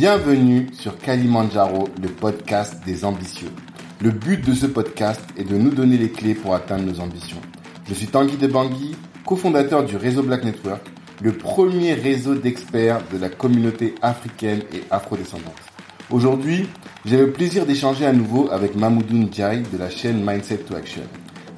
Bienvenue 0.00 0.68
sur 0.72 0.96
Kalimandjaro, 0.96 1.90
le 2.00 2.08
podcast 2.08 2.82
des 2.86 3.04
ambitieux. 3.04 3.50
Le 4.00 4.10
but 4.10 4.42
de 4.42 4.54
ce 4.54 4.64
podcast 4.64 5.20
est 5.36 5.44
de 5.44 5.58
nous 5.58 5.68
donner 5.68 5.98
les 5.98 6.08
clés 6.08 6.32
pour 6.34 6.54
atteindre 6.54 6.84
nos 6.90 7.00
ambitions. 7.00 7.36
Je 7.86 7.92
suis 7.92 8.06
Tanguy 8.06 8.38
Debangui, 8.38 8.96
cofondateur 9.26 9.84
du 9.84 9.96
réseau 9.98 10.22
Black 10.22 10.42
Network, 10.42 10.80
le 11.20 11.32
premier 11.32 11.92
réseau 11.92 12.34
d'experts 12.34 13.02
de 13.12 13.18
la 13.18 13.28
communauté 13.28 13.94
africaine 14.00 14.62
et 14.72 14.80
afrodescendante. 14.90 15.52
Aujourd'hui, 16.10 16.66
j'ai 17.04 17.18
le 17.18 17.30
plaisir 17.30 17.66
d'échanger 17.66 18.06
à 18.06 18.14
nouveau 18.14 18.48
avec 18.50 18.76
Mamoudou 18.76 19.14
Ndiaye 19.14 19.64
de 19.70 19.76
la 19.76 19.90
chaîne 19.90 20.24
Mindset 20.24 20.60
to 20.66 20.76
Action. 20.76 21.02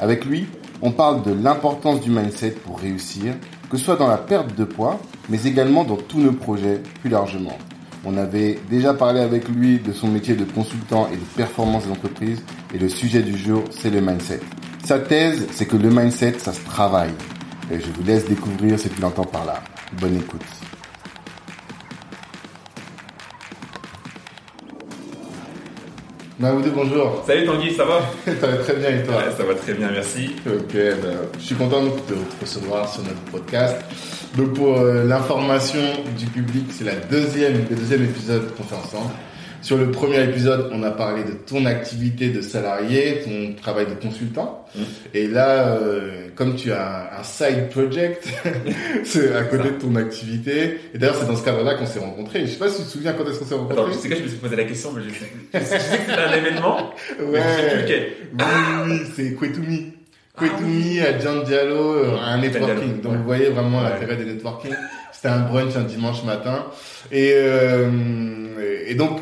Avec 0.00 0.24
lui, 0.24 0.48
on 0.80 0.90
parle 0.90 1.22
de 1.22 1.32
l'importance 1.32 2.00
du 2.00 2.10
mindset 2.10 2.56
pour 2.64 2.80
réussir, 2.80 3.34
que 3.70 3.76
ce 3.76 3.84
soit 3.84 3.94
dans 3.94 4.08
la 4.08 4.18
perte 4.18 4.56
de 4.56 4.64
poids, 4.64 5.00
mais 5.28 5.44
également 5.44 5.84
dans 5.84 5.94
tous 5.96 6.18
nos 6.18 6.32
projets 6.32 6.82
plus 7.02 7.08
largement. 7.10 7.56
On 8.04 8.16
avait 8.16 8.58
déjà 8.68 8.94
parlé 8.94 9.20
avec 9.20 9.48
lui 9.48 9.78
de 9.78 9.92
son 9.92 10.08
métier 10.08 10.34
de 10.34 10.44
consultant 10.44 11.08
et 11.12 11.16
de 11.16 11.24
performance 11.36 11.84
des 11.84 11.92
entreprises, 11.92 12.42
et 12.74 12.78
le 12.78 12.88
sujet 12.88 13.22
du 13.22 13.36
jour, 13.36 13.64
c'est 13.70 13.90
le 13.90 14.00
mindset. 14.00 14.40
Sa 14.84 14.98
thèse, 14.98 15.46
c'est 15.52 15.66
que 15.66 15.76
le 15.76 15.90
mindset, 15.90 16.34
ça 16.38 16.52
se 16.52 16.64
travaille. 16.64 17.14
Et 17.70 17.78
je 17.78 17.86
vous 17.92 18.02
laisse 18.02 18.26
découvrir 18.26 18.78
ce 18.78 18.88
qu'il 18.88 19.04
entend 19.04 19.24
par 19.24 19.44
là. 19.44 19.62
Bonne 20.00 20.16
écoute. 20.16 20.42
Maoudou, 26.42 26.72
bonjour. 26.74 27.22
Salut 27.24 27.46
Tanguy, 27.46 27.72
ça 27.72 27.84
va? 27.84 28.00
Ça 28.40 28.46
va 28.48 28.56
très 28.56 28.74
bien 28.74 28.88
et 28.88 29.04
toi? 29.04 29.14
Ouais, 29.14 29.30
ça 29.36 29.44
va 29.44 29.54
très 29.54 29.74
bien, 29.74 29.92
merci. 29.92 30.34
Ok, 30.44 30.72
ben, 30.74 31.16
je 31.38 31.44
suis 31.44 31.54
content 31.54 31.84
de 31.84 31.90
te 31.90 32.14
recevoir 32.40 32.92
sur 32.92 33.04
notre 33.04 33.20
podcast. 33.30 33.76
Donc 34.36 34.54
pour 34.54 34.76
euh, 34.80 35.04
l'information 35.04 35.78
du 36.18 36.26
public, 36.26 36.64
c'est 36.70 36.82
la 36.82 36.96
deuxième, 36.96 37.64
le 37.70 37.76
deuxième 37.76 38.02
épisode 38.02 38.52
qu'on 38.56 38.64
fait 38.64 38.74
ensemble. 38.74 39.12
Sur 39.62 39.78
le 39.78 39.92
premier 39.92 40.22
épisode, 40.24 40.70
on 40.72 40.82
a 40.82 40.90
parlé 40.90 41.22
de 41.22 41.30
ton 41.32 41.66
activité 41.66 42.30
de 42.30 42.40
salarié, 42.42 43.22
ton 43.24 43.54
travail 43.54 43.86
de 43.86 43.94
consultant. 43.94 44.66
Mm. 44.74 44.80
Et 45.14 45.28
là, 45.28 45.76
euh, 45.76 46.26
comme 46.34 46.56
tu 46.56 46.72
as 46.72 47.10
un 47.20 47.22
side 47.22 47.68
project, 47.70 48.26
c'est 49.04 49.32
à 49.36 49.44
côté 49.44 49.70
de 49.70 49.78
ton 49.78 49.94
activité. 49.94 50.80
Et 50.92 50.98
d'ailleurs, 50.98 51.14
c'est 51.14 51.26
dans 51.28 51.36
ce 51.36 51.44
cadre-là 51.44 51.74
qu'on 51.76 51.86
s'est 51.86 52.00
rencontrés. 52.00 52.40
Je 52.40 52.46
sais 52.46 52.58
pas 52.58 52.68
si 52.70 52.78
tu 52.78 52.82
te 52.82 52.88
souviens 52.88 53.12
quand 53.12 53.24
est-ce 53.28 53.38
qu'on 53.38 53.44
s'est 53.46 53.54
rencontrés. 53.54 53.82
Attends, 53.82 53.92
je 53.92 53.98
sais 53.98 54.08
que 54.08 54.16
je 54.16 54.22
me 54.24 54.28
suis 54.28 54.38
posé 54.38 54.56
la 54.56 54.64
question, 54.64 54.92
mais 54.92 55.02
je 55.04 55.10
sais, 55.10 55.30
je 55.54 55.64
sais 55.64 55.76
que 55.78 56.10
c'était 56.10 56.20
un 56.20 56.32
événement. 56.32 56.90
Ouais. 57.20 57.40
mais 57.40 57.86
je. 57.86 57.94
Oui, 57.94 58.44
oui, 58.44 58.90
oui, 58.90 59.00
c'est 59.14 59.34
Kwetumi. 59.34 59.92
Kwetumi 60.36 61.00
à 61.00 61.18
John 61.20 61.44
Diallo, 61.44 61.94
euh, 61.94 62.16
un 62.20 62.38
networking. 62.38 63.00
Donc 63.00 63.12
ouais. 63.12 63.18
vous 63.18 63.24
voyez 63.24 63.48
vraiment 63.50 63.78
Ouais. 63.82 63.90
l'intérêt 63.90 64.16
des 64.16 64.24
networking. 64.24 64.72
C'était 65.12 65.28
un 65.28 65.40
brunch 65.40 65.76
un 65.76 65.82
dimanche 65.84 66.24
matin. 66.24 66.64
Et, 67.12 67.32
euh, 67.36 67.90
et 68.86 68.94
donc, 68.94 69.20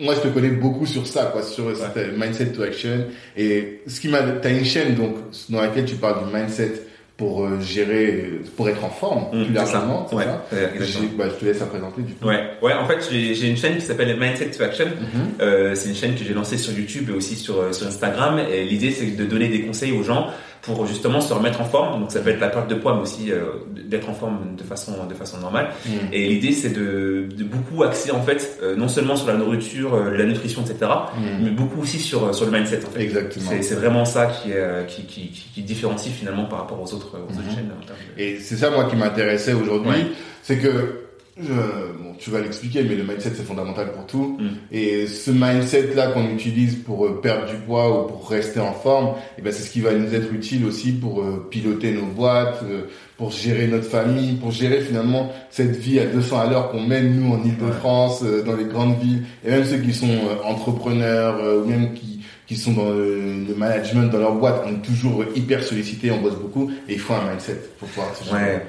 moi 0.00 0.14
je 0.14 0.20
te 0.20 0.28
connais 0.28 0.50
beaucoup 0.50 0.86
sur 0.86 1.06
ça, 1.06 1.24
quoi, 1.32 1.42
sur 1.42 1.64
cette 1.76 2.16
mindset 2.16 2.46
to 2.52 2.62
action. 2.62 3.06
Et 3.36 3.80
ce 3.86 4.00
qui 4.00 4.08
m'a, 4.08 4.22
t'as 4.22 4.50
une 4.50 4.64
chaîne 4.64 4.94
donc 4.94 5.16
dans 5.48 5.60
laquelle 5.60 5.84
tu 5.84 5.96
parles 5.96 6.26
du 6.26 6.34
mindset 6.34 6.82
pour 7.16 7.44
euh, 7.44 7.60
gérer, 7.60 8.30
pour 8.56 8.68
être 8.68 8.84
en 8.84 8.90
forme 8.90 9.24
Mm, 9.32 9.44
plus 9.46 9.54
largement, 9.54 10.02
ça. 10.04 10.10
c'est 10.10 10.16
Ouais, 10.16 10.24
ça 10.24 11.00
bah, 11.18 11.24
Je 11.28 11.34
te 11.40 11.44
laisse 11.44 11.60
à 11.60 11.66
présenter 11.66 12.02
du 12.02 12.14
coup. 12.14 12.28
Ouais, 12.28 12.44
ouais, 12.62 12.72
en 12.74 12.86
fait, 12.86 12.98
j'ai 13.10 13.48
une 13.48 13.56
chaîne 13.56 13.74
qui 13.74 13.80
s'appelle 13.80 14.16
Mindset 14.16 14.50
to 14.52 14.62
Action. 14.62 14.86
Mhm. 14.86 15.20
Euh, 15.40 15.74
c'est 15.74 15.88
une 15.88 15.96
chaîne 15.96 16.14
que 16.14 16.22
j'ai 16.24 16.32
lancée 16.32 16.58
sur 16.58 16.72
YouTube 16.72 17.10
et 17.10 17.12
aussi 17.12 17.34
sur, 17.34 17.58
euh, 17.60 17.72
sur 17.72 17.88
Instagram. 17.88 18.38
Et 18.52 18.62
l'idée, 18.64 18.92
c'est 18.92 19.16
de 19.16 19.24
donner 19.24 19.48
des 19.48 19.62
conseils 19.62 19.90
aux 19.90 20.04
gens 20.04 20.28
pour 20.62 20.86
justement 20.86 21.20
se 21.20 21.32
remettre 21.32 21.60
en 21.60 21.64
forme. 21.64 22.00
Donc, 22.00 22.10
ça 22.12 22.20
peut 22.20 22.30
être 22.30 22.40
la 22.40 22.48
perte 22.48 22.68
de 22.68 22.74
poids, 22.74 22.94
mais 22.94 23.02
aussi 23.02 23.32
euh, 23.32 23.44
d'être 23.86 24.08
en 24.08 24.14
forme 24.14 24.56
de 24.56 24.62
façon, 24.62 25.06
de 25.08 25.14
façon 25.14 25.38
normale. 25.38 25.68
Mm. 25.86 25.90
Et 26.12 26.26
l'idée, 26.28 26.52
c'est 26.52 26.70
de, 26.70 27.28
de 27.34 27.44
beaucoup 27.44 27.82
axer, 27.84 28.10
en 28.10 28.22
fait, 28.22 28.58
euh, 28.62 28.76
non 28.76 28.88
seulement 28.88 29.16
sur 29.16 29.28
la 29.28 29.34
nourriture, 29.34 29.94
euh, 29.94 30.16
la 30.16 30.24
nutrition, 30.24 30.62
etc., 30.62 30.90
Mm. 31.16 31.44
mais 31.44 31.50
beaucoup 31.50 31.80
aussi 31.82 31.98
sur, 31.98 32.34
sur 32.34 32.46
le 32.46 32.52
mindset, 32.52 32.80
en 32.86 32.90
fait. 32.90 33.02
Exactement. 33.02 33.46
C'est 33.50 33.62
c'est 33.62 33.74
vraiment 33.74 34.04
ça 34.04 34.26
qui, 34.26 34.50
est, 34.50 34.54
euh, 34.56 34.84
qui, 34.84 35.02
qui, 35.04 35.28
qui, 35.28 35.48
qui 35.54 35.62
différencie 35.62 36.12
finalement 36.14 36.44
par 36.46 36.60
rapport 36.60 36.80
aux 36.80 36.92
autres, 36.94 37.16
aux 37.18 37.32
autres 37.32 37.42
Mhm. 37.48 37.54
chaînes. 37.54 37.68
de- 38.16 38.22
Et 38.22 38.38
c'est 38.40 38.56
ça, 38.56 38.70
moi, 38.70 38.84
qui 38.84 38.96
m'intéressait 38.96 39.52
aujourd'hui. 39.54 39.90
Ouais. 39.90 40.06
C'est 40.42 40.58
que, 40.58 41.07
euh, 41.40 41.92
bon, 42.00 42.14
tu 42.18 42.30
vas 42.30 42.40
l'expliquer, 42.40 42.82
mais 42.82 42.96
le 42.96 43.04
mindset, 43.04 43.30
c'est 43.36 43.44
fondamental 43.44 43.92
pour 43.92 44.06
tout. 44.06 44.38
Mm. 44.40 44.48
Et 44.72 45.06
ce 45.06 45.30
mindset-là 45.30 46.08
qu'on 46.08 46.28
utilise 46.30 46.76
pour 46.76 47.06
euh, 47.06 47.20
perdre 47.20 47.46
du 47.46 47.56
poids 47.58 48.04
ou 48.04 48.08
pour 48.08 48.28
rester 48.28 48.60
en 48.60 48.72
forme, 48.72 49.14
et 49.38 49.42
ben, 49.42 49.52
c'est 49.52 49.62
ce 49.62 49.70
qui 49.70 49.80
va 49.80 49.92
nous 49.92 50.14
être 50.14 50.32
utile 50.32 50.64
aussi 50.64 50.92
pour 50.92 51.20
euh, 51.20 51.46
piloter 51.50 51.92
nos 51.92 52.06
boîtes, 52.06 52.60
euh, 52.64 52.82
pour 53.16 53.30
gérer 53.30 53.68
notre 53.68 53.88
famille, 53.88 54.34
pour 54.34 54.50
gérer 54.50 54.80
finalement 54.80 55.32
cette 55.50 55.76
vie 55.76 56.00
à 56.00 56.06
200 56.06 56.38
à 56.38 56.50
l'heure 56.50 56.70
qu'on 56.70 56.82
mène, 56.82 57.14
nous, 57.14 57.32
en 57.32 57.42
Ile-de-France, 57.44 58.22
euh, 58.24 58.42
dans 58.42 58.56
les 58.56 58.64
grandes 58.64 58.98
villes. 58.98 59.22
Et 59.44 59.50
même 59.50 59.64
ceux 59.64 59.78
qui 59.78 59.92
sont 59.92 60.18
entrepreneurs, 60.44 61.40
ou 61.62 61.68
même 61.68 61.94
qui 61.94 62.18
qui 62.46 62.56
sont 62.56 62.72
dans 62.72 62.90
le, 62.90 63.54
management, 63.54 64.10
dans 64.10 64.18
leur 64.18 64.34
boîte, 64.34 64.64
on 64.66 64.70
est 64.70 64.82
toujours 64.82 65.22
hyper 65.36 65.62
sollicités, 65.62 66.10
on 66.10 66.22
bosse 66.22 66.36
beaucoup, 66.36 66.70
et 66.88 66.94
il 66.94 66.98
faut 66.98 67.12
un 67.12 67.30
mindset 67.30 67.60
pour 67.78 67.88
pouvoir 67.88 68.16
se 68.16 68.24
gérer. 68.24 68.42
Ouais. 68.42 68.66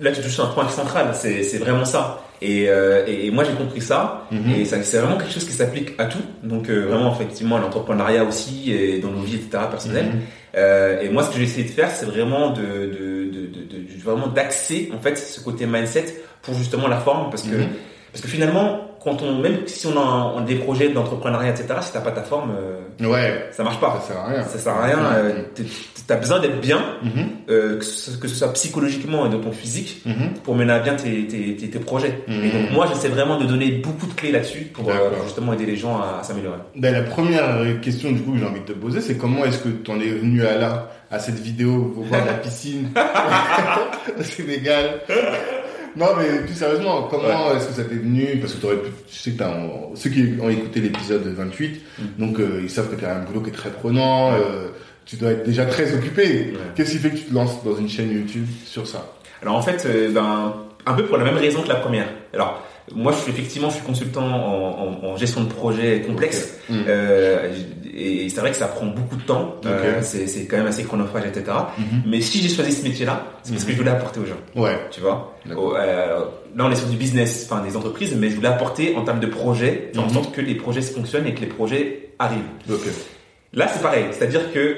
Là, 0.00 0.10
tu 0.12 0.20
touches 0.22 0.40
un 0.40 0.46
point 0.46 0.68
central, 0.68 1.08
c'est 1.14 1.58
vraiment 1.58 1.84
ça. 1.84 2.22
Et, 2.40 2.68
euh, 2.68 3.04
et, 3.06 3.26
et 3.26 3.30
moi, 3.30 3.44
j'ai 3.44 3.52
compris 3.52 3.80
ça. 3.80 4.26
Mhm. 4.32 4.50
Et 4.56 4.64
ça- 4.64 4.82
c'est 4.82 4.98
vraiment 4.98 5.16
quelque 5.16 5.32
chose 5.32 5.44
qui 5.44 5.52
s'applique 5.52 5.90
à 5.98 6.06
tout. 6.06 6.18
Donc, 6.42 6.68
euh, 6.68 6.86
vraiment, 6.86 7.14
effectivement, 7.14 7.56
à 7.56 7.60
l'entrepreneuriat 7.60 8.24
aussi, 8.24 8.72
et 8.72 8.98
dans 8.98 9.10
nos 9.10 9.20
vies, 9.20 9.36
etc., 9.36 9.64
personnelles. 9.70 10.06
Mhm. 10.06 10.20
Euh, 10.56 11.00
et 11.02 11.08
moi, 11.08 11.22
ce 11.22 11.30
que 11.30 11.36
j'ai 11.38 11.44
essayé 11.44 11.64
de 11.64 11.70
faire, 11.70 11.90
c'est 11.90 12.06
vraiment 12.06 12.50
de, 12.50 12.62
de, 12.62 13.30
de, 13.30 13.46
de, 13.46 13.64
de- 13.64 13.94
de- 13.94 14.02
vraiment 14.04 14.26
d'axer, 14.26 14.90
en 14.96 15.00
fait, 15.00 15.16
ce 15.16 15.40
côté 15.40 15.66
mindset 15.66 16.06
pour 16.42 16.54
justement 16.54 16.88
la 16.88 16.98
forme. 16.98 17.30
Parce 17.30 17.42
que, 17.44 17.54
Mhm. 17.54 17.68
parce 18.12 18.22
que 18.22 18.28
finalement, 18.28 18.91
quand 19.04 19.22
on, 19.22 19.38
même 19.38 19.66
si 19.66 19.86
on 19.86 19.98
a 19.98 20.02
un- 20.38 20.40
des 20.42 20.54
projets 20.56 20.88
d'entrepreneuriat, 20.90 21.50
etc., 21.50 21.66
si 21.80 21.92
t'as 21.92 22.00
pas 22.00 22.12
ta 22.12 22.22
forme, 22.22 22.52
euh, 22.56 23.08
Ouais, 23.08 23.48
ça 23.52 23.62
marche 23.64 23.80
pas. 23.80 24.00
ça 24.00 24.08
sert 24.14 24.22
à 24.22 24.26
rien. 24.28 24.42
Ça 24.44 24.58
sert 24.58 24.72
à 24.74 24.84
rien. 24.84 24.98
Euh, 25.16 25.32
t'es- 25.54 25.64
t'as 26.06 26.16
besoin 26.16 26.40
d'être 26.40 26.60
bien, 26.60 26.78
Mhm. 27.02 27.10
euh, 27.48 27.78
que, 27.78 27.84
ce, 27.84 28.16
que 28.16 28.28
ce 28.28 28.34
soit 28.34 28.52
psychologiquement 28.52 29.26
et 29.26 29.30
dans 29.30 29.40
ton 29.40 29.52
physique, 29.52 30.02
Mhm. 30.06 30.34
pour 30.44 30.54
mener 30.54 30.72
à 30.72 30.78
bien 30.80 30.94
tes, 30.94 31.26
tes, 31.26 31.56
tes, 31.56 31.70
tes 31.70 31.78
projets. 31.78 32.22
Et 32.28 32.50
donc 32.50 32.70
moi, 32.72 32.86
j'essaie 32.88 33.08
vraiment 33.08 33.38
de 33.38 33.44
donner 33.46 33.70
beaucoup 33.72 34.06
de 34.06 34.12
clés 34.14 34.32
là-dessus 34.32 34.70
pour, 34.72 34.88
euh, 34.90 34.94
justement 35.24 35.52
aider 35.52 35.66
les 35.66 35.76
gens 35.76 35.98
à, 36.00 36.18
à 36.20 36.22
s'améliorer. 36.22 36.58
Ben, 36.76 36.92
la 36.92 37.02
première 37.02 37.80
question 37.80 38.10
du 38.12 38.20
coup 38.22 38.32
que 38.32 38.38
j'ai 38.38 38.44
envie 38.46 38.60
de 38.60 38.66
te 38.66 38.72
poser, 38.72 39.00
c'est 39.00 39.16
comment 39.16 39.44
est-ce 39.44 39.58
que 39.58 39.68
tu 39.68 39.90
en 39.90 40.00
es 40.00 40.08
venu 40.08 40.44
à 40.44 40.56
là, 40.58 40.90
à 41.10 41.18
cette 41.18 41.38
vidéo, 41.38 41.94
au 41.96 42.02
voir 42.02 42.22
de 42.22 42.26
la 42.26 42.32
piscine 42.42 42.88
au 44.18 44.22
Sénégal? 44.22 45.00
Non 45.96 46.06
mais 46.16 46.40
plus 46.46 46.54
sérieusement, 46.54 47.02
comment 47.10 47.54
est-ce 47.54 47.68
que 47.68 47.74
ça 47.74 47.84
t'est 47.84 47.94
venu? 47.96 48.38
Parce 48.40 48.54
que 48.54 48.60
t'aurais 48.60 48.76
pu, 48.76 48.90
je 49.10 49.18
sais 49.18 49.30
que 49.32 49.38
t'as, 49.38 49.52
ceux 49.94 50.10
qui 50.10 50.34
ont 50.40 50.48
écouté 50.48 50.80
l'épisode 50.80 51.22
28, 51.26 51.80
Mhm. 51.98 52.06
donc 52.18 52.40
euh, 52.40 52.60
ils 52.62 52.70
savent 52.70 52.88
que 52.90 52.96
tu 52.96 53.04
as 53.04 53.16
un 53.16 53.20
boulot 53.20 53.40
qui 53.40 53.50
est 53.50 53.52
très 53.52 53.70
prenant, 53.70 54.32
euh, 54.32 54.68
tu 55.04 55.16
dois 55.16 55.30
être 55.32 55.44
déjà 55.44 55.66
très 55.66 55.94
occupé. 55.94 56.22
Ouais. 56.52 56.58
Qu'est-ce 56.74 56.92
qui 56.92 56.98
fait 56.98 57.10
que 57.10 57.16
tu 57.16 57.24
te 57.24 57.34
lances 57.34 57.62
dans 57.64 57.76
une 57.76 57.88
chaîne 57.88 58.10
YouTube 58.10 58.46
sur 58.64 58.86
ça? 58.86 59.12
Alors 59.42 59.56
en 59.56 59.62
fait, 59.62 59.84
euh, 59.86 60.10
ben, 60.10 60.54
un 60.86 60.94
peu 60.94 61.04
pour 61.04 61.18
la 61.18 61.24
même 61.24 61.36
raison 61.36 61.62
que 61.62 61.68
la 61.68 61.74
première. 61.76 62.06
Alors 62.32 62.62
moi, 62.94 63.12
je 63.12 63.18
suis 63.18 63.30
effectivement, 63.30 63.68
je 63.70 63.74
suis 63.76 63.84
consultant 63.84 64.24
en, 64.26 65.04
en, 65.04 65.08
en 65.10 65.16
gestion 65.16 65.42
de 65.44 65.48
projet 65.48 66.00
complexe. 66.06 66.58
Ok. 66.70 66.76
Mhm. 66.76 66.84
Euh, 67.94 68.24
et 68.24 68.28
c'est 68.28 68.40
vrai 68.40 68.50
que 68.50 68.56
ça 68.56 68.68
prend 68.68 68.86
beaucoup 68.86 69.16
de 69.16 69.22
temps. 69.22 69.56
Euh, 69.66 69.98
Ok. 69.98 70.04
c'est 70.04 70.46
quand 70.46 70.56
même 70.56 70.66
assez 70.66 70.84
chronophage, 70.84 71.24
etc. 71.26 71.44
Mhm. 71.78 72.02
Mais 72.06 72.20
si 72.20 72.40
j'ai 72.42 72.48
choisi 72.48 72.72
ce 72.72 72.82
métier-là, 72.84 73.26
c'est 73.42 73.52
parce 73.52 73.64
que 73.64 73.72
je 73.72 73.76
voulais 73.76 73.90
apporter 73.90 74.20
aux 74.20 74.26
gens. 74.26 74.60
Ouais. 74.60 74.78
Tu 74.90 75.00
vois? 75.00 75.36
Oh, 75.56 75.74
euh, 75.76 76.20
Là, 76.54 76.66
on 76.66 76.70
est 76.70 76.76
sur 76.76 76.88
du 76.88 76.96
business, 76.96 77.48
enfin 77.50 77.62
des 77.64 77.76
entreprises, 77.78 78.14
mais 78.14 78.28
je 78.28 78.36
voulais 78.36 78.48
apporter 78.48 78.94
en 78.96 79.04
termes 79.04 79.20
de 79.20 79.26
projets, 79.26 79.90
faire 79.94 80.04
en 80.04 80.08
sorte 80.10 80.34
que 80.34 80.40
les 80.42 80.54
projets 80.54 80.82
fonctionnent 80.82 81.26
et 81.26 81.32
que 81.34 81.40
les 81.40 81.46
projets 81.46 82.10
arrivent. 82.18 82.42
Là, 83.54 83.68
c'est 83.68 83.82
pareil, 83.82 84.06
c'est-à-dire 84.12 84.50
que 84.50 84.76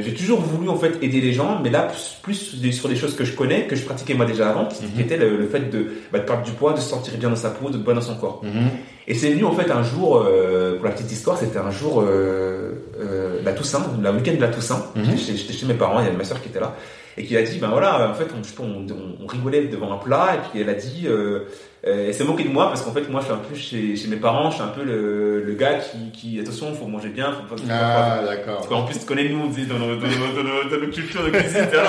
j'ai 0.00 0.14
toujours 0.14 0.40
voulu 0.40 0.68
en 0.68 0.76
fait 0.76 0.92
aider 1.02 1.20
les 1.20 1.32
gens, 1.32 1.58
mais 1.60 1.70
là 1.70 1.88
plus, 2.22 2.54
sur 2.72 2.88
des 2.88 2.94
choses 2.94 3.16
que 3.16 3.24
je 3.24 3.32
connais, 3.32 3.66
que 3.66 3.74
je 3.74 3.84
pratiquais 3.84 4.14
moi 4.14 4.26
déjà 4.26 4.48
avant, 4.48 4.66
qui, 4.66 4.84
Mhm. 4.84 5.00
était 5.00 5.16
le, 5.16 5.36
le 5.36 5.46
fait 5.48 5.68
de, 5.70 5.86
bah, 6.12 6.20
de 6.20 6.24
perdre 6.24 6.44
du 6.44 6.52
poids, 6.52 6.72
de 6.72 6.78
se 6.78 6.88
sentir 6.88 7.14
bien 7.18 7.30
dans 7.30 7.34
sa 7.36 7.50
peau, 7.50 7.68
de 7.68 7.78
bien 7.78 7.94
dans 7.94 8.00
son 8.00 8.14
corps. 8.14 8.42
Mhm. 8.44 8.68
Et 9.08 9.14
c'est 9.14 9.30
venu 9.30 9.44
en 9.44 9.52
fait 9.52 9.68
un 9.72 9.82
jour, 9.82 10.22
euh, 10.24 10.76
pour 10.76 10.84
la 10.84 10.92
petite 10.92 11.10
histoire, 11.10 11.36
c'était 11.36 11.58
un 11.58 11.72
jour 11.72 12.00
euh, 12.00 12.74
euh, 13.00 13.40
la 13.44 13.52
Toussaint, 13.52 13.84
la 14.00 14.12
week-end 14.12 14.34
de 14.34 14.40
la 14.40 14.48
Toussaint. 14.48 14.86
Mhm. 14.94 15.04
J'étais 15.04 15.16
chez- 15.18 15.36
J'étais 15.36 15.52
chez 15.54 15.66
mes 15.66 15.74
parents, 15.74 15.98
il 15.98 16.04
y 16.04 16.08
avait 16.08 16.16
ma 16.16 16.24
soeur 16.24 16.40
qui 16.40 16.48
était 16.48 16.60
là, 16.60 16.76
et 17.18 17.24
qui 17.24 17.36
a 17.36 17.42
dit, 17.42 17.58
ben 17.58 17.68
voilà, 17.70 18.08
en 18.10 18.14
fait, 18.14 18.26
on- 18.60 18.86
on 19.22 19.26
rigolait 19.26 19.64
devant 19.64 19.92
un 19.92 19.98
plat, 19.98 20.36
et 20.36 20.48
puis 20.50 20.60
elle 20.60 20.68
a 20.68 20.74
dit, 20.74 21.06
euh, 21.08 21.40
euh, 21.86 22.06
elle 22.08 22.14
s'est 22.14 22.24
moquée 22.24 22.44
de 22.44 22.48
moi 22.48 22.66
parce 22.68 22.82
qu'en 22.82 22.92
fait, 22.92 23.08
moi, 23.08 23.20
je 23.20 23.26
suis 23.26 23.34
un 23.34 23.38
peu 23.38 23.54
chez, 23.54 23.96
chez 23.96 24.08
mes 24.08 24.16
parents, 24.16 24.50
je 24.50 24.54
suis 24.56 24.64
un 24.64 24.68
peu 24.68 24.82
le, 24.82 25.42
le 25.42 25.52
gars 25.54 25.74
qui, 25.74 26.10
qui, 26.12 26.40
attention, 26.40 26.72
faut 26.74 26.86
manger 26.86 27.08
bien, 27.10 27.32
faut 27.32 27.54
pas. 27.54 27.60
Ah 27.70 28.20
parce 28.24 28.36
d'accord. 28.36 28.68
qu'en 28.68 28.82
plus, 28.84 28.98
tu 28.98 29.04
connais 29.06 29.28
nous, 29.28 29.48
tu 29.54 29.60
sais, 29.62 29.66
dans 29.66 29.78
nos, 29.78 29.96
dans 29.96 30.06
nos, 30.06 30.32
dans 30.36 30.42
nos, 30.42 30.64
dans 30.70 30.86
nos 30.86 30.92
cultures 30.92 31.22
de 31.24 31.30
cuisine, 31.30 31.62
etc. 31.64 31.82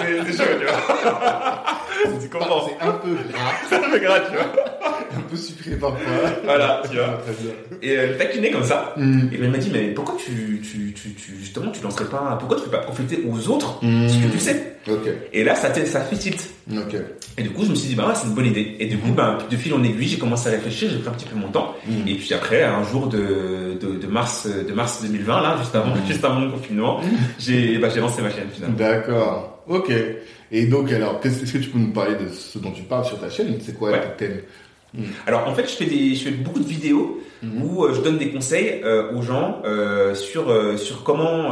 C'est- 0.00 0.22
c'est 0.24 0.32
c'est 0.32 0.44
chaud, 0.44 0.50
tu 0.58 0.66
vois. 0.66 1.62
Tu 2.22 2.28
comprends. 2.28 2.68
C'est 2.68 2.86
un 2.86 2.92
peu 2.92 3.08
gras. 3.14 3.52
C'est 3.68 3.74
un 3.76 3.90
peu 3.90 3.98
grave, 3.98 4.22
tu 4.30 4.36
vois. 4.36 4.46
Peu 5.28 5.36
sucré 5.36 5.72
parfois. 5.76 5.98
voilà, 6.44 6.82
tu 6.90 6.96
vois. 6.96 7.20
Et 7.82 7.96
euh, 7.96 8.06
le 8.12 8.16
taquiner 8.16 8.50
comme 8.50 8.64
ça. 8.64 8.94
Mm. 8.96 9.28
Et 9.32 9.36
ben, 9.38 9.44
il 9.44 9.50
m'a 9.50 9.58
dit, 9.58 9.70
mais 9.72 9.88
pourquoi 9.88 10.16
tu, 10.16 10.60
tu, 10.62 10.92
tu, 10.92 11.10
tu 11.14 11.36
justement, 11.38 11.70
tu 11.70 11.82
lancerais 11.82 12.06
pas, 12.06 12.36
pourquoi 12.38 12.56
tu 12.56 12.64
peux 12.64 12.70
pas 12.70 12.78
profiter 12.78 13.22
aux 13.28 13.48
autres 13.48 13.78
Mm. 13.82 14.08
ce 14.08 14.18
que 14.26 14.32
tu 14.32 14.38
sais 14.38 14.76
Et 15.32 15.44
là, 15.44 15.54
ça, 15.54 15.72
ça 15.74 16.00
fait 16.00 16.16
tilt. 16.16 16.48
Et 17.38 17.42
du 17.42 17.50
coup, 17.50 17.64
je 17.64 17.70
me 17.70 17.74
suis 17.74 17.88
dit, 17.88 17.94
bah 17.94 18.06
ouais, 18.08 18.14
c'est 18.14 18.26
une 18.26 18.34
bonne 18.34 18.46
idée. 18.46 18.76
Et 18.80 18.86
du 18.86 18.98
coup, 18.98 19.12
bah, 19.12 19.38
de 19.50 19.56
fil 19.56 19.72
en 19.74 19.82
aiguille, 19.84 20.08
j'ai 20.08 20.18
commencé 20.18 20.48
à 20.48 20.52
réfléchir, 20.52 20.88
j'ai 20.90 20.98
pris 20.98 21.08
un 21.08 21.12
petit 21.12 21.26
peu 21.26 21.36
mon 21.36 21.48
temps. 21.48 21.74
Mm. 21.86 22.08
Et 22.08 22.14
puis 22.14 22.32
après, 22.34 22.62
un 22.62 22.82
jour 22.84 23.06
de, 23.08 23.76
de, 23.80 23.98
de 23.98 24.06
mars, 24.06 24.46
de 24.48 24.72
mars 24.72 25.02
2020, 25.02 25.42
là, 25.42 25.56
juste 25.60 25.74
avant, 25.74 25.94
juste 26.08 26.24
avant 26.24 26.40
le 26.40 26.50
confinement, 26.50 27.00
j'ai, 27.38 27.78
bah, 27.78 27.88
j'ai 27.92 28.00
lancé 28.00 28.22
ma 28.22 28.30
chaîne 28.30 28.48
finalement. 28.52 28.76
D'accord, 28.76 29.62
ok. 29.68 29.92
Et 30.52 30.66
donc, 30.66 30.92
alors, 30.92 31.18
qu'est-ce 31.20 31.42
est-ce 31.42 31.52
que 31.54 31.58
tu 31.58 31.70
peux 31.70 31.78
nous 31.78 31.92
parler 31.92 32.14
de 32.14 32.28
ce 32.32 32.58
dont 32.58 32.70
tu 32.70 32.82
parles 32.82 33.04
sur 33.04 33.18
ta 33.20 33.28
chaîne? 33.28 33.56
C'est 33.60 33.76
quoi 33.76 33.90
Ouais. 33.90 34.00
tes 34.16 34.26
thèmes 34.26 34.40
Alors 35.26 35.46
en 35.48 35.54
fait, 35.54 35.64
je 35.64 35.74
fais 35.76 35.84
des, 35.86 36.14
je 36.14 36.24
fais 36.24 36.30
beaucoup 36.30 36.60
de 36.60 36.66
vidéos 36.68 37.20
Mhm. 37.42 37.62
où 37.64 37.84
euh, 37.84 37.92
je 37.94 38.00
donne 38.00 38.16
des 38.16 38.30
conseils 38.30 38.80
euh, 38.82 39.12
aux 39.14 39.20
gens 39.20 39.60
euh, 39.66 40.14
sur 40.14 40.44
sur 40.78 41.02
comment 41.04 41.50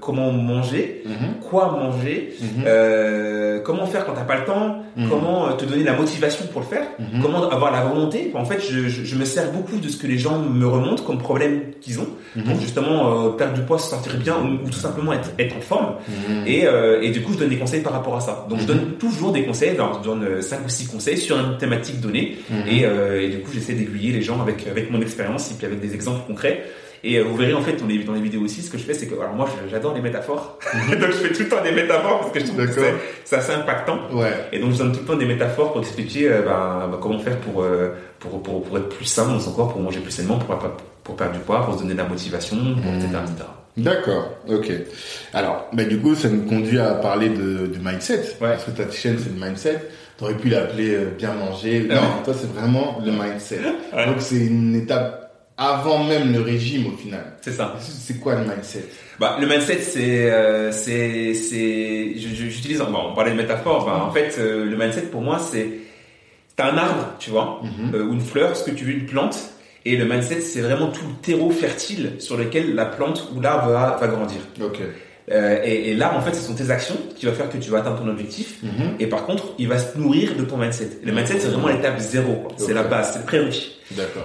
comment 0.00 0.32
manger, 0.32 1.02
Mhm. 1.04 1.40
quoi 1.46 1.72
manger, 1.72 2.32
Mhm. 2.40 2.64
euh, 2.66 3.60
comment 3.60 3.84
faire 3.84 4.06
quand 4.06 4.14
t'as 4.14 4.24
pas 4.24 4.38
le 4.38 4.44
temps, 4.46 4.78
comment 5.10 5.52
te 5.52 5.66
donner 5.66 5.84
la 5.84 5.92
motivation 5.92 6.46
pour 6.50 6.62
le 6.62 6.66
faire, 6.66 6.86
comment 7.20 7.50
avoir 7.50 7.70
la 7.70 7.82
volonté. 7.84 8.30
En 8.34 8.46
fait, 8.46 8.60
je, 8.66 8.88
je, 8.88 9.04
je 9.04 9.14
me 9.16 9.26
sers 9.26 9.52
beaucoup 9.52 9.76
de 9.76 9.88
ce 9.88 9.98
que 9.98 10.06
les 10.06 10.16
gens 10.16 10.38
me 10.38 10.66
remontent 10.66 11.02
comme 11.02 11.18
problème 11.18 11.72
qu'ils 11.82 12.00
ont 12.00 12.08
pour 12.46 12.58
justement 12.58 13.30
perdre 13.32 13.54
du 13.54 13.60
poids, 13.62 13.78
se 13.78 13.90
sentir 13.90 14.16
bien 14.16 14.36
ou, 14.42 14.64
ou 14.66 14.70
tout 14.70 14.78
simplement 14.78 15.12
être, 15.12 15.30
être 15.38 15.54
en 15.56 15.60
forme. 15.60 15.94
Et, 16.46 16.64
et 17.02 17.10
du 17.10 17.20
coup, 17.22 17.34
je 17.34 17.38
donne 17.40 17.50
des 17.50 17.58
conseils 17.58 17.82
par 17.82 17.92
rapport 17.92 18.16
à 18.16 18.20
ça. 18.20 18.46
Donc, 18.48 18.60
je 18.60 18.66
donne 18.66 18.92
toujours 18.98 19.32
des 19.32 19.44
conseils, 19.44 19.70
alors, 19.70 20.00
je 20.02 20.08
donne 20.08 20.40
5 20.40 20.60
ou 20.64 20.68
6 20.70 20.86
conseils 20.86 21.18
sur 21.18 21.36
une 21.38 21.58
thématique 21.58 22.00
donnée. 22.00 22.38
Et, 22.80 22.84
euh, 22.86 23.20
et 23.22 23.28
du 23.28 23.38
coup, 23.40 23.50
j'essaie 23.52 23.74
d'aiguiller 23.74 24.12
les 24.12 24.22
gens 24.22 24.40
avec, 24.40 24.66
avec 24.66 24.90
mon 24.90 25.00
expérience 25.00 25.50
et 25.50 25.54
puis 25.54 25.66
avec 25.66 25.80
des 25.80 25.94
exemples 25.94 26.26
concrets. 26.26 26.64
Et 27.04 27.18
euh, 27.18 27.22
vous 27.24 27.36
verrez 27.36 27.52
en 27.54 27.60
fait 27.62 27.74
dans 27.76 27.86
les, 27.86 27.98
dans 28.04 28.14
les 28.14 28.20
vidéos 28.22 28.40
aussi, 28.40 28.62
ce 28.62 28.70
que 28.70 28.78
je 28.78 28.82
fais, 28.82 28.94
c'est 28.94 29.06
que 29.06 29.14
alors 29.14 29.32
moi 29.34 29.48
j'adore 29.70 29.94
les 29.94 30.00
métaphores, 30.00 30.58
donc 30.90 31.08
je 31.08 31.12
fais 31.12 31.32
tout 31.32 31.42
le 31.42 31.48
temps 31.48 31.62
des 31.62 31.70
métaphores 31.70 32.20
parce 32.20 32.32
que 32.32 32.40
je 32.40 32.46
trouve 32.46 32.56
que 32.56 32.62
Mhm. 32.62 32.72
C'est 32.74 32.94
c'est 33.24 33.36
assez 33.36 33.52
impactant. 33.52 33.98
Ouais. 34.12 34.32
Et 34.50 34.58
donc 34.58 34.72
je 34.72 34.78
donne 34.78 34.92
tout 34.92 35.00
le 35.00 35.04
temps 35.06 35.14
des 35.16 35.26
métaphores 35.26 35.72
pour 35.72 35.82
expliquer 35.82 36.28
euh, 36.32 36.42
bah, 36.42 36.88
bah, 36.90 36.98
comment 37.00 37.18
faire 37.18 37.36
pour, 37.38 37.62
euh, 37.62 37.90
pour, 38.18 38.42
pour, 38.42 38.62
pour 38.64 38.78
être 38.78 38.88
plus 38.88 39.04
sain 39.04 39.26
dans 39.28 39.38
son 39.38 39.52
corps, 39.52 39.72
pour 39.72 39.80
manger 39.82 40.00
plus 40.00 40.10
sainement, 40.10 40.38
pour, 40.38 40.58
pour, 40.58 40.70
pour 41.04 41.16
perdre 41.16 41.34
du 41.34 41.40
poids, 41.40 41.64
pour 41.64 41.74
se 41.74 41.80
donner 41.80 41.92
de 41.92 41.98
la 41.98 42.08
motivation, 42.08 42.56
pour, 42.56 42.92
etc., 42.92 43.08
Mhm. 43.12 43.24
etc. 43.24 43.44
D'accord, 43.76 44.30
ok. 44.48 44.72
Alors, 45.34 45.66
bah, 45.74 45.84
du 45.84 45.98
coup, 45.98 46.14
ça 46.14 46.28
nous 46.30 46.42
conduit 46.46 46.78
à 46.80 46.94
parler 46.94 47.28
de, 47.28 47.66
de 47.66 47.78
mindset. 47.78 48.20
Ouais. 48.40 48.48
Parce 48.52 48.64
que 48.64 48.70
ta 48.70 48.90
chaîne, 48.90 49.18
c'est 49.18 49.38
le 49.38 49.44
mindset. 49.46 49.82
T'aurais 50.18 50.36
pu 50.36 50.48
l'appeler 50.48 50.94
euh, 50.94 51.10
bien 51.16 51.32
manger. 51.34 51.82
Ouais. 51.82 51.94
Non, 51.94 52.22
toi, 52.24 52.34
c'est 52.34 52.50
vraiment 52.52 52.98
le 53.04 53.12
mindset. 53.12 53.60
Ouais. 53.94 54.06
Donc, 54.06 54.16
c'est 54.20 54.46
une 54.46 54.74
étape 54.74 55.22
avant 55.58 56.04
même 56.04 56.32
le 56.32 56.40
régime, 56.40 56.86
au 56.92 56.96
final. 56.96 57.34
C'est 57.42 57.52
ça. 57.52 57.74
C'est 57.80 58.18
quoi 58.20 58.34
le 58.36 58.42
mindset? 58.42 58.84
Bah, 59.18 59.36
le 59.40 59.46
mindset, 59.46 59.78
c'est, 59.80 60.30
euh, 60.30 60.70
c'est, 60.72 61.34
c'est, 61.34 62.12
j'utilise, 62.16 62.78
bon, 62.80 63.10
on 63.10 63.14
parlait 63.14 63.30
de 63.32 63.36
métaphore, 63.36 63.84
bah, 63.86 64.04
en 64.06 64.10
fait, 64.10 64.36
euh, 64.38 64.64
le 64.64 64.76
mindset 64.76 65.02
pour 65.02 65.20
moi, 65.22 65.38
c'est, 65.38 65.68
c'est 66.56 66.62
un 66.62 66.76
arbre, 66.76 67.14
tu 67.18 67.30
vois, 67.30 67.60
Mhm. 67.62 67.94
euh, 67.94 68.04
ou 68.04 68.12
une 68.14 68.20
fleur, 68.20 68.56
ce 68.56 68.64
que 68.64 68.70
tu 68.74 68.84
veux, 68.84 68.92
une 68.92 69.06
plante, 69.06 69.38
et 69.86 69.96
le 69.96 70.04
mindset, 70.04 70.40
c'est 70.40 70.60
vraiment 70.60 70.88
tout 70.88 71.04
le 71.06 71.14
terreau 71.22 71.50
fertile 71.50 72.12
sur 72.18 72.36
lequel 72.36 72.74
la 72.74 72.84
plante 72.86 73.30
ou 73.34 73.40
l'arbre 73.40 73.70
va, 73.70 73.96
va 74.00 74.06
grandir. 74.08 74.40
Ok. 74.62 74.80
Euh, 75.32 75.58
et, 75.64 75.90
et 75.90 75.94
l'arbre, 75.96 76.18
en 76.18 76.22
fait, 76.22 76.34
ce 76.34 76.40
sont 76.40 76.54
tes 76.54 76.70
actions 76.70 76.94
qui 77.16 77.26
va 77.26 77.32
faire 77.32 77.50
que 77.50 77.56
tu 77.58 77.68
vas 77.70 77.78
atteindre 77.78 77.98
ton 78.00 78.08
objectif. 78.08 78.58
Mhm. 78.62 78.94
Et 79.00 79.06
par 79.08 79.26
contre, 79.26 79.44
il 79.58 79.66
va 79.66 79.76
se 79.78 79.98
nourrir 79.98 80.36
de 80.36 80.44
ton 80.44 80.56
mindset. 80.56 80.88
Le 81.02 81.12
mindset, 81.12 81.40
c'est 81.40 81.48
vraiment 81.48 81.68
l'étape 81.68 81.98
zéro. 81.98 82.46
C'est 82.56 82.72
la 82.74 82.84
base, 82.84 83.12
c'est 83.14 83.18
le 83.20 83.24
prérequis. 83.24 83.72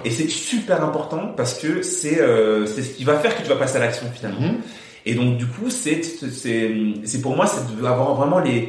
Et 0.04 0.10
c'est 0.10 0.28
super 0.28 0.84
important 0.84 1.32
parce 1.36 1.54
que 1.58 1.82
c'est 1.82 2.20
euh, 2.20 2.66
c'est 2.66 2.82
ce 2.82 2.90
qui 2.96 3.04
va 3.04 3.16
faire 3.18 3.36
que 3.36 3.42
tu 3.42 3.48
vas 3.48 3.56
passer 3.56 3.76
à 3.78 3.80
l'action 3.80 4.06
finalement. 4.14 4.40
Mhm. 4.40 4.56
Et 5.04 5.14
donc 5.14 5.36
du 5.38 5.46
coup, 5.46 5.70
c'est 5.70 6.02
c'est 6.04 6.70
c'est 7.04 7.20
pour 7.20 7.34
moi, 7.34 7.46
c'est 7.46 7.80
d'avoir 7.82 8.14
vraiment 8.14 8.38
les 8.38 8.68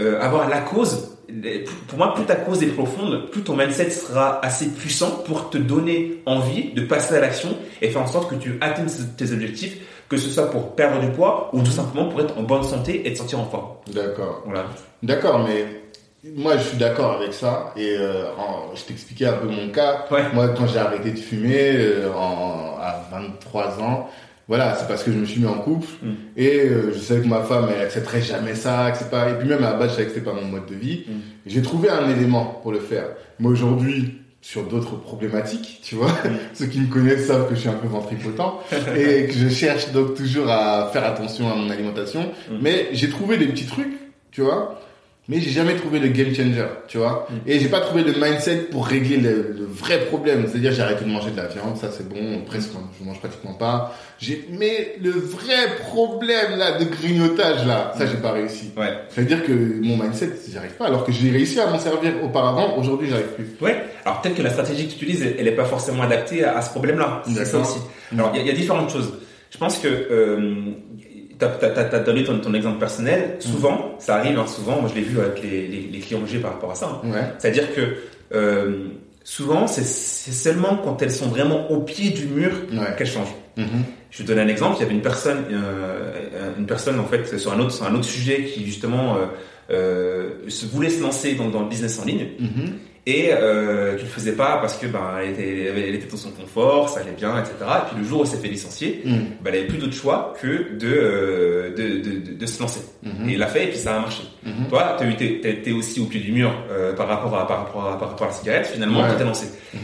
euh, 0.00 0.20
avoir 0.20 0.48
la 0.48 0.60
cause. 0.60 1.14
Les- 1.28 1.64
Pour 1.88 1.98
moi, 1.98 2.14
plus 2.14 2.24
ta 2.24 2.36
cause 2.36 2.62
est 2.62 2.68
profonde, 2.68 3.30
plus 3.30 3.42
ton 3.42 3.54
mindset 3.56 3.90
sera 3.90 4.44
assez 4.44 4.66
puissant 4.68 5.10
pour 5.26 5.50
te 5.50 5.58
donner 5.58 6.22
envie 6.24 6.72
de 6.72 6.80
passer 6.82 7.14
à 7.16 7.20
l'action 7.20 7.50
et 7.82 7.90
faire 7.90 8.02
en 8.02 8.06
sorte 8.06 8.30
que 8.30 8.34
tu 8.36 8.56
atteignes 8.62 8.86
tes 9.16 9.30
objectifs, 9.32 9.76
que 10.08 10.16
ce 10.16 10.28
soit 10.30 10.50
pour 10.50 10.74
perdre 10.74 11.00
du 11.00 11.08
poids 11.12 11.50
ou 11.52 11.60
tout 11.60 11.70
simplement 11.70 12.08
pour 12.08 12.20
être 12.20 12.36
en 12.38 12.42
bonne 12.42 12.62
santé 12.62 13.06
et 13.06 13.12
te 13.12 13.18
sentir 13.18 13.40
en 13.40 13.44
forme. 13.46 13.68
D'accord. 13.92 14.42
Voilà. 14.46 14.64
D'accord, 15.02 15.46
mais 15.46 15.66
moi, 16.34 16.56
je 16.56 16.62
suis 16.62 16.76
d'accord 16.78 17.12
avec 17.20 17.32
ça. 17.32 17.72
Et 17.76 17.94
euh, 17.98 18.24
en- 18.38 18.74
je 18.74 18.82
t'expliquais 18.84 19.26
un 19.26 19.34
peu 19.34 19.46
mon 19.48 19.68
cas. 19.68 20.06
Ouais. 20.10 20.22
Moi, 20.32 20.48
quand 20.48 20.66
j'ai 20.66 20.78
arrêté 20.78 21.10
de 21.10 21.18
fumer 21.18 21.72
euh, 21.76 22.10
en, 22.12 22.76
à 22.80 23.02
23 23.12 23.80
ans, 23.80 24.08
voilà, 24.48 24.74
c'est 24.76 24.88
parce 24.88 25.02
que 25.04 25.12
je 25.12 25.18
me 25.18 25.26
suis 25.26 25.40
mis 25.42 25.46
en 25.46 25.58
couple 25.58 25.86
Mm. 26.02 26.10
et 26.38 26.60
euh, 26.60 26.92
je 26.94 26.98
savais 26.98 27.20
que 27.20 27.26
ma 27.28 27.42
femme, 27.42 27.68
elle 27.74 27.82
accepterait 27.82 28.22
jamais 28.22 28.54
ça, 28.54 28.92
que 28.92 29.04
pas. 29.04 29.28
Et 29.28 29.34
puis 29.34 29.46
même 29.46 29.62
à 29.62 29.72
la 29.72 29.76
base, 29.76 29.90
je 29.90 29.96
savais 29.96 30.08
que 30.08 30.20
pas 30.20 30.32
mon 30.32 30.46
mode 30.46 30.64
de 30.66 30.74
vie. 30.74 31.04
Mm. 31.06 31.12
J'ai 31.46 31.60
trouvé 31.62 31.90
un 31.90 32.08
élément 32.08 32.58
pour 32.62 32.72
le 32.72 32.80
faire. 32.80 33.08
Mais 33.40 33.48
aujourd'hui, 33.48 34.22
sur 34.40 34.64
d'autres 34.64 34.96
problématiques, 34.96 35.80
tu 35.82 35.96
vois, 35.96 36.12
ceux 36.54 36.66
qui 36.66 36.80
me 36.80 36.86
connaissent 36.86 37.26
savent 37.26 37.48
que 37.48 37.54
je 37.54 37.60
suis 37.60 37.68
un 37.68 37.74
peu 37.74 37.88
ventripotent 37.88 38.62
et 38.96 39.26
que 39.26 39.32
je 39.32 39.48
cherche 39.48 39.90
donc 39.92 40.14
toujours 40.14 40.48
à 40.48 40.90
faire 40.92 41.04
attention 41.04 41.50
à 41.50 41.56
mon 41.56 41.70
alimentation. 41.70 42.32
Mm. 42.50 42.58
Mais 42.60 42.88
j'ai 42.92 43.10
trouvé 43.10 43.36
des 43.36 43.46
petits 43.46 43.66
trucs, 43.66 43.98
tu 44.30 44.42
vois. 44.42 44.80
Mais 45.28 45.40
j'ai 45.40 45.50
jamais 45.50 45.74
trouvé 45.76 45.98
le 45.98 46.08
game 46.08 46.34
changer, 46.34 46.64
tu 46.88 46.96
vois. 46.96 47.28
Mm. 47.28 47.34
Et 47.50 47.60
j'ai 47.60 47.68
pas 47.68 47.80
trouvé 47.80 48.02
le 48.02 48.12
mindset 48.12 48.68
pour 48.70 48.86
régler 48.86 49.18
le, 49.18 49.54
le 49.58 49.66
vrai 49.66 50.06
problème. 50.06 50.46
C'est-à-dire, 50.48 50.72
j'ai 50.72 50.80
arrêté 50.80 51.04
de 51.04 51.10
manger 51.10 51.30
de 51.30 51.36
la 51.36 51.48
viande, 51.48 51.76
ça 51.76 51.90
c'est 51.90 52.08
bon, 52.08 52.40
presque, 52.46 52.70
je 52.98 53.04
mange 53.04 53.18
pratiquement 53.18 53.52
pas. 53.52 53.94
J'ai, 54.18 54.48
mais 54.58 54.96
le 55.02 55.10
vrai 55.10 55.76
problème, 55.80 56.56
là, 56.56 56.78
de 56.78 56.84
grignotage, 56.86 57.66
là, 57.66 57.92
ça 57.98 58.06
j'ai 58.06 58.16
pas 58.16 58.32
réussi. 58.32 58.70
Ouais. 58.76 58.88
C'est-à-dire 59.10 59.44
que 59.44 59.52
mon 59.52 59.98
mindset, 59.98 60.30
j'y 60.48 60.56
arrive 60.56 60.72
pas. 60.72 60.86
Alors 60.86 61.04
que 61.04 61.12
j'ai 61.12 61.30
réussi 61.30 61.60
à 61.60 61.66
m'en 61.66 61.78
servir 61.78 62.12
auparavant, 62.24 62.78
aujourd'hui 62.78 63.08
j'arrive 63.10 63.34
plus. 63.36 63.48
Ouais. 63.60 63.84
Alors 64.06 64.22
peut-être 64.22 64.36
que 64.36 64.42
la 64.42 64.50
stratégie 64.50 64.86
que 64.86 64.92
tu 64.92 65.04
utilises, 65.04 65.26
elle 65.38 65.44
n'est 65.44 65.52
pas 65.52 65.66
forcément 65.66 66.04
adaptée 66.04 66.42
à, 66.42 66.56
à 66.56 66.62
ce 66.62 66.70
problème-là. 66.70 67.22
C'est 67.26 67.44
ça 67.44 67.58
aussi. 67.58 67.78
Alors 68.12 68.32
il 68.34 68.42
y, 68.42 68.46
y 68.46 68.50
a 68.50 68.54
différentes 68.54 68.90
choses. 68.90 69.12
Je 69.50 69.56
pense 69.56 69.78
que 69.78 69.88
euh, 69.88 70.72
tu 71.38 71.44
as, 71.44 71.98
donné 72.00 72.24
ton, 72.24 72.38
ton 72.38 72.54
exemple 72.54 72.78
personnel. 72.78 73.36
Souvent, 73.40 73.94
ça 73.98 74.16
arrive 74.16 74.38
hein, 74.38 74.46
souvent. 74.46 74.80
Moi, 74.80 74.90
je 74.90 74.94
l'ai 74.94 75.06
vu 75.06 75.18
avec 75.20 75.42
les, 75.42 75.66
les, 75.68 75.88
les 75.92 75.98
clients 76.00 76.20
que 76.20 76.28
j'ai 76.28 76.38
par 76.38 76.52
rapport 76.54 76.70
à 76.72 76.74
ça. 76.74 77.00
hein. 77.04 77.08
Ouais. 77.10 77.22
C'est-à-dire 77.38 77.72
que 77.74 77.80
euh, 78.34 78.88
souvent, 79.24 79.66
c'est 79.66 79.84
c'est 79.84 80.32
seulement 80.32 80.76
quand 80.82 81.00
elles 81.02 81.12
sont 81.12 81.28
vraiment 81.28 81.70
au 81.70 81.80
pied 81.80 82.10
du 82.10 82.26
mur 82.26 82.50
Ouais. 82.72 82.78
qu'elles 82.96 83.06
changent. 83.06 83.34
Mhm. 83.56 83.66
Je 84.10 84.18
vais 84.18 84.24
te 84.24 84.28
donner 84.28 84.42
un 84.42 84.48
exemple. 84.48 84.76
Il 84.78 84.82
y 84.82 84.86
avait 84.86 84.94
une 84.94 85.02
personne, 85.02 85.44
euh, 85.50 86.12
une 86.58 86.66
personne 86.66 86.98
en 86.98 87.04
fait 87.04 87.38
sur 87.38 87.52
un 87.52 87.58
autre, 87.60 87.72
sur 87.72 87.84
un 87.86 87.94
autre 87.94 88.04
sujet 88.04 88.44
qui 88.44 88.64
justement 88.64 89.16
euh, 89.16 89.26
euh, 89.70 90.30
se 90.48 90.66
voulait 90.66 90.88
se 90.90 91.02
lancer 91.02 91.34
dans, 91.34 91.48
dans 91.50 91.60
le 91.62 91.68
business 91.68 92.00
en 92.00 92.04
ligne 92.06 92.26
Mhm. 92.40 92.72
Et 93.10 93.30
euh, 93.32 93.96
qui 93.96 94.02
le 94.04 94.08
faisait 94.10 94.32
pas 94.32 94.58
parce 94.60 94.76
que 94.76 94.86
ben 94.86 95.00
elle 95.22 95.30
était, 95.30 95.64
elle 95.88 95.94
était 95.94 96.06
dans 96.10 96.16
son 96.16 96.30
confort, 96.30 96.88
ça 96.90 97.00
allait 97.00 97.12
bien, 97.16 97.38
etc. 97.40 97.52
Et 97.60 97.88
puis 97.88 97.96
le 98.02 98.04
jour 98.08 98.20
où 98.20 98.22
elle 98.24 98.28
s'est 98.28 98.36
fait 98.36 98.48
licencier, 98.48 99.00
Mhm. 99.04 99.12
ben, 99.42 99.50
elle 99.52 99.60
avait 99.60 99.66
plus 99.66 99.78
d'autre 99.78 99.94
choix 99.94 100.34
que 100.40 100.74
de, 100.76 100.86
euh, 100.86 101.70
de, 101.70 101.84
de, 102.06 102.34
de, 102.34 102.46
se 102.46 102.60
lancer. 102.60 102.80
Mhm. 103.02 103.28
Et 103.28 103.32
il 103.32 103.38
l'a 103.38 103.46
fait 103.46 103.64
et 103.64 103.68
puis 103.68 103.78
ça 103.78 103.96
a 103.96 104.00
marché. 104.00 104.24
Mhm. 104.44 104.68
Toi, 104.68 104.96
t'as 104.98 105.06
t'es- 105.12 105.60
t'es 105.64 105.72
aussi 105.72 106.00
au 106.00 106.04
pied 106.04 106.20
du 106.20 106.32
mur 106.32 106.52
euh, 106.70 106.92
par 106.94 107.08
rapport 107.08 107.34
à 107.36 107.46
par 107.46 107.58
rapport 107.64 107.86
à, 107.88 107.98
par 107.98 108.10
rapport 108.10 108.26
à 108.26 108.30
la 108.30 108.36
cigarette. 108.36 108.66
Finalement, 108.66 109.00
Ouais. 109.02 109.10
tu 109.10 109.16
t'es 109.16 109.24
lancé. 109.24 109.46
Mhm. 109.74 109.80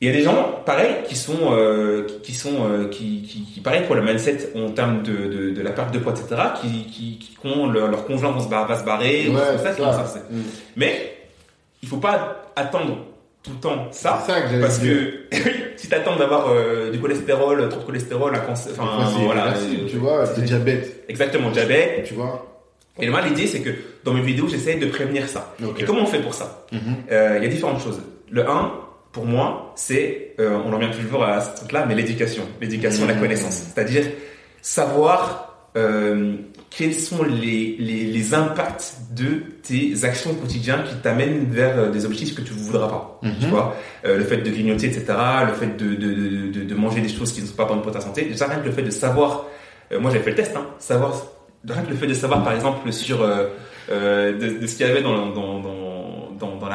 Il 0.00 0.08
y 0.08 0.10
a 0.10 0.12
des 0.14 0.22
gens, 0.22 0.60
pareil, 0.66 0.96
qui 1.08 1.14
sont, 1.16 1.38
euh, 1.52 2.04
qui, 2.06 2.20
qui 2.20 2.32
sont, 2.34 2.56
euh, 2.68 2.88
qui, 2.88 3.22
qui, 3.22 3.44
qui, 3.54 3.60
pareil 3.60 3.82
pour 3.86 3.94
le 3.94 4.02
mindset 4.02 4.50
en 4.54 4.70
termes 4.70 5.02
de, 5.02 5.12
de, 5.12 5.50
de 5.50 5.62
la 5.62 5.70
perte 5.70 5.94
de 5.94 5.98
poids, 5.98 6.12
etc., 6.12 6.42
qui, 6.60 6.84
qui, 6.92 7.18
qui 7.18 7.36
ont 7.46 7.68
leur, 7.70 7.88
leur 7.88 8.04
conjoint 8.04 8.32
va 8.32 8.40
se, 8.40 8.48
bar- 8.48 8.66
va 8.66 8.78
se 8.78 8.84
barrer, 8.84 9.28
ou 9.28 9.34
Ouais, 9.34 9.40
c'est 9.56 9.64
ça, 9.64 9.72
ça. 9.74 9.82
lancer. 9.82 10.18
Mhm. 10.30 10.42
Mais 10.76 11.13
il 11.84 11.88
faut 11.88 11.98
pas 11.98 12.18
attendre 12.56 12.96
tout 13.42 13.50
le 13.50 13.60
temps 13.60 13.88
ça, 13.90 14.22
ça 14.26 14.40
que 14.40 14.58
parce 14.60 14.78
que 14.78 15.26
si 15.76 15.86
t'attends 15.90 16.16
d'avoir 16.16 16.48
euh, 16.48 16.90
du 16.90 16.98
cholestérol, 16.98 17.68
trop 17.68 17.80
de 17.80 17.84
cholestérol, 17.84 18.34
un 18.34 18.38
cancer, 18.38 18.72
enfin 18.78 19.04
voilà, 19.22 19.48
euh, 19.48 19.86
tu 19.90 19.98
vois, 19.98 20.24
c'est 20.24 20.42
diabète, 20.42 21.04
exactement 21.10 21.50
diabète. 21.50 22.04
tu 22.04 22.14
vois. 22.14 22.32
Et 22.98 23.08
moi 23.10 23.20
l'idée 23.20 23.46
c'est 23.46 23.60
que 23.60 23.70
dans 24.04 24.14
mes 24.14 24.22
vidéos 24.22 24.48
j'essaie 24.48 24.76
de 24.76 24.86
prévenir 24.86 25.28
ça. 25.28 25.54
Et 25.78 25.84
comment 25.84 26.02
on 26.02 26.06
fait 26.06 26.22
pour 26.22 26.32
ça? 26.32 26.64
Mhm. 26.72 26.80
Euh, 27.12 27.34
Il 27.38 27.44
y 27.44 27.46
a 27.46 27.50
différentes 27.50 27.82
choses. 27.82 28.00
Le 28.30 28.48
1, 28.48 28.72
pour 29.12 29.26
moi, 29.26 29.72
c'est, 29.76 30.34
euh, 30.40 30.58
on 30.64 30.72
en 30.72 30.76
revient 30.78 30.90
toujours 30.98 31.22
à 31.24 31.40
ce 31.42 31.54
truc-là, 31.58 31.84
mais 31.86 31.94
l'éducation, 31.94 32.44
l'éducation, 32.62 33.06
la 33.06 33.14
Mmh. 33.14 33.20
connaissance, 33.20 33.62
c'est-à-dire 33.74 34.04
savoir 34.62 35.53
euh, 35.76 36.34
quels 36.70 36.94
sont 36.94 37.24
les, 37.24 37.76
les, 37.78 38.04
les 38.04 38.34
impacts 38.34 38.94
de 39.12 39.42
tes 39.62 40.04
actions 40.04 40.30
au 40.30 40.34
quotidien 40.34 40.82
qui 40.82 40.94
t'amènent 40.96 41.46
vers 41.50 41.78
euh, 41.78 41.90
des 41.90 42.04
objectifs 42.04 42.34
que 42.34 42.42
tu 42.42 42.52
ne 42.52 42.58
voudras 42.58 42.88
pas. 42.88 43.20
Mhm. 43.22 43.34
Tu 43.40 43.46
vois, 43.46 43.76
Euh, 44.04 44.18
le 44.18 44.24
fait 44.24 44.38
de 44.38 44.50
grignoter, 44.50 44.86
etc., 44.86 45.04
le 45.46 45.54
fait 45.54 45.76
de, 45.76 45.94
de, 45.94 46.64
de, 46.64 46.74
manger 46.74 47.00
des 47.00 47.08
choses 47.08 47.32
qui 47.32 47.40
ne 47.40 47.46
sont 47.46 47.56
pas 47.56 47.64
bonnes 47.64 47.82
pour 47.82 47.92
ta 47.92 48.00
santé. 48.00 48.24
Déjà, 48.24 48.46
rien 48.46 48.58
que 48.58 48.66
le 48.66 48.72
fait 48.72 48.82
de 48.82 48.90
savoir, 48.90 49.46
euh, 49.92 49.98
moi 50.00 50.10
j'avais 50.10 50.22
fait 50.24 50.30
le 50.30 50.36
test, 50.36 50.54
hein, 50.56 50.66
savoir, 50.78 51.22
rien 51.68 51.82
que 51.82 51.90
le 51.90 51.96
fait 51.96 52.06
de 52.06 52.14
savoir 52.14 52.44
par 52.44 52.52
exemple 52.52 52.92
sur 52.92 53.18
de, 53.88 54.32
de 54.60 54.66
ce 54.66 54.76
qu'il 54.76 54.86
y 54.86 54.90
avait 54.90 55.02
dans, 55.02 55.30
dans, 55.30 55.60
dans, 55.60 55.83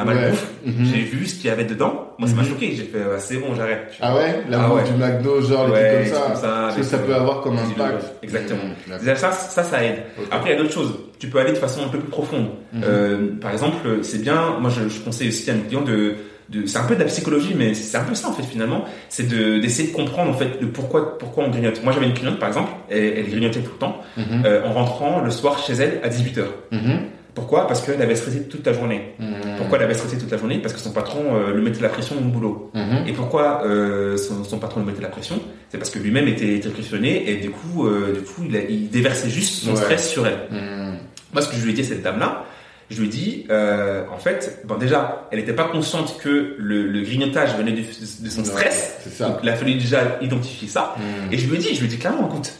la 0.04 0.14
malbouffe, 0.14 0.46
Mhm. 0.66 0.84
j'ai 0.84 1.00
vu 1.02 1.26
ce 1.26 1.36
qu'il 1.36 1.46
y 1.46 1.50
avait 1.50 1.64
dedans. 1.64 2.14
Moi, 2.18 2.28
ça 2.28 2.34
m'a 2.34 2.42
Mhm. 2.42 2.48
choqué. 2.48 2.72
J'ai 2.76 2.84
fait, 2.84 2.98
euh, 2.98 3.16
c'est 3.18 3.36
bon, 3.36 3.54
j'arrête. 3.56 3.92
Ah 4.00 4.14
ouais? 4.14 4.42
La 4.48 4.62
Ah 4.64 4.74
ouais. 4.74 4.82
du 4.84 4.92
McDo, 4.92 5.40
genre 5.40 5.66
les 5.66 5.72
Ouais, 5.72 6.02
trucs 6.04 6.12
comme 6.14 6.34
ça. 6.34 6.40
ça, 6.40 6.70
Ce 6.72 6.76
que 6.78 6.82
ça 6.82 6.98
peut 6.98 7.12
euh, 7.12 7.16
avoir 7.16 7.40
comme 7.40 7.56
impact. 7.58 8.04
Exactement. 8.22 8.60
Mhm. 8.88 8.98
Déjà, 8.98 9.16
ça, 9.16 9.32
ça, 9.32 9.62
ça 9.62 9.84
aide. 9.84 10.02
Après, 10.30 10.50
il 10.50 10.52
y 10.52 10.56
a 10.56 10.58
d'autres 10.62 10.74
choses. 10.74 10.94
Tu 11.18 11.28
peux 11.28 11.38
aller 11.38 11.52
de 11.52 11.56
façon 11.58 11.82
un 11.84 11.88
peu 11.88 11.98
plus 11.98 12.10
profonde. 12.10 12.48
Euh, 12.82 13.28
par 13.40 13.52
exemple, 13.52 13.98
c'est 14.02 14.20
bien. 14.22 14.56
Moi, 14.60 14.70
je, 14.70 14.88
je 14.88 15.00
conseille 15.00 15.28
aussi 15.28 15.50
à 15.50 15.54
mes 15.54 15.62
clients 15.62 15.82
de, 15.82 16.14
de 16.50 16.66
c'est 16.66 16.78
un 16.78 16.84
peu 16.84 16.94
de 16.94 17.00
la 17.00 17.06
psychologie, 17.06 17.54
mais 17.56 17.74
c'est 17.74 17.96
un 17.96 18.02
peu 18.04 18.14
ça 18.14 18.28
en 18.28 18.32
fait 18.32 18.42
finalement. 18.42 18.84
C'est 19.08 19.28
de 19.28 19.58
d'essayer 19.60 19.88
de 19.90 19.94
comprendre 19.94 20.30
en 20.30 20.34
fait 20.34 20.60
le 20.60 20.66
pourquoi 20.68 21.16
pourquoi 21.18 21.44
on 21.44 21.48
grignote. 21.50 21.82
Moi, 21.84 21.92
j'avais 21.92 22.06
une 22.06 22.14
cliente 22.14 22.38
par 22.38 22.48
exemple, 22.48 22.70
elle, 22.90 23.04
elle 23.18 23.28
grignotait 23.30 23.60
tout 23.60 23.70
le 23.72 23.78
temps 23.78 24.00
euh, 24.18 24.62
en 24.66 24.72
rentrant 24.72 25.20
le 25.22 25.30
soir 25.30 25.58
chez 25.58 25.74
elle 25.74 26.00
à 26.02 26.08
18 26.08 26.38
h 26.38 26.42
Mhm. 26.72 26.98
Pourquoi? 27.34 27.66
Parce 27.66 27.80
qu'elle 27.82 28.00
avait 28.02 28.16
stressé 28.16 28.42
toute 28.44 28.66
la 28.66 28.72
journée. 28.72 29.14
Mhm. 29.18 29.56
Pourquoi 29.58 29.78
elle 29.78 29.84
avait 29.84 29.94
stressé 29.94 30.18
toute 30.18 30.30
la 30.30 30.38
journée? 30.38 30.58
Parce 30.58 30.74
que 30.74 30.80
son 30.80 30.92
patron 30.92 31.34
euh, 31.34 31.54
lui 31.54 31.62
mettait 31.62 31.80
la 31.80 31.88
pression 31.88 32.16
au 32.16 32.20
boulot. 32.20 32.70
Mhm. 32.74 33.06
Et 33.06 33.12
pourquoi 33.12 33.62
euh, 33.64 34.16
son, 34.16 34.44
son 34.44 34.58
patron 34.58 34.80
lui 34.80 34.86
mettait 34.88 35.02
la 35.02 35.08
pression? 35.08 35.40
C'est 35.70 35.78
parce 35.78 35.90
que 35.90 35.98
lui-même 35.98 36.26
était, 36.28 36.54
était 36.56 36.68
pressionné 36.70 37.30
et 37.30 37.36
du 37.36 37.50
coup, 37.50 37.86
euh, 37.86 38.14
du 38.14 38.20
coup, 38.22 38.42
il, 38.48 38.56
a- 38.56 38.62
il 38.64 38.90
déversait 38.90 39.30
juste 39.30 39.62
son 39.64 39.70
Ouais. 39.70 39.76
stress 39.76 40.10
sur 40.10 40.26
elle. 40.26 40.38
Mhm. 40.50 40.96
Moi, 41.32 41.42
ce 41.42 41.48
que 41.48 41.56
je 41.56 41.62
lui 41.64 41.70
ai 41.70 41.74
dit 41.74 41.82
à 41.82 41.84
cette 41.84 42.02
dame-là, 42.02 42.44
je 42.90 42.98
lui 43.00 43.06
ai 43.06 43.10
dit, 43.10 43.46
euh, 43.50 44.02
en 44.12 44.18
fait, 44.18 44.62
bon 44.66 44.74
déjà, 44.76 45.28
elle 45.30 45.38
n'était 45.38 45.52
pas 45.52 45.68
consciente 45.68 46.18
que 46.20 46.56
le, 46.58 46.88
le 46.88 47.02
grignotage 47.02 47.54
venait 47.56 47.70
de, 47.70 47.82
de 47.82 48.28
son 48.30 48.44
stress. 48.44 48.96
Donc, 49.20 49.36
il 49.44 49.48
a 49.48 49.54
fallu 49.54 49.74
déjà 49.74 50.18
identifier 50.20 50.66
ça. 50.66 50.96
Et 51.30 51.38
je 51.38 51.46
lui 51.48 51.54
ai 51.54 51.58
dit, 51.60 51.72
je 51.74 51.78
lui 51.78 51.86
ai 51.86 51.88
dit 51.88 51.98
clairement, 51.98 52.26
écoute, 52.28 52.52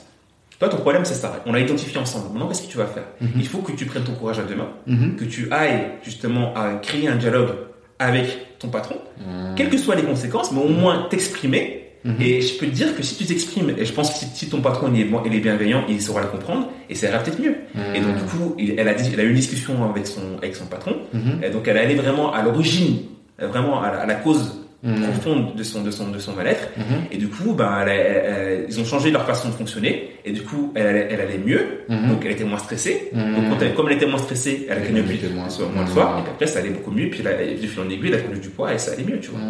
toi, 0.61 0.69
ton 0.69 0.77
problème, 0.77 1.05
c'est 1.05 1.15
ça. 1.15 1.43
On 1.47 1.55
a 1.55 1.59
identifié 1.61 1.99
ensemble. 1.99 2.27
Maintenant, 2.33 2.47
qu'est-ce 2.47 2.63
que 2.63 2.71
tu 2.71 2.79
vas 2.79 2.87
faire 2.87 3.05
Mhm. 3.21 3.29
Il 3.37 3.47
faut 3.49 3.59
que 3.59 3.73
tu 3.73 3.87
prennes 3.87 4.05
ton 4.05 4.13
courage 4.15 4.39
à 4.39 4.43
deux 4.43 4.55
mains, 4.55 4.69
Mhm. 4.87 5.17
que 5.17 5.25
tu 5.25 5.49
ailles 5.53 5.87
justement 6.05 6.55
à 6.55 6.75
créer 6.75 7.09
un 7.09 7.17
dialogue 7.17 7.51
avec 7.99 8.59
ton 8.61 8.69
patron, 8.69 8.97
Mhm. 9.19 9.55
quelles 9.57 9.71
que 9.71 9.79
soient 9.79 9.97
les 9.97 10.03
conséquences, 10.05 10.53
mais 10.53 10.61
au 10.63 10.69
moins 10.69 11.07
t'exprimer. 11.11 11.79
Et 12.19 12.41
je 12.41 12.57
peux 12.59 12.65
te 12.65 12.71
dire 12.71 12.97
que 12.97 13.03
si 13.03 13.15
tu 13.19 13.27
t'exprimes, 13.27 13.75
et 13.77 13.85
je 13.85 13.93
pense 13.93 14.09
que 14.11 14.17
si, 14.21 14.27
si 14.35 14.49
ton 14.49 14.63
patron 14.63 14.91
il 14.95 15.03
est, 15.03 15.05
bon, 15.05 15.21
il 15.27 15.35
est 15.35 15.41
bienveillant, 15.41 15.85
il 15.87 16.01
saura 16.01 16.23
le 16.23 16.29
comprendre, 16.29 16.71
et 16.89 16.95
ça 16.95 17.09
ira 17.11 17.19
peut-être 17.19 17.39
mieux. 17.39 17.57
Et 17.95 18.01
donc 18.01 18.17
du 18.17 18.23
coup, 18.25 18.55
il- 18.59 18.75
elle 18.79 18.89
a, 18.89 18.95
dit, 18.95 19.11
elle 19.13 19.21
a 19.21 19.23
eu 19.25 19.29
une 19.29 19.37
discussion 19.37 19.85
avec 19.85 20.07
son, 20.07 20.39
avec 20.39 20.57
son 20.57 20.65
patron, 20.65 20.97
et 21.43 21.51
donc 21.51 21.69
elle 21.69 21.77
est 21.77 21.81
allée 21.81 21.95
vraiment 21.97 22.33
à 22.33 22.43
l'origine, 22.43 23.01
vraiment 23.39 23.83
à 23.83 23.91
la, 23.93 23.99
à 24.01 24.07
la 24.07 24.15
cause 24.15 24.60
Mhm. 24.83 25.03
profonde 25.03 25.55
de 25.57 25.63
son, 25.63 25.83
de 25.83 25.91
son, 25.91 26.09
de 26.11 26.19
son 26.19 26.33
mal-être. 26.33 26.69
Mhm. 26.79 26.85
Et 27.13 27.19
du 27.19 27.29
coup, 27.29 27.53
ben, 27.53 27.71
elle, 27.83 27.89
elle- 27.91 28.25
elle- 28.25 28.65
ils 28.69 28.81
ont 28.81 28.85
changé 28.87 29.11
leur 29.11 29.27
façon 29.27 29.49
de 29.49 29.53
fonctionner, 29.55 30.11
et 30.25 30.33
du 30.33 30.41
coup, 30.43 30.73
elle, 30.75 30.87
allait- 30.87 31.09
elle 31.11 31.21
allait 31.21 31.39
mieux, 31.45 31.61
Mhm. 31.89 32.09
donc 32.09 32.25
elle 32.25 32.33
était 32.33 32.45
moins 32.45 32.59
stressée. 32.59 33.11
Mhm. 33.13 33.35
Donc 33.35 33.59
quand 33.59 33.75
comme 33.77 33.89
elle 33.89 33.97
était 33.97 34.07
moins 34.07 34.19
stressée, 34.19 34.67
elle 34.71 34.83
grignoté 34.83 35.17
plus 35.19 35.29
moins. 35.35 35.45
le 35.45 35.51
soir, 35.51 35.69
moins 35.69 35.85
le 35.85 35.91
soir, 35.91 36.19
et 36.19 36.23
puis 36.23 36.31
après 36.33 36.47
ça 36.47 36.61
allait 36.61 36.71
beaucoup 36.71 36.91
mieux, 36.93 37.11
puis 37.11 37.21
elle 37.21 37.29
a, 37.29 37.35
de 37.37 37.67
fil 37.67 37.81
en 37.81 37.91
aiguille, 37.91 38.09
elle 38.09 38.15
a 38.15 38.23
perdu 38.23 38.41
du 38.41 38.49
poids, 38.49 38.73
et 38.73 38.79
ça 38.79 38.93
allait 38.93 39.05
mieux, 39.05 39.21
tu 39.21 39.31
vois. 39.31 39.41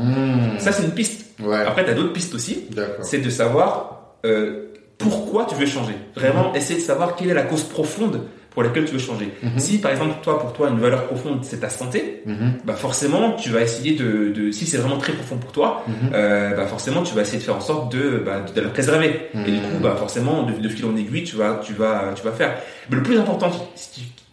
Ça, 0.59 0.73
c'est 0.73 0.83
une 0.83 0.93
piste. 0.93 1.27
Ouais. 1.41 1.57
Après, 1.59 1.85
tu 1.85 1.91
as 1.91 1.95
d'autres 1.95 2.13
pistes 2.13 2.35
aussi 2.35 2.67
c'est 3.03 3.19
de 3.19 3.31
savoir 3.31 4.17
euh, 4.27 4.67
pourquoi 4.99 5.47
tu 5.49 5.55
veux 5.55 5.65
changer. 5.67 5.95
Vraiment, 6.15 6.53
essayer 6.55 6.79
de 6.79 6.85
savoir 6.85 7.17
quelle 7.17 7.31
est 7.31 7.35
la 7.35 7.43
cause 7.45 7.63
profonde 7.65 8.23
pour 8.51 8.63
laquelle 8.65 8.85
tu 8.85 8.93
veux 8.93 8.99
changer. 8.99 9.31
Mhm. 9.43 9.59
Si 9.59 9.79
par 9.79 9.93
exemple, 9.93 10.15
toi, 10.23 10.39
pour 10.41 10.53
toi, 10.53 10.69
une 10.71 10.81
valeur 10.81 11.07
profonde, 11.07 11.41
c'est 11.43 11.59
ta 11.61 11.69
santé, 11.69 12.23
Mhm. 12.27 12.55
bah 12.65 12.75
forcément, 12.75 13.33
tu 13.35 13.51
vas 13.51 13.61
essayer 13.63 13.95
de, 13.95 14.31
de 14.31 14.51
si 14.51 14.67
c'est 14.67 14.79
vraiment 14.79 14.99
très 14.99 15.13
profond 15.13 15.37
pour 15.37 15.53
toi, 15.53 15.85
Mhm. 15.87 15.95
euh, 16.15 16.57
bah 16.57 16.67
forcément, 16.67 17.03
tu 17.03 17.15
vas 17.15 17.23
essayer 17.23 17.39
de 17.39 17.43
faire 17.45 17.57
en 17.57 17.61
sorte 17.61 17.93
de, 17.93 18.23
bah, 18.25 18.45
de 18.55 18.61
la 18.61 18.69
préserver. 18.69 19.29
Et 19.47 19.51
du 19.53 19.61
coup, 19.61 19.79
bah 19.83 19.95
forcément, 19.99 20.43
de, 20.45 20.53
de 20.53 20.69
fil 20.69 20.85
en 20.87 20.97
aiguille, 20.97 21.25
tu 21.25 21.37
vas, 21.37 21.61
tu 21.65 21.73
vas, 21.75 22.13
tu 22.17 22.23
vas 22.23 22.33
faire. 22.33 22.57
Mais 22.91 22.97
le 22.97 23.03
plus 23.03 23.19
important 23.19 23.51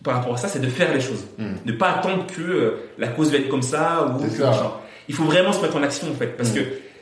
par 0.03 0.15
rapport 0.15 0.33
à 0.33 0.37
ça, 0.37 0.47
c'est 0.47 0.59
de 0.61 0.67
faire 0.67 0.93
les 0.93 1.01
choses. 1.01 1.25
Ne 1.65 1.71
pas 1.73 1.89
attendre 1.91 2.25
que 2.27 2.41
euh, 2.41 2.71
la 2.97 3.07
cause 3.07 3.31
va 3.31 3.37
être 3.37 3.49
comme 3.49 3.61
ça 3.61 4.13
ou 4.19 4.23
que 4.23 4.29
ça. 4.29 4.81
Il 5.09 5.15
faut 5.15 5.23
vraiment 5.23 5.53
se 5.53 5.61
mettre 5.61 5.75
en 5.77 5.83
action 5.83 6.07
en 6.11 6.15
fait, 6.15 6.35
parce 6.35 6.51
que 6.51 6.59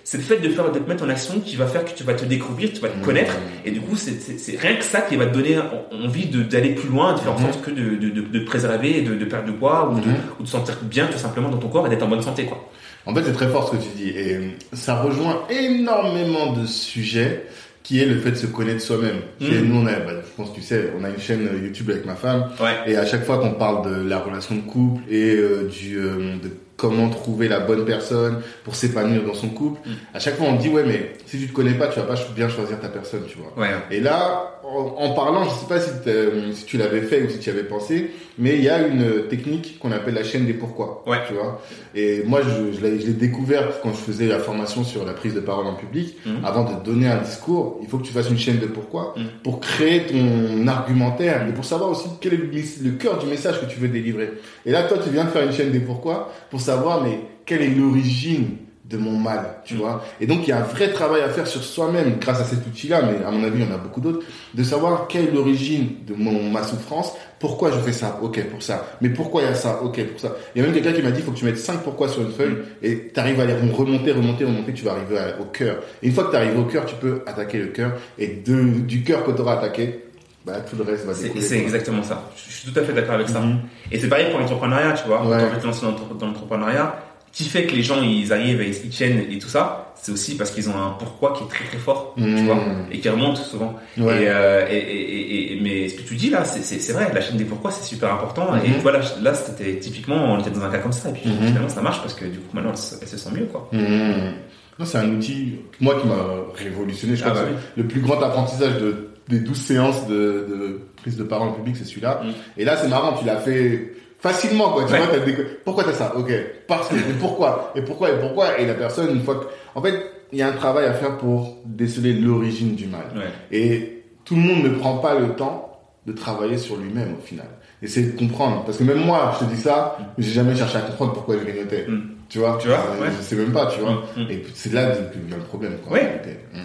c'est 0.08 0.18
le 0.18 0.24
fait 0.24 0.38
de 0.38 0.48
faire 0.50 0.72
de 0.72 0.80
te 0.80 0.88
mettre 0.88 1.04
en 1.04 1.10
action 1.10 1.40
qui 1.42 1.56
va 1.58 1.66
faire 1.66 1.84
que 1.84 1.92
tu 1.94 2.04
vas 2.04 2.14
te 2.14 2.24
découvrir, 2.26 2.72
tu 2.72 2.80
vas 2.80 2.88
te 2.90 3.04
connaître, 3.04 3.34
et 3.66 3.72
du 3.72 3.82
coup 3.82 3.96
c'est- 3.98 4.58
rien 4.58 4.76
que 4.78 4.84
ça 4.86 5.02
qui 5.02 5.16
va 5.18 5.26
te 5.26 5.34
donner 5.34 5.58
en- 5.60 6.06
envie 6.06 6.28
d'aller 6.28 6.70
plus 6.76 6.90
loin, 6.90 7.14
de 7.16 7.20
faire 7.20 7.34
en 7.34 7.40
Mhm. 7.40 7.46
sorte 7.52 7.62
que 7.66 7.72
de, 7.72 7.96
de, 7.96 8.22
de, 8.22 8.40
préserver, 8.46 9.02
de, 9.02 9.16
de 9.16 9.26
perdre 9.26 9.48
du 9.52 9.54
poids 9.58 9.90
ou, 9.92 10.00
de, 10.00 10.08
Mhm. 10.08 10.16
ou 10.40 10.44
de 10.44 10.48
sentir 10.48 10.78
bien 10.84 11.08
tout 11.08 11.18
simplement 11.18 11.50
dans 11.50 11.58
ton 11.58 11.68
corps 11.70 11.88
et 11.88 11.90
d'être 11.90 12.04
en 12.04 12.08
bonne 12.08 12.22
santé 12.22 12.46
quoi. 12.46 12.70
En 13.08 13.14
fait, 13.14 13.24
c'est 13.26 13.34
très 13.34 13.48
fort 13.50 13.68
ce 13.70 13.76
que 13.78 13.82
tu 13.84 13.90
dis. 13.96 14.10
Et 14.10 14.36
euh, 14.36 14.42
ça 14.74 15.00
rejoint 15.02 15.44
énormément 15.50 16.54
de 16.54 16.66
sujets 16.66 17.46
qui 17.84 18.00
est 18.02 18.06
le 18.08 18.18
fait 18.20 18.32
de 18.32 18.36
se 18.36 18.48
connaître 18.48 18.82
soi-même. 18.82 19.18
Mhm. 19.40 19.70
Nous, 19.70 19.80
on 19.82 19.86
a, 19.86 20.00
bah, 20.00 20.14
je 20.26 20.32
pense 20.36 20.50
que 20.50 20.56
tu 20.56 20.62
sais, 20.64 20.92
on 21.00 21.04
a 21.04 21.10
une 21.10 21.20
chaîne 21.20 21.48
euh, 21.48 21.66
YouTube 21.66 21.90
avec 21.92 22.06
ma 22.06 22.16
femme. 22.16 22.50
Ouais. 22.60 22.78
Et 22.92 22.96
à 22.96 23.06
chaque 23.06 23.24
fois 23.24 23.38
qu'on 23.38 23.52
parle 23.54 23.86
de 24.04 24.08
la 24.10 24.18
relation 24.20 24.56
de 24.56 24.62
couple 24.62 25.02
et 25.10 25.36
euh, 25.36 25.68
du, 25.72 25.98
euh, 26.00 26.34
de 26.42 26.50
comment 26.78 27.10
trouver 27.10 27.48
la 27.48 27.60
bonne 27.60 27.86
personne 27.86 28.42
pour 28.64 28.76
s'épanouir 28.76 29.24
dans 29.24 29.34
son 29.34 29.50
couple, 29.50 29.80
Mhm. 29.86 29.96
à 30.14 30.20
chaque 30.20 30.36
fois 30.36 30.48
on 30.48 30.56
dit, 30.56 30.70
ouais, 30.70 30.84
mais 30.86 31.14
si 31.26 31.40
tu 31.40 31.48
te 31.48 31.54
connais 31.54 31.74
pas, 31.74 31.88
tu 31.88 32.00
vas 32.00 32.06
pas 32.06 32.16
bien 32.36 32.50
choisir 32.50 32.80
ta 32.80 32.90
personne, 32.90 33.24
tu 33.28 33.38
vois. 33.38 33.54
Ouais. 33.62 33.74
Et 33.92 34.00
là, 34.02 34.60
en, 34.98 35.14
parlant, 35.14 35.44
je 35.44 35.50
sais 35.50 35.68
pas 35.68 35.80
si, 35.80 36.66
tu 36.66 36.78
l'avais 36.78 37.02
fait 37.02 37.24
ou 37.24 37.30
si 37.30 37.40
tu 37.40 37.50
y 37.50 37.54
avais 37.54 37.64
pensé, 37.64 38.12
mais 38.38 38.56
il 38.56 38.64
y 38.64 38.70
a 38.70 38.86
une 38.88 39.28
technique 39.30 39.80
qu'on 39.80 39.92
appelle 39.92 40.16
la 40.16 40.24
chaîne 40.24 40.46
des 40.46 40.54
pourquoi. 40.54 41.04
Ouais. 41.08 41.18
Tu 41.28 41.34
vois. 41.34 41.62
Et 41.94 42.24
moi, 42.26 42.42
je, 42.42 42.76
je 42.78 42.82
l'ai 42.86 43.14
découverte 43.14 43.80
quand 43.82 43.92
je 43.92 43.98
faisais 43.98 44.28
la 44.28 44.40
formation 44.40 44.84
sur 44.84 45.06
la 45.06 45.14
prise 45.14 45.34
de 45.34 45.40
parole 45.40 45.68
en 45.68 45.76
public. 45.76 46.18
Mhm. 46.26 46.44
Avant 46.44 46.64
de 46.64 46.84
donner 46.84 47.08
un 47.08 47.22
discours, 47.22 47.80
il 47.82 47.88
faut 47.88 47.98
que 47.98 48.04
tu 48.06 48.12
fasses 48.14 48.30
une 48.30 48.38
chaîne 48.38 48.60
de 48.60 48.66
pourquoi 48.66 49.14
Mhm. 49.18 49.26
pour 49.44 49.60
créer 49.60 50.02
ton 50.08 50.68
argumentaire 50.68 51.48
et 51.48 51.54
pour 51.54 51.66
savoir 51.66 51.92
aussi 51.92 52.08
quel 52.20 52.34
est 52.34 52.38
le, 52.38 52.50
le 52.84 52.92
cœur 52.98 53.20
du 53.20 53.28
message 53.28 53.62
que 53.62 53.66
tu 53.66 53.80
veux 53.80 53.88
délivrer. 53.88 54.32
Et 54.66 54.72
là, 54.72 54.84
toi, 54.84 54.98
tu 55.04 55.10
viens 55.10 55.26
de 55.26 55.30
faire 55.30 55.44
une 55.46 55.54
chaîne 55.54 55.72
des 55.72 55.80
pourquoi 55.80 56.32
pour 56.50 56.60
savoir, 56.60 57.04
mais 57.04 57.20
quelle 57.46 57.62
est 57.62 57.70
l'origine 57.70 58.58
de 58.88 58.98
mon 58.98 59.18
mal, 59.18 59.58
tu 59.66 59.74
Mhm. 59.74 59.80
vois. 59.80 60.06
Et 60.22 60.28
donc, 60.28 60.42
il 60.44 60.50
y 60.50 60.52
a 60.52 60.58
un 60.60 60.64
vrai 60.64 60.92
travail 60.92 61.22
à 61.22 61.30
faire 61.30 61.48
sur 61.48 61.64
soi-même 61.64 62.18
grâce 62.20 62.40
à 62.40 62.44
cet 62.44 62.68
outil-là, 62.68 63.02
mais 63.02 63.26
à 63.26 63.32
mon 63.32 63.44
avis, 63.44 63.62
il 63.64 63.66
y 63.68 63.72
en 63.72 63.74
a 63.74 63.80
beaucoup 63.80 64.00
d'autres, 64.00 64.24
de 64.54 64.64
savoir 64.64 65.08
quelle 65.08 65.30
est 65.30 65.32
l'origine 65.32 65.88
de 66.08 66.14
mon, 66.14 66.52
ma 66.52 66.62
souffrance, 66.62 67.14
pourquoi 67.40 67.72
je 67.72 67.80
fais 67.80 67.92
ça, 67.92 68.20
ok, 68.22 68.44
pour 68.46 68.62
ça, 68.62 68.86
mais 69.02 69.10
pourquoi 69.10 69.42
il 69.42 69.46
y 69.46 69.48
a 69.48 69.56
ça, 69.56 69.82
ok, 69.84 70.04
pour 70.06 70.20
ça. 70.20 70.36
Il 70.56 70.60
y 70.60 70.64
a 70.64 70.68
même 70.68 70.76
quelqu'un 70.76 70.94
qui 70.94 71.02
m'a 71.02 71.10
dit, 71.10 71.20
il 71.22 71.26
faut 71.26 71.32
que 71.32 71.38
tu 71.38 71.46
mettes 71.46 71.58
5 71.58 71.80
pourquoi 71.84 72.08
sur 72.10 72.22
une 72.22 72.32
feuille, 72.32 72.58
et 72.84 73.12
tu 73.12 73.20
arrives 73.20 73.40
à 73.40 73.46
les 73.46 73.54
remonter, 73.56 74.12
remonter, 74.12 74.44
remonter, 74.46 74.72
tu 74.74 74.86
vas 74.86 74.92
arriver 74.92 75.18
à- 75.18 75.42
au 75.42 75.46
cœur. 75.46 75.78
Et 76.04 76.08
une 76.08 76.14
fois 76.14 76.26
que 76.26 76.30
tu 76.32 76.36
arrives 76.38 76.60
au 76.60 76.66
cœur, 76.66 76.86
tu 76.86 76.94
peux 76.96 77.22
attaquer 77.26 77.58
le 77.58 77.68
cœur, 77.68 77.94
et 78.20 78.28
de, 78.46 78.82
du 78.82 79.04
cœur 79.04 79.24
que 79.24 79.32
tu 79.32 79.42
auras 79.42 79.54
attaqué, 79.54 80.02
bah, 80.46 80.58
tout 80.70 80.76
le 80.76 80.84
reste 80.84 81.06
va 81.08 81.14
découler. 81.16 81.42
c'est 81.44 81.58
exactement 81.58 82.04
ça. 82.04 82.30
Je 82.36 82.52
je 82.52 82.56
suis 82.56 82.72
tout 82.72 82.80
à 82.80 82.84
fait 82.84 82.94
d'accord 82.94 83.16
avec 83.16 83.30
ça. 83.30 83.40
Mhm. 83.40 83.62
Et 83.92 84.00
c'est 84.00 84.08
pareil 84.08 84.30
pour 84.30 84.40
l'entrepreneuriat, 84.40 84.94
tu 84.94 85.08
vois. 85.08 85.26
Ouais. 85.26 85.38
Quand 85.40 85.56
tu 85.56 85.62
te 85.62 85.66
lances 85.66 85.82
dans 85.82 86.28
l'entrepreneuriat, 86.28 86.96
qui 87.36 87.44
fait 87.50 87.66
que 87.66 87.76
les 87.76 87.84
gens 87.84 88.02
ils 88.02 88.32
arrivent 88.32 88.62
et 88.62 88.70
ils 88.70 88.90
tiennent 88.90 89.26
et 89.30 89.38
tout 89.40 89.50
ça, 89.50 89.94
c'est 90.02 90.12
aussi 90.14 90.38
parce 90.38 90.52
qu'ils 90.52 90.70
ont 90.70 90.76
un 90.78 90.92
pourquoi 90.98 91.34
qui 91.34 91.44
est 91.44 91.48
très 91.48 91.66
très 91.66 91.78
fort, 91.78 92.14
tu 92.18 92.24
Mhm. 92.24 92.46
vois, 92.46 92.58
et 92.92 93.00
qui 93.00 93.10
remonte 93.10 93.36
souvent. 93.38 93.76
Ouais. 93.98 94.24
Et, 94.24 94.28
euh, 94.30 94.66
et, 94.70 94.78
et, 94.78 95.02
et- 95.36 95.54
et- 95.58 95.62
mais 95.62 95.90
ce 95.90 95.96
que 95.96 96.04
tu 96.04 96.16
dis 96.16 96.30
là, 96.30 96.46
c'est- 96.46 96.94
vrai, 96.94 97.12
la 97.14 97.20
chaîne 97.22 97.36
des 97.38 97.44
pourquoi 97.44 97.72
c'est 97.72 97.84
super 97.84 98.14
important. 98.14 98.56
Et 98.64 98.70
Mhm. 98.70 98.76
voilà, 98.84 99.02
là 99.22 99.34
c'était 99.34 99.78
typiquement, 99.80 100.16
on 100.34 100.40
était 100.40 100.50
dans 100.50 100.64
un 100.64 100.70
cas 100.72 100.78
comme 100.78 100.94
ça, 100.94 101.10
et 101.10 101.14
puis 101.14 101.30
Mhm. 101.30 101.48
finalement 101.48 101.70
ça 101.70 101.82
marche 101.82 102.00
parce 102.02 102.14
que 102.14 102.24
du 102.26 102.40
coup 102.40 102.56
maintenant 102.56 102.72
elle, 102.72 102.78
se- 102.78 102.96
elle 103.02 103.08
se 103.08 103.18
sent 103.18 103.30
mieux, 103.36 103.46
quoi. 103.48 103.68
Mmh. 103.74 104.86
C'est 104.86 104.98
un 104.98 105.10
outil, 105.10 105.56
moi, 105.80 105.96
qui 106.02 106.08
m'a 106.08 106.16
révolutionné. 106.56 107.16
Je 107.16 107.22
crois 107.24 107.34
Ah 107.36 107.40
bah 107.42 107.48
que 107.48 107.54
oui. 107.54 107.60
c'est 107.76 107.82
le 107.82 107.88
plus 107.88 108.02
grand 108.02 108.22
apprentissage 108.22 108.78
de, 108.82 109.08
des 109.30 109.40
12 109.40 109.58
séances 109.58 110.06
de, 110.08 110.14
de 110.50 110.80
prise 110.98 111.16
de 111.18 111.24
parole 111.24 111.48
en 111.50 111.54
public, 111.54 111.76
c'est 111.78 111.86
celui-là. 111.86 112.22
Et 112.58 112.66
là, 112.66 112.76
c'est 112.78 112.90
marrant, 112.90 113.18
tu 113.18 113.26
l'as 113.26 113.38
fait 113.38 113.94
facilement, 114.20 114.72
quoi. 114.72 114.86
Tu 114.86 114.94
Ouais. 114.94 115.00
vois, 115.00 115.08
t'as 115.08 115.20
déco- 115.26 115.48
pourquoi 115.64 115.84
t'as 115.84 115.94
ça? 115.94 116.14
Ok. 116.16 116.32
Parce 116.68 116.90
que, 116.90 116.96
et 116.96 117.14
pourquoi? 117.20 117.72
Et 117.76 117.82
pourquoi? 117.82 118.10
Et 118.12 118.20
pourquoi? 118.20 118.60
Et 118.60 118.66
la 118.66 118.74
personne, 118.74 119.10
une 119.16 119.24
fois 119.24 119.36
que, 119.36 119.46
en 119.78 119.82
fait, 119.82 119.94
il 120.32 120.40
y 120.40 120.42
a 120.42 120.48
un 120.48 120.54
travail 120.54 120.86
à 120.86 120.94
faire 120.94 121.18
pour 121.18 121.58
déceler 121.66 122.14
l'origine 122.14 122.76
du 122.76 122.88
mal. 122.88 123.06
Ouais. 123.16 123.30
Et 123.52 124.04
tout 124.26 124.36
le 124.36 124.42
monde 124.42 124.64
ne 124.64 124.70
prend 124.70 124.98
pas 124.98 125.18
le 125.20 125.30
temps 125.36 125.80
de 126.06 126.12
travailler 126.14 126.58
sur 126.58 126.78
lui-même, 126.78 127.16
au 127.20 127.26
final. 127.26 127.48
Essayer 127.82 128.08
de 128.08 128.18
comprendre. 128.18 128.64
Parce 128.66 128.78
que 128.78 128.84
même 128.84 129.00
moi, 129.06 129.36
je 129.40 129.46
te 129.46 129.52
dis 129.54 129.60
ça, 129.62 129.98
mais 130.18 130.24
j'ai 130.24 130.32
jamais 130.32 130.56
cherché 130.56 130.78
à 130.78 130.82
comprendre 130.82 131.14
pourquoi 131.14 131.36
je 131.38 131.44
grignotais. 131.44 131.86
Mm. 131.88 132.02
Tu 132.30 132.40
vois? 132.40 132.58
Tu 132.60 132.68
vois, 132.68 132.78
Euh, 132.78 133.02
ouais. 133.04 133.10
Je 133.18 133.24
sais 133.24 133.36
même 133.36 133.52
pas, 133.52 133.68
tu 133.68 133.80
vois? 133.82 134.04
Mm, 134.16 134.22
mm. 134.22 134.32
Et 134.32 134.44
c'est 134.56 134.74
là 134.74 134.88
que 134.96 135.20
vient 135.28 135.38
le 135.38 135.44
problème, 135.44 135.74
quoi. 135.88 135.98
Mm. 135.98 136.64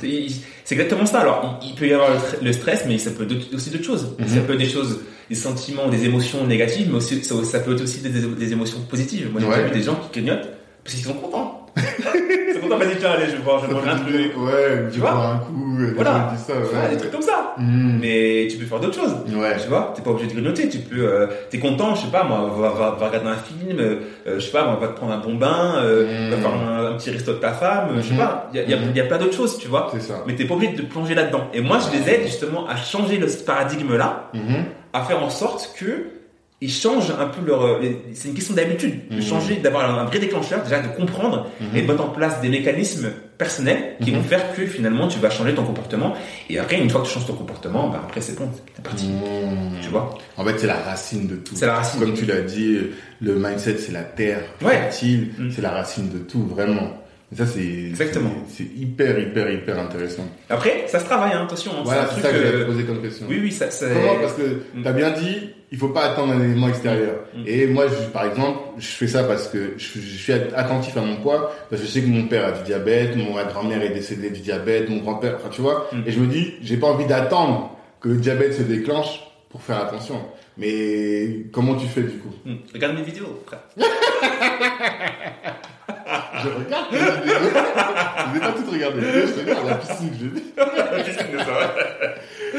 C'est 0.65 0.75
exactement 0.75 1.05
ça. 1.05 1.21
Alors, 1.21 1.61
il, 1.67 1.75
peut 1.75 1.87
y 1.87 1.93
avoir 1.93 2.11
le, 2.11 2.17
tr- 2.17 2.43
le 2.43 2.53
stress, 2.53 2.85
mais 2.87 2.97
ça 2.99 3.11
peut 3.11 3.25
être 3.25 3.55
aussi 3.55 3.71
d'autres 3.71 3.85
choses. 3.85 4.15
Mhm. 4.19 4.27
Ça 4.29 4.41
peut 4.41 4.53
être 4.55 4.59
des 4.59 4.69
choses, 4.69 5.01
des 5.31 5.37
sentiments, 5.37 5.89
des 5.89 6.05
émotions 6.05 6.45
négatives, 6.45 6.89
mais 6.91 6.97
aussi, 6.97 7.23
ça, 7.25 7.35
ça 7.45 7.61
peut 7.61 7.73
être 7.75 7.83
aussi 7.83 8.01
des, 8.01 8.09
des- 8.11 8.53
émotions 8.53 8.81
positives. 8.81 9.31
Moi, 9.33 9.41
j'ai 9.41 9.47
Ouais. 9.47 9.57
déjà 9.59 9.69
vu 9.69 9.79
des 9.79 9.83
gens 9.85 9.95
qui 9.95 10.09
clignotent 10.11 10.49
parce 10.85 10.95
qu'ils 10.97 11.05
sont 11.05 11.15
contents. 11.15 11.57
ils 11.77 12.55
sont 12.55 12.61
contents, 12.63 12.79
vas-y, 12.79 12.97
tiens, 12.99 13.11
allez, 13.17 13.27
je 13.27 13.37
vais 13.37 13.43
voir, 13.45 13.63
je 13.63 13.69
vais 13.69 13.75
manger 13.75 13.91
un 13.91 13.97
truc. 13.99 14.33
Ouais, 14.37 14.89
Tu 14.93 14.99
vois 14.99 15.13
un 15.13 15.39
coup, 15.39 15.79
Voilà. 15.95 16.35
ça, 16.37 16.53
ouais. 16.55 16.91
des 16.91 16.97
trucs 16.97 17.13
comme 17.13 17.23
ça. 17.23 17.55
Mm. 17.59 17.99
Mais 18.01 18.49
tu 18.51 18.57
peux 18.57 18.65
faire 18.67 18.81
d'autres 18.81 18.97
choses. 19.01 19.15
Ouais. 19.33 19.57
Tu 19.63 19.69
vois, 19.69 19.93
t'es 19.95 20.03
pas 20.03 20.11
obligé 20.11 20.27
de 20.29 20.33
grignoter, 20.33 20.69
tu 20.69 20.79
peux, 20.79 20.97
euh, 21.07 21.27
t'es 21.49 21.59
content, 21.61 21.95
je 21.95 22.01
sais 22.07 22.11
pas, 22.11 22.25
moi, 22.25 22.51
va, 22.59 22.71
va, 22.71 22.97
va 22.99 23.07
regarder 23.07 23.29
un 23.29 23.37
film, 23.37 23.79
euh, 23.79 24.01
je 24.27 24.41
sais 24.41 24.51
pas, 24.51 24.65
moi, 24.65 24.79
va 24.81 24.89
te 24.89 24.97
prendre 24.97 25.13
un 25.13 25.19
bon 25.19 25.35
bain, 25.37 25.75
euh, 25.77 26.29
va 26.33 26.37
faire 26.39 26.53
un, 26.55 26.87
un 26.87 26.97
petit 26.97 27.11
resto 27.13 27.35
de 27.35 27.39
ta 27.39 27.53
femme, 27.53 27.91
je 27.99 28.01
sais 28.03 28.13
Mhm. 28.15 28.19
pas, 28.19 28.51
il 28.53 28.59
y 28.59 28.63
a, 28.63 28.67
y 28.69 28.75
a- 28.75 28.79
y 28.97 29.01
a 29.01 29.05
plein 29.05 29.19
d'autres 29.19 29.37
choses, 29.37 29.59
tu 29.59 29.69
vois. 29.69 29.91
C'est 29.95 30.01
ça. 30.03 30.25
Mais 30.27 30.35
t'es 30.35 30.45
pas 30.45 30.55
obligé 30.55 30.73
de 30.73 30.83
te 30.83 30.87
plonger 30.87 31.15
là-dedans. 31.15 31.45
Et 31.55 31.61
moi, 31.61 31.79
je 31.79 31.97
les 31.97 32.13
aide 32.13 32.23
justement 32.27 32.67
à 32.67 32.75
changer 32.77 33.17
le- 33.19 33.29
ce 33.29 33.45
paradigme-là. 33.45 34.31
À 34.93 35.03
faire 35.05 35.23
en 35.23 35.31
sorte 35.31 35.73
que 35.79 36.07
ils 36.63 36.71
changent 36.71 37.11
un 37.19 37.27
peu 37.29 37.41
leur. 37.47 37.81
C'est 38.13 38.29
une 38.29 38.35
question 38.35 38.53
d'habitude, 38.53 39.09
de 39.09 39.15
Mhm. 39.17 39.23
changer, 39.23 39.57
d'avoir 39.57 39.99
un 39.99 40.05
vrai 40.05 40.19
déclencheur, 40.19 40.63
déjà 40.63 40.81
de 40.81 40.89
comprendre 40.95 41.47
Mhm. 41.59 41.69
et 41.75 41.83
de 41.83 41.87
mettre 41.87 42.05
en 42.05 42.09
place 42.11 42.43
des 42.43 42.51
mécanismes 42.51 43.09
personnels 43.39 43.97
qui 44.03 44.11
Mhm. 44.11 44.19
vont 44.19 44.23
faire 44.25 44.55
que 44.55 44.67
finalement 44.67 45.09
tu 45.09 45.19
vas 45.21 45.31
changer 45.31 45.55
ton 45.55 45.65
comportement. 45.65 46.13
Et 46.51 46.59
après, 46.59 46.79
une 46.79 46.91
fois 46.91 47.01
que 47.01 47.07
tu 47.07 47.15
changes 47.15 47.27
ton 47.27 47.33
comportement, 47.33 47.89
bah 47.89 48.03
après 48.05 48.21
c'est 48.21 48.39
bon, 48.39 48.51
c'est 48.77 48.83
parti. 48.83 49.09
Tu 49.81 49.89
vois? 49.89 50.19
En 50.37 50.45
fait, 50.45 50.59
c'est 50.59 50.67
la 50.67 50.75
racine 50.77 51.27
de 51.29 51.37
tout. 51.37 51.55
C'est 51.57 51.65
la 51.67 51.77
racine. 51.77 51.99
Comme 52.01 52.13
tu 52.13 52.27
l'as 52.27 52.43
dit, 52.43 52.79
le 53.23 53.35
mindset, 53.37 53.79
c'est 53.79 53.93
la 53.93 54.03
terre 54.03 54.43
fertile, 54.59 55.31
c'est 55.55 55.63
la 55.63 55.71
racine 55.71 56.11
de 56.11 56.19
tout, 56.19 56.43
vraiment. 56.45 56.93
Et 57.33 57.37
ça, 57.37 57.47
c'est 57.47 57.61
Exactement. 57.61 58.31
c'est 58.49 58.65
hyper, 58.65 59.17
hyper, 59.19 59.49
hyper 59.51 59.79
intéressant. 59.79 60.27
Après, 60.49 60.85
ça 60.89 60.99
se 60.99 61.05
travaille, 61.05 61.33
hein, 61.33 61.45
attention. 61.45 61.71
hein, 61.79 61.83
Voilà, 61.85 62.09
c'est 62.13 62.21
ça 62.23 62.33
que 62.33 62.37
te 62.39 62.65
poser 62.65 62.83
comme 62.85 63.01
question. 63.01 63.27
Oui, 63.29 63.39
oui, 63.41 63.53
ça. 63.53 63.71
ça- 63.71 63.87
Comment 63.89 64.19
Parce 64.21 64.33
que 64.35 64.43
Mm. 64.75 64.83
t'as 64.83 64.93
bien 64.93 65.11
dit, 65.11 65.51
il 65.71 65.79
faut 65.79 65.91
pas 65.91 66.07
attendre 66.07 66.33
un 66.33 66.43
élément 66.43 66.69
extérieur. 66.69 67.21
Mm. 67.37 67.43
Et 67.47 67.67
moi, 67.69 67.85
je- 67.87 68.09
par 68.13 68.25
exemple, 68.25 68.59
je 68.79 68.87
fais 68.89 69.07
ça 69.07 69.23
parce 69.23 69.47
que 69.47 69.75
je, 69.77 70.01
je 70.01 70.17
suis 70.17 70.33
attentif 70.33 70.97
à 70.97 71.03
mon 71.03 71.17
poids, 71.19 71.55
parce 71.71 71.81
que 71.81 71.87
je 71.87 71.93
sais 71.93 72.01
que 72.03 72.09
mon 72.09 72.27
père 72.27 72.47
a 72.47 72.53
du 72.53 72.65
diabète, 72.65 73.15
mon 73.15 73.33
ma 73.35 73.45
grand-mère 73.45 73.81
est 73.83 73.91
décédée 73.95 74.31
du 74.31 74.41
diabète, 74.41 74.89
mon 74.91 74.99
grand-père, 74.99 75.37
enfin 75.37 75.51
tu 75.51 75.61
vois. 75.61 75.89
Mm. 75.93 76.03
Et 76.07 76.11
je 76.11 76.19
me 76.19 76.27
dis, 76.27 76.55
j'ai 76.63 76.79
pas 76.79 76.89
envie 76.89 77.07
d'attendre 77.07 77.77
que 78.01 78.09
le 78.09 78.17
diabète 78.17 78.55
se 78.55 78.63
déclenche 78.63 79.21
pour 79.51 79.63
faire 79.63 79.79
attention. 79.79 80.21
Mais 80.59 81.45
comment 81.53 81.77
tu 81.77 81.87
fais 81.87 82.03
du 82.03 82.19
coup? 82.19 82.35
Regarde 82.75 82.97
mes 82.97 83.03
vidéos, 83.03 83.41
frère. 83.47 83.61
Je 86.43 86.49
regarde. 86.49 86.87
Je 86.93 88.35
n'ai 88.35 88.41
pas 88.41 88.53
tout 88.53 88.71
regardé. 88.71 89.01
Je 89.03 89.33
te 89.33 89.41
regarde 89.41 89.67
la 89.69 89.75
piscine, 89.77 90.11
je 90.19 90.25
l'ai 90.27 90.31
dit. 90.41 90.53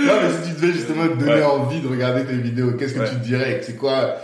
Non, 0.05 0.13
mais 0.21 0.29
si 0.43 0.49
tu 0.49 0.55
devais 0.61 0.73
justement 0.73 1.07
te 1.07 1.13
donner 1.13 1.31
Ouais. 1.33 1.43
envie 1.43 1.79
de 1.81 1.87
regarder 1.87 2.25
tes 2.25 2.33
vidéos, 2.35 2.71
qu'est-ce 2.73 2.93
que 2.93 2.99
Ouais. 2.99 3.09
tu 3.09 3.15
dirais? 3.17 3.61
C'est 3.63 3.77
quoi 3.77 4.15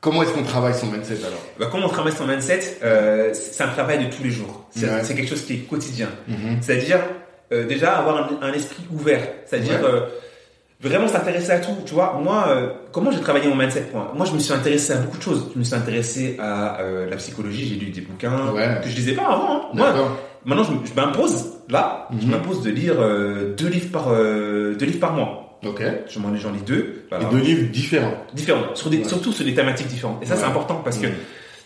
Comment 0.00 0.22
est-ce 0.22 0.32
qu'on 0.32 0.42
travaille 0.42 0.74
son 0.74 0.86
mindset 0.88 1.14
alors? 1.26 1.40
Bah, 1.58 1.66
comment 1.70 1.86
on 1.86 1.88
travaille 1.88 2.12
son 2.12 2.26
mindset 2.26 2.76
euh, 2.82 3.32
C'est 3.32 3.64
un 3.64 3.68
travail 3.68 4.04
de 4.06 4.14
tous 4.14 4.22
les 4.22 4.30
jours. 4.30 4.66
C'est 4.76 4.84
Ouais. 4.86 5.00
quelque 5.14 5.28
chose 5.28 5.44
qui 5.46 5.54
est 5.54 5.58
quotidien. 5.60 6.08
Mhm. 6.28 6.58
C'est-à-dire, 6.60 6.98
euh, 7.52 7.66
déjà, 7.66 7.96
avoir 7.96 8.18
un, 8.30 8.46
un 8.46 8.52
esprit 8.52 8.84
ouvert. 8.92 9.22
C'est-à-dire, 9.46 9.82
euh, 9.82 10.00
vraiment 10.80 11.08
s'intéresser 11.08 11.50
à 11.52 11.58
tout. 11.60 11.76
Tu 11.86 11.94
vois, 11.94 12.20
moi, 12.22 12.46
euh, 12.48 12.68
comment 12.92 13.10
j'ai 13.10 13.20
travaillé 13.20 13.48
mon 13.48 13.56
mindset 13.56 13.86
moi, 13.92 14.12
moi, 14.14 14.26
je 14.26 14.32
me 14.32 14.38
suis 14.38 14.52
intéressé 14.52 14.92
à 14.92 14.96
beaucoup 14.96 15.16
de 15.18 15.22
choses. 15.22 15.50
Je 15.54 15.58
me 15.58 15.64
suis 15.64 15.74
intéressé 15.74 16.36
à 16.40 16.80
euh, 16.80 17.08
la 17.08 17.16
psychologie. 17.16 17.66
J'ai 17.68 17.76
lu 17.84 17.90
des 17.90 18.00
bouquins 18.02 18.52
Ouais. 18.52 18.80
que 18.82 18.88
je 18.90 18.96
lisais 18.96 19.12
pas 19.12 19.22
avant. 19.26 19.56
hein. 19.56 19.60
Moi, 19.74 19.94
maintenant, 20.44 20.64
je, 20.64 20.94
m'impose, 21.00 21.52
là, 21.70 22.08
je 22.20 22.26
Mhm. 22.26 22.32
m'impose 22.32 22.62
de 22.62 22.70
lire 22.70 22.94
euh, 22.98 23.54
deux, 23.56 23.68
livres 23.68 23.90
par, 23.92 24.08
deux 24.10 24.76
livres 24.86 25.00
par 25.00 25.12
mois. 25.14 25.58
Ok. 25.64 25.82
Je 26.08 26.18
m'en 26.18 26.34
j'en 26.36 26.52
lis 26.52 26.60
deux. 26.66 27.06
Et 27.12 27.24
deux 27.30 27.38
livres 27.38 27.70
différents. 27.72 28.12
différents, 28.34 28.74
sur 28.74 28.90
des, 28.90 28.98
Ouais. 28.98 29.04
surtout 29.08 29.32
sur 29.32 29.44
des 29.46 29.54
thématiques 29.54 29.86
différentes. 29.88 30.22
Et 30.22 30.26
ça, 30.26 30.36
c'est 30.36 30.44
important 30.44 30.82
parce 30.84 30.98
que 30.98 31.06
Mhm. 31.06 31.14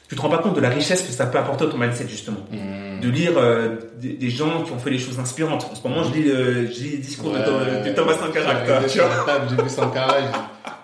Tu 0.08 0.16
te 0.16 0.20
rends 0.20 0.30
pas 0.30 0.38
compte 0.38 0.54
de 0.56 0.60
la 0.60 0.70
richesse 0.70 1.02
que 1.02 1.12
ça 1.12 1.26
peut 1.26 1.38
apporter 1.38 1.64
à 1.64 1.68
ton 1.68 1.76
mindset, 1.78 2.06
justement. 2.08 2.40
Mhm. 2.50 3.00
De 3.00 3.08
lire 3.10 3.32
euh, 3.36 3.76
des, 4.00 4.14
des 4.14 4.30
gens 4.30 4.62
qui 4.62 4.72
ont 4.72 4.78
fait 4.78 4.90
des 4.90 4.98
choses 4.98 5.18
inspirantes. 5.20 5.68
En 5.70 5.74
ce 5.74 5.86
moment, 5.86 6.02
je 6.04 6.12
lis, 6.14 6.22
le, 6.24 6.66
je 6.66 6.82
lis 6.82 6.90
les 6.92 6.96
discours 6.98 7.32
de, 7.32 7.38
Thomas- 7.38 7.84
de 7.86 7.90
Thomas 7.94 8.14
Sankara. 8.14 8.54
J'ai 8.88 9.00
tu 9.56 9.62
vu 9.62 9.68
Sankara, 9.68 10.16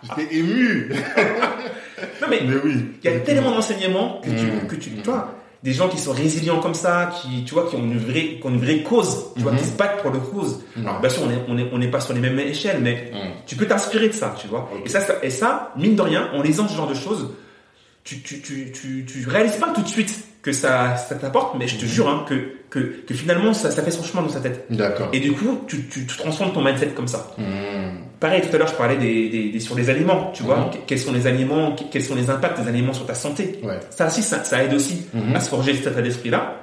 j'étais 0.02 0.34
ému. 0.36 0.92
Non, 2.20 2.26
mais 2.30 2.40
Mais 2.46 2.54
oui. 2.62 2.74
il 3.02 3.10
y 3.10 3.14
a 3.14 3.20
tellement 3.20 3.50
d'enseignements 3.52 4.20
que 4.22 4.28
tu, 4.30 4.46
Mhm. 4.46 4.66
que 4.68 4.76
tu, 4.76 4.90
toi, 4.96 5.34
des 5.62 5.72
gens 5.72 5.88
qui 5.88 5.96
sont 5.98 6.12
résilients 6.12 6.60
comme 6.60 6.74
ça, 6.74 7.10
qui, 7.22 7.44
tu 7.44 7.54
vois, 7.54 7.68
qui 7.68 7.76
ont 7.76 7.82
une 7.82 7.98
vraie, 7.98 8.38
qui 8.38 8.42
ont 8.44 8.50
une 8.50 8.60
vraie 8.60 8.82
cause, 8.82 9.26
tu 9.36 9.42
vois, 9.42 9.52
qui 9.52 9.64
se 9.64 9.72
battent 9.76 10.02
pour 10.02 10.10
leur 10.10 10.28
cause. 10.30 10.60
Alors, 10.80 11.00
bien 11.00 11.08
sûr, 11.08 11.22
on 11.26 11.30
est, 11.30 11.38
on 11.48 11.56
est, 11.58 11.68
on 11.72 11.78
n'est 11.78 11.90
pas 11.90 12.00
sur 12.00 12.12
les 12.14 12.20
mêmes 12.20 12.38
échelles, 12.38 12.80
mais 12.82 13.10
tu 13.46 13.56
peux 13.56 13.66
t'inspirer 13.66 14.08
de 14.08 14.12
ça, 14.12 14.34
tu 14.38 14.48
vois. 14.48 14.68
Et 14.84 14.88
ça, 14.88 15.00
ça- 15.00 15.14
et 15.22 15.30
ça, 15.30 15.72
mine 15.76 15.96
de 15.96 16.02
rien, 16.02 16.28
en 16.34 16.42
lisant 16.42 16.68
ce 16.68 16.74
genre 16.76 16.88
de 16.88 16.94
choses, 16.94 17.30
tu, 18.04 18.20
tu, 18.20 18.40
tu, 18.40 18.70
tu, 18.72 19.04
tu 19.06 19.26
réalises 19.28 19.56
pas 19.56 19.72
tout 19.74 19.82
de 19.82 19.88
suite 19.88 20.14
que 20.42 20.52
ça, 20.52 20.96
ça 20.96 21.14
t'apporte, 21.14 21.56
mais 21.58 21.66
je 21.66 21.76
te 21.78 21.86
jure, 21.86 22.06
hein, 22.08 22.26
que, 22.28 22.34
que, 22.68 22.78
que 23.06 23.14
finalement, 23.14 23.54
ça, 23.54 23.70
ça 23.70 23.82
fait 23.82 23.90
son 23.90 24.02
chemin 24.04 24.22
dans 24.22 24.28
sa 24.28 24.40
tête. 24.40 24.66
D'accord. 24.68 25.08
Et 25.14 25.20
du 25.20 25.32
coup, 25.32 25.60
tu, 25.66 25.84
tu, 25.86 26.04
tu 26.06 26.16
transformes 26.18 26.52
ton 26.52 26.62
mindset 26.62 26.88
comme 26.88 27.08
ça. 27.08 27.34
Mhm. 27.38 27.46
Pareil, 28.20 28.42
tout 28.42 28.54
à 28.54 28.58
l'heure, 28.58 28.68
je 28.68 28.74
parlais 28.74 28.96
des, 28.96 29.28
des, 29.30 29.48
des- 29.50 29.60
sur 29.60 29.74
les 29.74 29.88
aliments, 29.88 30.30
tu 30.34 30.42
vois. 30.42 30.58
Mhm. 30.66 30.70
Que- 30.70 30.76
Quels 30.86 30.98
sont 30.98 31.12
les 31.12 31.26
aliments, 31.26 31.74
que- 31.74 31.84
quels 31.90 32.04
sont 32.04 32.14
les 32.14 32.28
impacts 32.28 32.60
des 32.60 32.68
aliments 32.68 32.92
sur 32.92 33.06
ta 33.06 33.14
santé? 33.14 33.58
Ouais. 33.62 33.80
Ça 33.90 34.06
aussi, 34.06 34.22
ça, 34.22 34.44
ça 34.44 34.62
aide 34.62 34.74
aussi 34.74 35.06
Mhm. 35.14 35.34
à 35.36 35.40
se 35.40 35.48
forger 35.48 35.74
cet 35.74 35.86
état 35.88 36.02
d'esprit-là. 36.02 36.60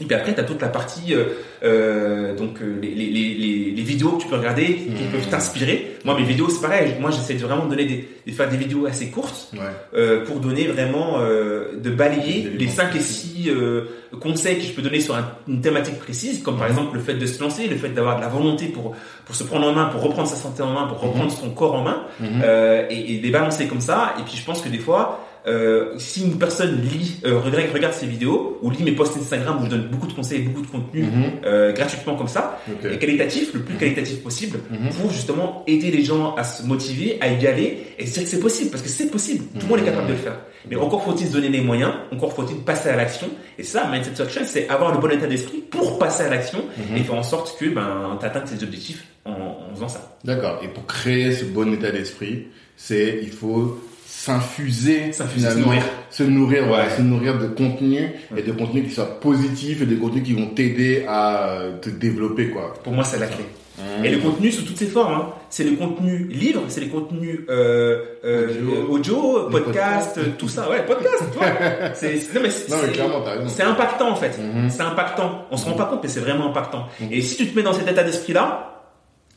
Et 0.00 0.04
puis 0.06 0.14
après, 0.16 0.34
tu 0.34 0.40
as 0.40 0.44
toute 0.44 0.60
la 0.62 0.68
partie, 0.68 1.14
euh, 1.14 1.24
euh, 1.62 2.34
donc 2.34 2.60
euh, 2.62 2.78
les, 2.80 2.88
les, 2.94 3.10
les, 3.10 3.70
les, 3.76 3.82
vidéos 3.82 4.12
que 4.12 4.22
tu 4.22 4.28
peux 4.28 4.36
regarder, 4.36 4.64
qui 4.96 5.04
Mhm. 5.04 5.10
peuvent 5.12 5.28
t'inspirer. 5.28 5.96
Moi, 6.04 6.16
mes 6.18 6.24
vidéos, 6.24 6.48
c'est 6.48 6.62
pareil. 6.62 6.94
Moi, 6.98 7.10
j'essaie 7.10 7.34
de 7.34 7.44
vraiment 7.44 7.66
donner 7.66 7.84
des, 7.84 8.08
de 8.26 8.32
faire 8.32 8.48
des 8.48 8.56
vidéos 8.56 8.86
assez 8.86 9.08
courtes 9.10 9.50
Ouais. 9.52 9.58
euh, 9.94 10.24
pour 10.24 10.40
donner 10.40 10.66
vraiment, 10.66 11.18
euh, 11.20 11.76
de 11.78 11.90
balayer 11.90 12.42
les 12.44 12.54
éléments 12.54 12.72
5 12.72 12.86
et 12.86 12.88
précis. 12.90 13.28
6 13.44 13.50
euh, 13.50 13.84
conseils 14.20 14.56
que 14.58 14.64
je 14.64 14.72
peux 14.72 14.82
donner 14.82 15.00
sur 15.00 15.14
un- 15.14 15.28
une 15.46 15.60
thématique 15.60 15.98
précise, 15.98 16.42
comme 16.42 16.56
par 16.56 16.66
Mhm. 16.68 16.72
exemple 16.72 16.96
le 16.96 17.02
fait 17.02 17.14
de 17.14 17.26
se 17.26 17.40
lancer, 17.42 17.68
le 17.68 17.76
fait 17.76 17.90
d'avoir 17.90 18.16
de 18.16 18.22
la 18.22 18.28
volonté 18.28 18.66
pour, 18.66 18.94
pour 19.26 19.34
se 19.34 19.44
prendre 19.44 19.66
en 19.68 19.72
main, 19.72 19.86
pour 19.86 20.00
reprendre 20.02 20.26
sa 20.28 20.36
santé 20.36 20.62
en 20.62 20.72
main, 20.72 20.86
pour 20.86 21.00
reprendre 21.00 21.30
son 21.30 21.50
corps 21.50 21.74
en 21.74 21.82
main, 21.82 22.02
euh, 22.22 22.86
et, 22.90 23.14
et 23.16 23.20
les 23.20 23.30
balancer 23.30 23.68
comme 23.68 23.80
ça. 23.82 24.14
Et 24.18 24.22
puis 24.22 24.36
je 24.36 24.44
pense 24.44 24.62
que 24.62 24.68
des 24.70 24.78
fois, 24.78 25.20
euh, 25.46 25.98
si 25.98 26.24
une 26.24 26.38
personne 26.38 26.80
lit, 26.82 27.16
euh, 27.24 27.38
regarde, 27.40 27.66
regarde 27.74 27.94
ces 27.94 28.06
vidéos 28.06 28.58
ou 28.62 28.70
lit 28.70 28.82
mes 28.84 28.92
posts 28.92 29.16
Instagram 29.16 29.58
où 29.60 29.64
je 29.64 29.70
donne 29.70 29.88
beaucoup 29.88 30.06
de 30.06 30.12
conseils, 30.12 30.40
beaucoup 30.42 30.62
de 30.62 30.66
contenu 30.68 31.02
Mhm. 31.02 31.24
euh, 31.44 31.72
gratuitement 31.72 32.14
comme 32.16 32.28
ça, 32.28 32.60
et 32.88 32.98
qualitatif, 32.98 33.52
le 33.54 33.60
plus 33.60 33.74
qualitatif 33.76 34.22
possible, 34.22 34.60
Mhm. 34.70 34.90
pour 34.90 35.10
justement 35.10 35.64
aider 35.66 35.90
les 35.90 36.04
gens 36.04 36.34
à 36.36 36.44
se 36.44 36.64
motiver, 36.64 37.18
à 37.20 37.28
y 37.28 37.46
aller 37.46 37.78
et 37.98 38.06
se 38.06 38.14
dire 38.14 38.22
que 38.24 38.28
c'est 38.28 38.40
possible, 38.40 38.70
parce 38.70 38.82
que 38.82 38.88
c'est 38.88 39.10
possible. 39.10 39.44
Tout 39.58 39.66
le 39.66 39.68
monde 39.68 39.80
est 39.80 39.90
capable 39.90 40.06
de 40.08 40.12
le 40.12 40.18
faire. 40.18 40.38
Mais 40.70 40.76
encore 40.76 41.02
faut-il 41.02 41.26
se 41.26 41.32
donner 41.32 41.48
les 41.48 41.60
moyens, 41.60 41.92
encore 42.12 42.32
faut-il 42.34 42.58
passer 42.58 42.90
à 42.90 42.96
l'action. 42.96 43.26
Et 43.58 43.64
ça, 43.64 43.88
Mindset 43.90 44.22
Action, 44.22 44.42
c'est 44.46 44.68
avoir 44.68 44.92
le 44.94 44.98
bon 45.00 45.10
état 45.10 45.26
d'esprit 45.26 45.58
pour 45.58 45.98
passer 45.98 46.22
à 46.22 46.30
l'action 46.30 46.60
Mhm. 46.90 46.96
et 46.98 47.00
faire 47.00 47.16
en 47.16 47.22
sorte 47.24 47.58
que 47.58 47.66
ben, 47.68 48.16
tu 48.20 48.24
atteignes 48.26 48.44
tes 48.44 48.64
objectifs 48.64 49.04
en, 49.24 49.32
en 49.32 49.74
faisant 49.74 49.88
ça. 49.88 50.16
D'accord. 50.24 50.60
Et 50.62 50.68
pour 50.68 50.86
créer 50.86 51.32
ce 51.32 51.44
bon 51.46 51.72
état 51.74 51.90
d'esprit, 51.90 52.46
c'est 52.76 53.18
il 53.22 53.30
faut 53.30 53.80
s'infuser, 54.14 55.10
se 55.12 55.58
nourrir. 55.58 55.82
se 56.10 56.22
nourrir, 56.22 56.70
Ouais. 56.70 56.90
se 56.96 57.02
nourrir 57.02 57.38
de 57.38 57.46
contenu 57.48 58.10
et 58.36 58.42
de 58.42 58.52
contenu 58.52 58.84
qui 58.84 58.90
soit 58.90 59.18
positif 59.20 59.82
et 59.82 59.86
de 59.86 59.96
contenu 59.96 60.22
qui 60.22 60.34
vont 60.34 60.48
t'aider 60.48 61.04
à 61.08 61.48
euh, 61.48 61.78
te 61.78 61.88
développer 61.88 62.48
quoi. 62.50 62.74
Pour 62.84 62.92
moi, 62.92 63.04
c'est 63.04 63.18
la 63.18 63.26
clé. 63.26 63.44
Mmh. 63.78 64.04
Et 64.04 64.10
le 64.10 64.18
contenu 64.18 64.52
sous 64.52 64.62
toutes 64.62 64.76
ses 64.76 64.86
formes, 64.86 65.14
hein. 65.14 65.28
c'est 65.48 65.64
le 65.64 65.72
contenu 65.76 66.26
livre, 66.28 66.62
c'est 66.68 66.82
les 66.82 66.88
contenus 66.88 67.40
euh, 67.48 68.02
euh, 68.22 68.84
Audio. 68.88 69.48
podcast, 69.50 70.14
podcasts. 70.14 70.36
tout 70.36 70.48
ça, 70.48 70.68
ouais, 70.68 70.84
podcast, 70.84 71.24
tu 71.32 71.38
vois. 71.38 71.46
C'est, 71.94 72.12
non, 72.34 72.40
mais 72.42 72.50
c'est, 72.50 73.62
impactant 73.62 74.10
en 74.10 74.16
fait. 74.16 74.38
Mhm. 74.38 74.68
C'est 74.68 74.82
impactant. 74.82 75.46
On 75.50 75.56
se 75.56 75.64
rend 75.64 75.72
pas 75.72 75.86
compte, 75.86 76.00
mais 76.02 76.08
c'est 76.08 76.20
vraiment 76.20 76.50
impactant. 76.50 76.86
Mhm. 77.00 77.08
Et 77.10 77.22
si 77.22 77.36
tu 77.36 77.46
te 77.46 77.56
mets 77.56 77.62
dans 77.62 77.72
cet 77.72 77.88
état 77.88 78.04
d'esprit-là, 78.04 78.82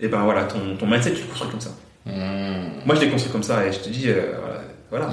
et 0.01 0.09
ben 0.09 0.21
voilà, 0.23 0.43
ton, 0.43 0.75
ton 0.77 0.85
mindset, 0.85 1.11
tu 1.13 1.21
le 1.21 1.27
construis 1.27 1.49
comme 1.51 1.61
ça. 1.61 1.71
Mmh. 2.05 2.85
Moi, 2.85 2.95
je 2.95 3.01
l'ai 3.01 3.09
construit 3.09 3.31
comme 3.31 3.43
ça 3.43 3.65
et 3.65 3.71
je 3.71 3.79
te 3.79 3.89
dis, 3.89 4.09
euh, 4.09 4.33
voilà. 4.39 4.61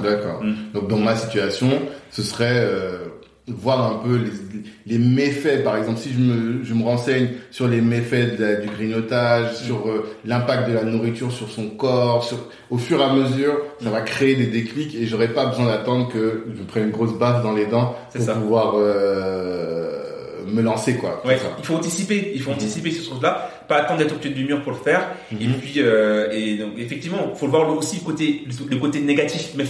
D'accord. 0.01 0.43
Mm. 0.43 0.53
Donc 0.73 0.87
dans 0.89 0.97
ma 0.99 1.15
situation, 1.15 1.69
ce 2.11 2.21
serait 2.21 2.61
euh, 2.65 2.97
voir 3.47 3.91
un 3.91 3.95
peu 4.07 4.15
les, 4.15 4.31
les 4.97 4.97
méfaits. 4.97 5.63
Par 5.63 5.75
exemple, 5.77 5.99
si 5.99 6.13
je 6.13 6.19
me, 6.19 6.63
je 6.63 6.73
me 6.73 6.83
renseigne 6.83 7.27
sur 7.51 7.67
les 7.67 7.81
méfaits 7.81 8.39
de 8.39 8.61
du 8.63 8.69
grignotage, 8.69 9.51
Mm. 9.51 9.65
sur 9.67 9.87
euh, 9.87 10.05
l'impact 10.25 10.69
de 10.69 10.73
la 10.73 10.83
nourriture 10.83 11.31
sur 11.31 11.49
son 11.49 11.67
corps, 11.69 12.23
sur, 12.23 12.37
au 12.69 12.77
fur 12.77 12.99
et 13.01 13.03
à 13.03 13.13
mesure, 13.13 13.55
ça 13.83 13.89
va 13.89 14.01
créer 14.01 14.35
des 14.35 14.47
déclics 14.47 14.95
et 14.95 15.05
j'aurais 15.05 15.27
pas 15.39 15.45
besoin 15.47 15.65
d'attendre 15.67 16.07
que 16.11 16.45
je 16.57 16.63
prenne 16.63 16.85
une 16.85 16.91
grosse 16.91 17.13
baffe 17.17 17.43
dans 17.43 17.53
les 17.53 17.65
dents 17.65 17.95
pour 18.13 18.21
ça. 18.25 18.33
pouvoir 18.35 18.73
euh, 18.77 19.72
me 20.53 20.61
lancer 20.61 20.95
quoi. 20.95 21.21
Ouais, 21.25 21.37
il 21.59 21.65
faut 21.65 21.75
anticiper, 21.75 22.31
il 22.35 22.41
faut 22.41 22.51
Mhm. 22.51 22.55
anticiper 22.57 22.91
sur 22.91 23.03
ce 23.03 23.09
truc-là, 23.09 23.49
pas 23.67 23.77
attendre 23.77 23.99
d'être 23.99 24.13
au 24.15 24.19
pied 24.19 24.29
du 24.31 24.45
mur 24.45 24.61
pour 24.61 24.71
le 24.71 24.77
faire. 24.77 25.09
Et 25.31 25.47
Mhm. 25.47 25.53
puis, 25.59 25.73
euh, 25.77 26.29
et 26.31 26.55
donc 26.57 26.71
effectivement, 26.77 27.33
faut 27.35 27.45
le 27.45 27.51
voir 27.51 27.69
aussi 27.75 27.97
le 27.97 28.01
côté, 28.03 28.43
le 28.69 28.77
côté 28.77 28.99
négatif 29.01 29.51
mais 29.55 29.65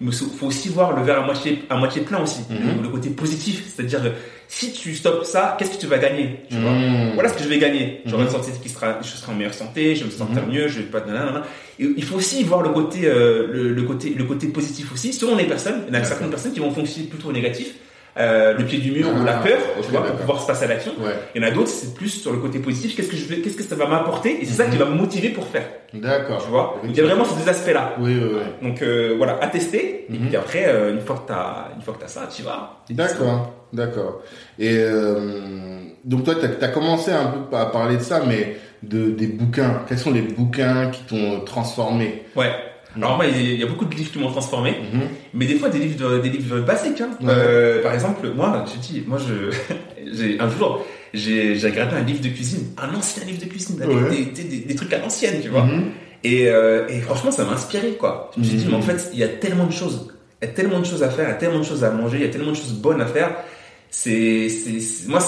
il 0.00 0.12
faut 0.12 0.46
aussi 0.46 0.68
voir 0.68 0.96
le 0.96 1.04
verre 1.04 1.22
à 1.22 1.24
moitié, 1.24 1.62
à 1.70 1.76
moitié 1.76 2.02
plein 2.02 2.20
aussi, 2.20 2.40
Mhm. 2.50 2.82
le, 2.82 2.88
côté 2.88 3.10
positif, 3.10 3.64
c'est-à-dire 3.74 4.00
euh, 4.04 4.10
si 4.48 4.72
tu 4.72 4.94
stoppes 4.94 5.24
ça, 5.24 5.54
qu'est-ce 5.58 5.76
que 5.76 5.80
tu 5.80 5.86
vas 5.86 5.98
gagner, 5.98 6.40
tu 6.50 6.56
vois. 6.56 6.72
Voilà 7.14 7.28
ce 7.28 7.34
que 7.34 7.44
je 7.44 7.48
vais 7.48 7.58
gagner. 7.58 8.00
J'aurai 8.04 8.24
une 8.24 8.30
santé 8.30 8.50
qui 8.62 8.68
sera, 8.68 8.98
je 9.02 9.06
serai 9.08 9.32
en 9.32 9.36
meilleure 9.36 9.54
santé, 9.54 9.94
je 9.94 10.00
vais 10.00 10.06
me 10.06 10.10
sentir 10.10 10.46
mieux, 10.46 10.66
je 10.68 10.78
vais 10.80 10.86
pas. 10.86 11.00
nanana. 11.00 11.44
Et 11.78 11.84
il 11.96 12.02
faut 12.04 12.16
aussi 12.16 12.42
voir 12.42 12.62
le 12.62 12.70
côté, 12.70 13.02
euh, 13.06 13.46
le, 13.50 13.72
le 13.72 13.82
côté, 13.82 14.10
le 14.10 14.24
côté 14.24 14.48
positif 14.48 14.92
aussi. 14.92 15.12
Selon 15.12 15.36
les 15.36 15.44
personnes, 15.44 15.82
il 15.88 15.94
y 15.94 15.96
en 15.96 16.00
a 16.00 16.04
certaines 16.04 16.30
personnes 16.30 16.52
qui 16.52 16.60
vont 16.60 16.72
fonctionner 16.72 17.06
plutôt 17.08 17.28
au 17.28 17.32
négatif, 17.32 17.74
euh, 18.16 18.54
le 18.56 18.64
pied 18.64 18.78
du 18.78 18.92
mur 18.92 19.08
ou 19.08 19.24
la 19.24 19.38
Ah, 19.38 19.42
peur, 19.42 19.58
tu 19.82 19.90
vois, 19.90 20.02
pour 20.06 20.16
pouvoir 20.16 20.40
se 20.40 20.46
passer 20.46 20.64
à 20.64 20.68
l'action. 20.68 20.92
Ouais. 21.00 21.12
Il 21.34 21.42
y 21.42 21.44
en 21.44 21.48
a 21.48 21.50
d'autres, 21.50 21.68
c'est 21.68 21.94
plus 21.94 22.08
sur 22.10 22.32
le 22.32 22.38
côté 22.38 22.58
positif. 22.60 22.94
Qu'est-ce 22.96 23.08
que 23.10 23.16
je 23.16 23.24
vais, 23.26 23.38
qu'est-ce 23.40 23.56
que 23.56 23.62
ça 23.64 23.74
va 23.74 23.86
m'apporter 23.88 24.40
Et 24.40 24.46
c'est 24.46 24.54
ça 24.62 24.66
qui 24.66 24.76
va 24.76 24.84
me 24.84 24.94
motiver 24.94 25.30
pour 25.30 25.46
faire. 25.46 25.66
D'accord. 25.92 26.42
Tu 26.44 26.50
vois 26.50 26.76
Donc, 26.82 26.90
Il 26.92 26.96
y 26.96 27.00
a 27.00 27.04
vraiment 27.04 27.24
ces 27.24 27.42
deux 27.42 27.48
aspects-là. 27.48 27.94
Oui, 27.98 28.16
oui, 28.22 28.30
oui. 28.34 28.68
Donc 28.68 28.82
euh, 28.82 29.14
voilà, 29.16 29.38
à 29.42 29.48
tester. 29.48 30.06
Et 30.08 30.12
Mhm. 30.12 30.26
puis 30.28 30.36
après, 30.36 30.64
euh, 30.66 30.92
une 30.92 31.00
fois 31.00 31.16
que 31.16 31.28
t'as, 31.28 31.74
une 31.76 31.82
fois 31.82 31.94
que 31.94 32.00
t'as 32.00 32.08
ça, 32.08 32.28
tu 32.34 32.42
vas. 32.42 32.78
D'accord, 32.90 33.52
d'accord. 33.72 34.22
Et 34.58 34.76
euh, 34.78 35.80
donc 36.04 36.24
toi, 36.24 36.34
tu 36.36 36.64
as, 36.64 36.68
commencé 36.68 37.10
un 37.10 37.26
peu 37.50 37.56
à 37.56 37.66
parler 37.66 37.96
de 37.96 38.02
ça, 38.02 38.22
mais 38.26 38.56
de, 38.82 39.10
des 39.10 39.26
bouquins. 39.26 39.82
Quels 39.88 39.98
sont 39.98 40.10
les 40.12 40.20
bouquins 40.22 40.88
qui 40.90 41.02
t'ont 41.04 41.40
transformé? 41.40 42.22
Ouais. 42.36 42.50
Alors 42.96 43.16
moi, 43.16 43.26
il 43.26 43.54
y 43.58 43.62
a 43.62 43.66
beaucoup 43.66 43.84
de 43.86 43.94
livres 43.94 44.12
qui 44.12 44.18
m'ont 44.18 44.30
transformé, 44.30 44.70
Mhm. 44.92 45.00
mais 45.34 45.46
des 45.46 45.56
fois 45.56 45.68
des 45.68 45.78
livres, 45.78 46.18
des 46.18 46.28
livres 46.30 46.60
basiques. 46.60 47.00
Hein. 47.00 47.10
Ouais. 47.20 47.26
Euh, 47.28 47.82
par 47.82 47.92
exemple, 47.94 48.28
moi, 48.34 48.64
je 48.72 48.78
dis, 48.80 49.02
moi, 49.06 49.18
je, 49.18 49.56
j'ai 50.16 50.38
un 50.40 50.48
jour, 50.48 50.84
j'ai, 51.12 51.54
regardé 51.64 51.96
un 51.96 52.02
livre 52.04 52.20
de 52.20 52.28
cuisine, 52.28 52.66
un 52.78 52.94
ancien 52.94 53.24
livre 53.24 53.40
de 53.40 53.46
cuisine 53.46 53.80
avec 53.82 53.96
Ouais. 53.96 54.10
des, 54.10 54.24
des, 54.26 54.44
des, 54.44 54.58
des 54.58 54.74
trucs 54.74 54.92
à 54.92 54.98
l'ancienne, 54.98 55.40
tu 55.42 55.48
vois. 55.48 55.64
Mhm. 55.64 55.90
Et, 56.22 56.48
euh, 56.48 56.86
et 56.88 57.00
franchement, 57.00 57.30
ça 57.32 57.44
m'a 57.44 57.52
inspiré, 57.52 57.92
quoi. 57.98 58.30
Je 58.34 58.40
me 58.40 58.44
suis 58.46 58.56
dit, 58.58 58.64
Mhm. 58.64 58.70
mais 58.70 58.76
en 58.78 58.82
fait, 58.82 59.10
il 59.12 59.18
y 59.18 59.24
a 59.24 59.28
tellement 59.28 59.66
de 59.66 59.72
choses. 59.72 60.10
Il 60.40 60.46
y 60.46 60.50
a 60.50 60.52
tellement 60.54 60.78
de 60.80 60.84
choses 60.86 61.02
à 61.02 61.10
faire, 61.10 61.26
il 61.28 61.32
y 61.32 61.34
a 61.34 61.36
tellement 61.36 61.58
de 61.60 61.64
choses 61.64 61.84
à 61.84 61.90
manger, 61.90 62.18
il 62.18 62.22
y 62.24 62.28
a 62.28 62.30
tellement 62.30 62.52
de 62.52 62.56
choses 62.56 62.72
bonnes 62.74 63.00
à 63.00 63.06
faire. 63.06 63.34
C'est, 63.90 64.48
c'est- 64.48 65.08
moi, 65.08 65.20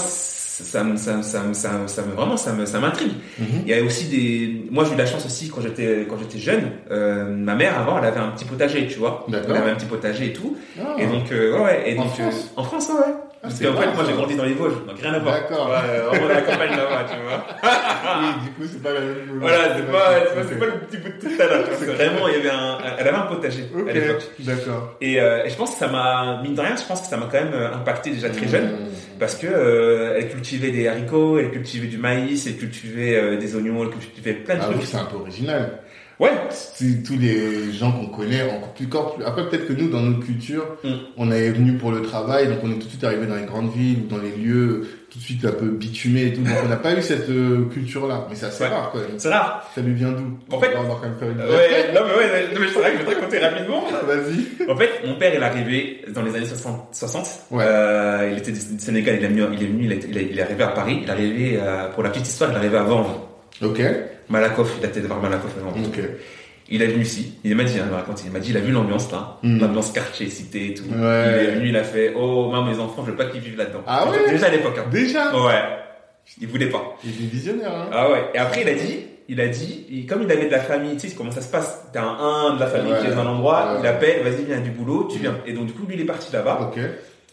ça, 0.65 0.83
me- 0.85 0.97
ça, 0.97 1.23
ça, 1.23 1.43
ça, 1.53 1.73
me- 1.73 1.87
ça 1.87 2.03
me, 2.03 2.13
vraiment, 2.15 2.37
ça 2.37 2.53
me, 2.53 2.65
ça 2.67 2.79
m'intrigue. 2.81 3.13
Mhm. 3.39 3.47
Il 3.67 3.69
y 3.69 3.75
a 3.75 3.83
aussi 3.83 4.07
des, 4.07 4.65
moi, 4.71 4.85
j'ai 4.85 4.95
eu 4.95 4.97
la 4.99 5.07
chance 5.07 5.25
aussi 5.27 5.49
quand 5.49 5.61
j'étais, 5.61 6.07
quand 6.09 6.17
j'étais 6.19 6.39
jeune, 6.39 6.71
euh, 6.91 7.25
ma 7.27 7.55
mère, 7.55 7.79
avant, 7.79 7.99
elle 7.99 8.05
avait 8.07 8.21
un 8.21 8.29
petit 8.29 8.45
potager, 8.45 8.87
tu 8.87 8.99
vois. 8.99 9.27
Elle 9.29 9.57
avait 9.57 9.71
un 9.71 9.75
petit 9.77 9.87
potager 9.87 10.27
et 10.27 10.33
tout. 10.33 10.57
Ah. 10.81 10.95
Et 10.99 11.07
donc, 11.07 11.31
euh, 11.33 11.63
ouais. 11.63 11.83
Et 11.91 11.99
En 11.99 12.03
donc, 12.05 12.13
France 12.15 12.35
euh, 12.57 12.61
en 12.61 12.65
France, 12.65 12.89
ouais, 12.91 13.15
Parce 13.43 13.55
c'est 13.55 13.65
qu'en 13.65 13.77
fait, 13.81 13.95
moi, 13.95 14.05
j'ai 14.07 14.13
grandi 14.15 14.35
dans 14.35 14.45
les 14.45 14.55
Vosges, 14.55 14.85
donc 14.87 14.99
rien 15.01 15.13
à 15.13 15.19
voir. 15.21 15.35
D'accord. 15.35 15.69
Ouais, 15.71 15.99
vraiment 16.01 16.27
dans 16.29 16.35
la 16.35 16.43
campagne 16.43 16.71
là-bas, 16.71 17.07
tu 17.11 17.17
vois. 17.23 17.47
Oui, 18.19 18.27
du 18.45 18.51
coup, 18.53 18.63
c'est 18.73 18.83
pas 18.83 18.93
la 18.93 19.01
même 19.01 19.15
chose. 19.29 19.37
Voilà, 19.41 19.77
c'est 19.77 19.93
pas, 19.93 20.45
c'est 20.49 20.59
pas, 20.59 20.67
le 20.67 20.73
petit 20.81 20.97
bout 20.99 21.09
de 21.09 21.21
tout 21.37 21.43
à 21.43 21.47
l'heure. 21.47 21.65
Vraiment, 21.71 22.29
il 22.29 22.35
y 22.35 22.37
avait 22.39 22.51
un, 22.51 22.79
elle 22.99 23.09
avait 23.09 23.17
un 23.17 23.23
potager 23.23 23.65
Ok, 23.77 23.89
à 23.89 23.93
l'époque. 23.93 24.23
d'accord. 24.41 24.97
Et, 25.01 25.21
euh, 25.21 25.45
et 25.45 25.51
je 25.51 25.57
pense 25.57 25.73
que 25.73 25.79
ça 25.79 25.89
m'a, 25.89 26.41
mine 26.43 26.55
de 26.55 26.61
rien, 26.61 26.77
je 26.77 26.85
pense 26.85 27.01
que 27.03 27.07
ça 27.09 27.17
m'a 27.17 27.27
quand 27.27 27.43
même 27.43 27.53
euh, 27.53 27.75
impacté 27.75 28.11
déjà 28.11 28.31
très 28.31 28.49
jeune. 28.49 28.65
Mhm. 28.65 28.79
Parce 29.19 29.35
que 29.35 29.47
euh, 29.49 30.15
elle 30.19 30.29
cultivait 30.31 30.71
des 30.71 30.89
haricots, 30.89 31.39
elle 31.39 31.51
cultivait 31.51 31.89
du 31.89 31.99
maïs, 31.99 32.47
elle 32.47 32.57
cultivait 32.57 33.17
euh, 33.17 33.37
des 33.37 33.55
oignons, 33.57 33.83
elle 33.85 33.91
cultivait 33.91 34.35
plein 34.35 34.55
de 34.57 34.61
Ah 34.63 34.67
oui, 34.71 34.75
trucs. 34.77 34.87
c'est 34.89 34.97
un 34.99 35.05
peu 35.05 35.17
original. 35.17 35.79
Ouais, 36.19 36.31
C'est 36.51 37.03
tous 37.03 37.19
les 37.19 37.73
gens 37.73 37.93
qu'on 37.93 38.07
connaît, 38.07 38.43
encore 38.51 38.73
plus, 38.73 38.87
encore 38.87 39.15
plus. 39.17 39.25
Après, 39.25 39.49
peut-être 39.51 39.69
que 39.69 39.75
nous, 39.75 39.89
dans 39.91 40.01
notre 40.01 40.21
culture, 40.25 40.65
Mm. 40.83 40.89
on 41.19 41.31
est 41.31 41.51
venu 41.51 41.73
pour 41.75 41.93
le 41.93 42.01
travail, 42.03 42.47
donc 42.49 42.59
on 42.63 42.71
est 42.71 42.75
tout 42.79 42.85
de 42.87 42.91
suite 42.91 43.05
arrivé 43.05 43.27
dans 43.27 43.35
les 43.37 43.45
grandes 43.45 43.71
villes, 43.75 43.99
ou 44.05 44.09
dans 44.09 44.23
les 44.23 44.31
lieux 44.31 44.87
tout 45.13 45.19
de 45.19 45.23
suite 45.23 45.45
un 45.45 45.53
peu 45.53 45.67
bitumés 45.67 46.25
et 46.29 46.33
tout. 46.33 46.41
Donc 46.43 46.55
on 46.65 46.69
n'a 46.69 46.77
pas 46.77 46.95
eu 46.95 47.03
cette 47.03 47.29
euh, 47.29 47.67
culture-là. 47.73 48.27
Mais 48.31 48.35
c'est 48.37 48.47
assez 48.47 48.65
Ouais. 48.65 48.71
rare 48.71 48.91
quand 48.93 48.99
même. 48.99 49.09
c'est 49.19 49.29
rare. 49.29 49.71
Ça 49.75 49.81
lui 49.83 49.93
vient 49.93 50.13
d'où? 50.13 50.39
En 50.57 50.59
fait- 50.61 50.71
on 50.77 50.83
va 50.85 50.95
quand 50.95 51.03
même 51.09 51.19
faire 51.19 51.31
une. 51.31 51.41
Euh, 51.41 51.49
Ouais, 51.57 51.93
non 51.95 52.01
mais 52.07 52.15
ouais, 52.17 52.49
non, 52.55 52.61
mais 52.61 52.67
je 52.69 52.73
te 52.75 52.79
je 52.79 52.99
vais 52.99 53.05
te 53.05 53.15
raconter 53.15 53.39
rapidement. 53.39 53.85
Vas-y. 54.07 54.71
En 54.71 54.77
fait, 54.77 54.91
mon 55.07 55.15
père, 55.19 55.35
il 55.35 55.41
est 55.41 55.45
arrivé 55.45 56.03
dans 56.15 56.23
les 56.23 56.35
années 56.35 56.47
60. 56.47 56.89
60. 56.93 57.27
Ouais. 57.51 57.65
Euh, 57.67 58.31
il 58.33 58.39
était 58.39 58.53
du 58.53 58.61
Sénégal, 58.79 59.17
il 59.19 59.25
est 59.25 59.29
venu, 59.29 59.43
il 59.53 59.63
est 59.63 59.67
venu, 59.67 59.85
il 59.85 59.93
est, 59.93 60.07
il 60.09 60.17
est- 60.19 60.29
il 60.33 60.39
est 60.39 60.43
arrivé 60.43 60.65
à 60.65 60.69
Paris. 60.69 61.01
Il 61.03 61.09
est 61.09 61.13
arrivé, 61.13 61.59
euh, 61.61 61.89
pour 61.91 62.03
la 62.03 62.09
petite 62.11 62.27
histoire, 62.27 62.51
il 62.51 62.55
est 62.55 62.59
arrivé 62.59 62.79
à 62.79 62.83
Vanves. 62.85 63.15
Ok. 63.63 63.81
Malakoff, 64.29 64.75
il 64.79 64.85
a 64.85 64.89
été 64.89 65.01
voir 65.01 65.21
Malakoff 65.21 65.53
avant. 65.59 65.71
Ok. 65.71 65.99
Il 66.69 66.83
est 66.83 66.87
venu 66.89 67.03
ici, 67.03 67.35
il 67.45 67.55
m'a 67.55 67.63
dit, 67.63 67.79
hein, 67.79 67.85
il 67.87 67.91
m'a 67.93 67.99
raconté, 67.99 68.25
il 68.27 68.33
m'a 68.33 68.41
dit, 68.41 68.51
il 68.51 68.57
a 68.57 68.61
vu 68.61 68.73
l'ambiance 68.73 69.11
là, 69.13 69.39
Mm. 69.45 69.61
l'ambiance 69.61 69.93
quartier, 69.93 70.29
cité 70.29 70.71
et 70.71 70.75
tout. 70.75 70.83
Ouais. 70.83 70.91
Il 71.45 71.49
est 71.49 71.51
venu, 71.53 71.69
il 71.69 71.77
a 71.77 71.85
fait, 71.85 72.13
oh, 72.17 72.49
moi, 72.51 72.65
mes 72.69 72.77
enfants, 72.81 73.05
je 73.07 73.13
veux 73.13 73.17
pas 73.17 73.27
qu'ils 73.27 73.41
vivent 73.41 73.57
là-dedans. 73.57 73.83
Ah 73.87 74.11
ouais? 74.11 74.29
Déjà 74.31 74.47
à 74.47 74.51
l'époque, 74.51 74.77
hein. 74.79 74.87
Déjà? 74.91 75.33
Ouais. 75.33 75.63
Il 76.41 76.49
voulait 76.49 76.69
pas. 76.69 76.97
Il 77.05 77.11
est 77.11 77.29
visionnaire, 77.31 77.71
hein 77.73 77.89
Ah 77.93 78.11
ouais. 78.11 78.25
Et 78.35 78.39
après, 78.39 78.63
il 78.63 78.69
a 78.69 78.75
dit, 78.75 78.99
il 79.29 79.41
a 79.41 79.47
dit, 79.47 80.07
comme 80.09 80.23
il 80.23 80.33
avait 80.33 80.47
de 80.47 80.51
la 80.51 80.59
famille, 80.59 80.97
tu 80.97 81.09
sais 81.09 81.15
comment 81.15 81.31
ça 81.31 81.41
se 81.41 81.53
passe. 81.53 81.85
T'as 81.93 82.03
un, 82.03 82.17
un 82.51 82.55
de 82.57 82.61
la 82.61 82.67
famille 82.67 82.93
Ouais. 82.93 82.99
qui 83.01 83.07
est 83.07 83.11
dans 83.11 83.21
un 83.21 83.27
endroit, 83.29 83.75
Ouais. 83.75 83.81
il 83.83 83.87
appelle, 83.87 84.25
vas-y, 84.25 84.45
viens 84.45 84.59
du 84.61 84.71
boulot, 84.71 85.07
tu 85.09 85.21
viens. 85.21 85.37
Et 85.47 85.53
donc, 85.53 85.67
du 85.67 85.73
coup, 85.73 85.87
lui, 85.87 85.95
il 85.95 86.01
est 86.01 86.05
parti 86.05 86.33
là-bas. 86.33 86.59
Ok. 86.73 86.81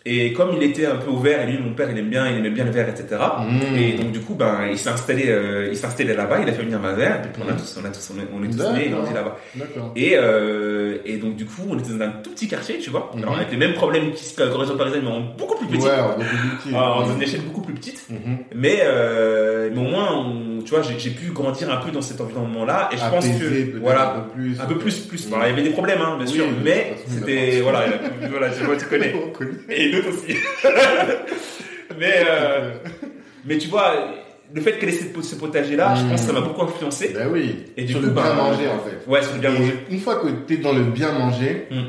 Et 0.06 0.34
comme 0.34 0.50
il 0.58 0.64
était 0.64 0.86
un 0.86 0.98
peu 0.98 1.10
ouvert, 1.10 1.42
et 1.42 1.50
lui, 1.50 1.58
mon 1.60 1.74
père, 1.74 1.90
il 1.90 1.98
aime 1.98 2.10
bien, 2.10 2.28
il 2.30 2.38
aimait 2.38 2.50
bien 2.50 2.66
le 2.66 2.72
verre, 2.72 2.90
etc. 2.90 3.06
Mm. 3.40 3.76
Et 3.78 3.94
donc, 3.94 4.12
du 4.12 4.20
coup, 4.20 4.36
ben, 4.36 4.68
il 4.70 4.78
s'est 4.78 4.90
installé, 4.90 5.30
euh, 5.30 5.70
il 5.72 5.78
s'est 5.78 5.86
installé 5.86 6.14
là-bas, 6.14 6.40
il 6.42 6.50
a 6.50 6.52
fait 6.52 6.64
venir 6.64 6.78
ma 6.80 6.92
mère, 6.92 7.22
et 7.24 7.30
puis 7.32 7.42
on 7.46 7.50
a 7.50 7.54
tous, 7.54 7.80
on 7.82 7.86
a 7.86 7.90
tous, 7.90 8.12
on 8.14 8.20
est, 8.20 8.28
on 8.34 8.44
est 8.44 8.50
tous 8.52 8.70
nés 8.74 8.88
et 8.88 8.90
grandis 8.90 9.14
là-bas. 9.14 9.38
Et, 9.96 10.14
euh, 10.16 10.98
et 11.06 11.16
donc, 11.16 11.38
du 11.38 11.46
coup, 11.46 11.62
on 11.70 11.80
était 11.80 11.94
dans 11.94 12.04
un 12.04 12.10
tout 12.22 12.32
petit 12.32 12.50
quartier, 12.50 12.80
tu 12.80 12.90
vois. 12.90 13.12
Alors, 13.18 13.38
avec 13.38 13.50
les 13.52 13.58
mêmes 13.58 13.74
problèmes 13.76 14.12
qui 14.12 14.34
que 14.36 14.44
la 14.44 14.54
région 14.58 14.76
parisienne, 14.78 15.04
mais 15.06 15.12
en 15.12 15.22
beaucoup 15.38 15.56
plus 15.58 15.68
petit. 15.68 15.86
Ouais, 15.86 15.96
va 15.96 16.16
plus 16.20 16.26
petit. 16.58 16.72
Dans 16.72 17.14
une 17.16 17.22
échelle 17.22 17.42
beaucoup 17.42 17.62
plus 17.62 17.74
petite. 17.74 18.04
Mhm. 18.10 18.38
Mais, 18.56 18.80
euh, 18.84 19.70
mais 19.72 19.80
au 19.80 19.84
moins, 19.84 20.18
on- 20.18 20.62
tu 20.64 20.70
vois, 20.72 20.82
j'ai 20.82 21.10
pu 21.12 21.32
grandir 21.32 21.72
un 21.72 21.78
peu 21.78 21.92
dans 21.92 22.02
cet 22.02 22.20
environnement-là. 22.22 22.90
Et 22.92 22.98
je 22.98 23.10
pense 23.10 23.26
que, 23.28 23.78
voilà, 23.80 24.16
un 24.16 24.20
peu 24.22 24.30
plus. 24.34 24.60
un 24.60 24.66
peu 24.66 24.78
plus, 24.78 25.00
plus. 25.00 25.30
Mm. 25.30 25.34
Alors, 25.34 25.46
il 25.48 25.50
y 25.50 25.54
avait 25.54 25.62
des 25.64 25.70
problèmes, 25.70 26.02
hein, 26.02 26.16
bien 26.18 26.26
Oui, 26.26 26.34
sûr, 26.34 26.46
mais 26.64 26.96
c'était, 27.08 27.60
voilà, 27.64 27.86
voilà, 28.30 28.50
tu 28.50 28.86
connais. 28.86 29.14
Et 29.70 29.93
aussi. 30.00 30.36
mais, 32.00 32.24
euh, 32.28 32.74
mais 33.46 33.58
tu 33.58 33.68
vois, 33.70 33.94
le 34.54 34.62
fait 34.62 34.78
qu'elle 34.80 34.90
ait 34.90 34.94
cette- 34.94 35.22
ce 35.22 35.36
potager-là, 35.36 35.96
je 35.96 36.04
pense 36.10 36.22
que 36.22 36.28
ça 36.28 36.34
m'a 36.34 36.42
beaucoup 36.42 36.62
influencé. 36.64 37.12
Ben 37.14 37.28
oui. 37.32 37.66
Et 37.78 37.84
du 37.84 37.94
Sur 37.94 38.02
coup, 38.02 38.08
le 38.08 38.12
bien 38.14 38.24
bah, 38.24 38.34
manger, 38.36 38.68
en 38.68 38.80
fait. 38.80 39.10
Ouais, 39.10 39.22
sur 39.24 39.34
le 39.34 39.40
bien 39.40 39.54
Et 39.54 39.60
manger. 39.60 39.74
Une 39.90 40.00
fois 40.00 40.16
que 40.16 40.28
tu 40.48 40.54
es 40.56 40.58
dans 40.58 40.74
le 40.74 40.84
bien 40.84 41.12
manger, 41.12 41.68
Mm. 41.72 41.82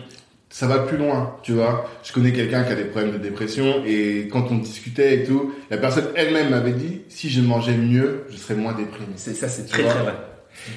ça 0.50 0.66
va 0.66 0.78
plus 0.80 0.96
loin, 0.96 1.36
tu 1.42 1.52
vois. 1.52 1.90
Je 2.04 2.12
connais 2.12 2.32
quelqu'un 2.32 2.64
qui 2.64 2.72
a 2.72 2.76
des 2.76 2.84
problèmes 2.84 3.12
de 3.12 3.18
dépression 3.18 3.82
et 3.86 4.28
quand 4.30 4.46
on 4.50 4.56
discutait 4.58 5.16
et 5.16 5.24
tout, 5.24 5.52
la 5.70 5.78
personne 5.78 6.06
elle-même 6.14 6.50
m'avait 6.50 6.72
dit 6.72 7.02
si 7.08 7.28
je 7.30 7.40
mangeais 7.40 7.76
mieux, 7.76 8.24
je 8.30 8.36
serais 8.36 8.54
moins 8.54 8.72
déprimé. 8.72 9.08
C'est 9.16 9.34
ça, 9.34 9.48
c'est 9.48 9.66
très 9.66 9.82
vois. 9.82 9.92
très 9.92 10.02
vrai. 10.02 10.14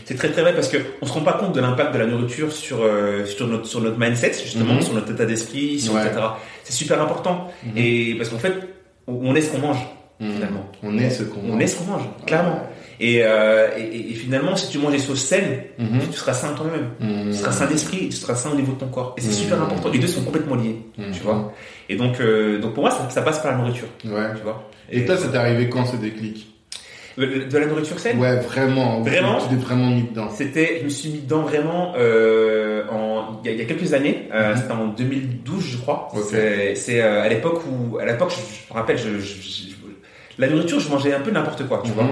C'est 0.06 0.16
très 0.16 0.30
très 0.32 0.42
vrai 0.42 0.54
parce 0.54 0.68
que 0.68 0.78
on 1.02 1.06
se 1.06 1.13
rend 1.13 1.22
pas 1.22 1.34
compte 1.34 1.54
de 1.54 1.62
l'impact 1.62 1.94
de 1.94 2.00
la 2.00 2.06
nourriture 2.08 2.52
sur 2.52 2.80
euh, 2.82 3.26
sur 3.26 3.48
notre 3.48 3.66
sur 3.68 3.80
notre 3.82 3.98
mindset 4.00 4.34
justement, 4.34 4.74
Mhm. 4.76 4.82
sur 4.82 4.94
notre 4.94 5.12
état 5.12 5.26
d'esprit, 5.26 5.80
sur 5.80 5.94
Ouais. 5.94 6.02
etc. 6.06 6.20
C'est 6.63 6.74
super 6.74 7.02
important 7.02 7.50
Mhm. 7.63 7.72
et 7.78 8.16
parce 8.16 8.30
qu'en 8.30 8.40
fait 8.40 8.54
on 9.08 9.13
on 9.32 9.36
est 9.36 9.42
ce 9.42 9.52
qu'on 9.52 9.60
mange 9.60 9.80
Mm. 10.20 10.32
finalement. 10.32 10.66
On 10.82 10.98
est 10.98 11.10
ce 11.12 11.24
qu'on 11.24 11.42
On 11.42 11.54
mange. 11.54 11.62
est 11.62 11.68
ce 11.68 11.76
qu'on 11.78 11.86
mange 11.92 12.02
clairement. 12.26 12.60
Et, 13.00 13.20
euh, 13.22 13.68
et, 13.78 13.84
et- 13.84 14.12
et 14.12 14.13
finalement 14.16 14.56
si 14.56 14.68
tu 14.72 14.80
manges 14.80 14.94
des 14.94 15.00
choses 15.00 15.22
saines, 15.22 15.60
Mhm. 15.78 16.00
tu 16.12 16.18
seras 16.18 16.34
sain 16.34 16.54
toi-même. 16.54 16.90
Tu 17.32 17.38
seras 17.38 17.52
sain 17.52 17.68
d'esprit, 17.68 18.10
tu 18.10 18.16
seras 18.18 18.34
sain 18.34 18.50
au 18.52 18.56
niveau 18.56 18.74
de 18.74 18.80
ton 18.80 18.88
corps. 18.88 19.13
Et 19.18 19.22
c'est 19.22 19.28
Mhm. 19.28 19.34
super 19.34 19.62
important. 19.62 19.90
Les 19.90 20.00
deux 20.00 20.08
sont 20.08 20.24
complètement 20.24 20.56
liés, 20.56 20.78
Mhm. 20.98 21.12
tu 21.13 21.22
vois. 21.22 21.54
Et 21.88 21.96
donc 21.96 22.20
euh, 22.20 22.58
donc 22.60 22.74
pour 22.74 22.82
moi 22.84 22.90
ça, 22.92 23.08
ça 23.12 23.22
passe 23.22 23.40
par 23.44 23.52
la 23.52 23.58
nourriture, 23.60 23.88
Ouais. 24.06 24.34
tu 24.36 24.42
vois. 24.42 24.68
Et 24.92 25.06
toi, 25.06 25.16
ça 25.18 25.28
t'est 25.28 25.38
arrivé 25.38 25.70
quand 25.70 25.86
ce 25.86 25.98
déclic? 25.98 26.48
De, 27.26 27.58
la 27.58 27.66
nourriture 27.66 28.00
saine? 28.00 28.20
Ouais, 28.20 28.36
vraiment. 28.38 29.02
Vraiment? 29.02 29.40
Tu 29.42 29.50
t'es 29.50 29.56
vraiment 29.62 29.88
mis 29.90 30.04
dedans. 30.04 30.30
C'était, 30.30 30.78
je 30.80 30.84
me 30.86 30.90
suis 30.90 31.10
mis 31.10 31.20
dedans 31.20 31.42
vraiment 31.42 31.94
euh, 31.98 32.84
en, 32.92 33.40
il 33.44 33.48
y, 33.48 33.50
a, 33.50 33.54
il 33.56 33.60
y 33.60 33.62
a 33.62 33.66
quelques 33.66 33.94
années. 33.94 34.28
Euh, 34.34 34.52
Mhm. 34.54 34.58
C'était 34.62 34.72
en 34.74 34.88
2012, 34.88 35.64
je 35.72 35.78
crois. 35.78 36.10
C'est, 36.30 36.76
c'est 36.76 37.02
euh, 37.02 37.24
à 37.24 37.28
l'époque 37.28 37.62
où, 37.68 37.98
à 37.98 38.06
l'époque, 38.06 38.32
je, 38.32 38.36
je 38.68 38.74
me 38.74 38.78
rappelle, 38.80 38.98
je, 38.98 39.20
je- 39.20 39.42
je- 39.42 39.68
la 40.40 40.48
nourriture, 40.48 40.80
je 40.80 40.90
mangeais 40.90 41.14
un 41.14 41.20
peu 41.22 41.32
n'importe 41.32 41.68
quoi, 41.68 41.82
tu 41.84 41.90
Mhm. 41.92 41.96
vois. 41.96 42.08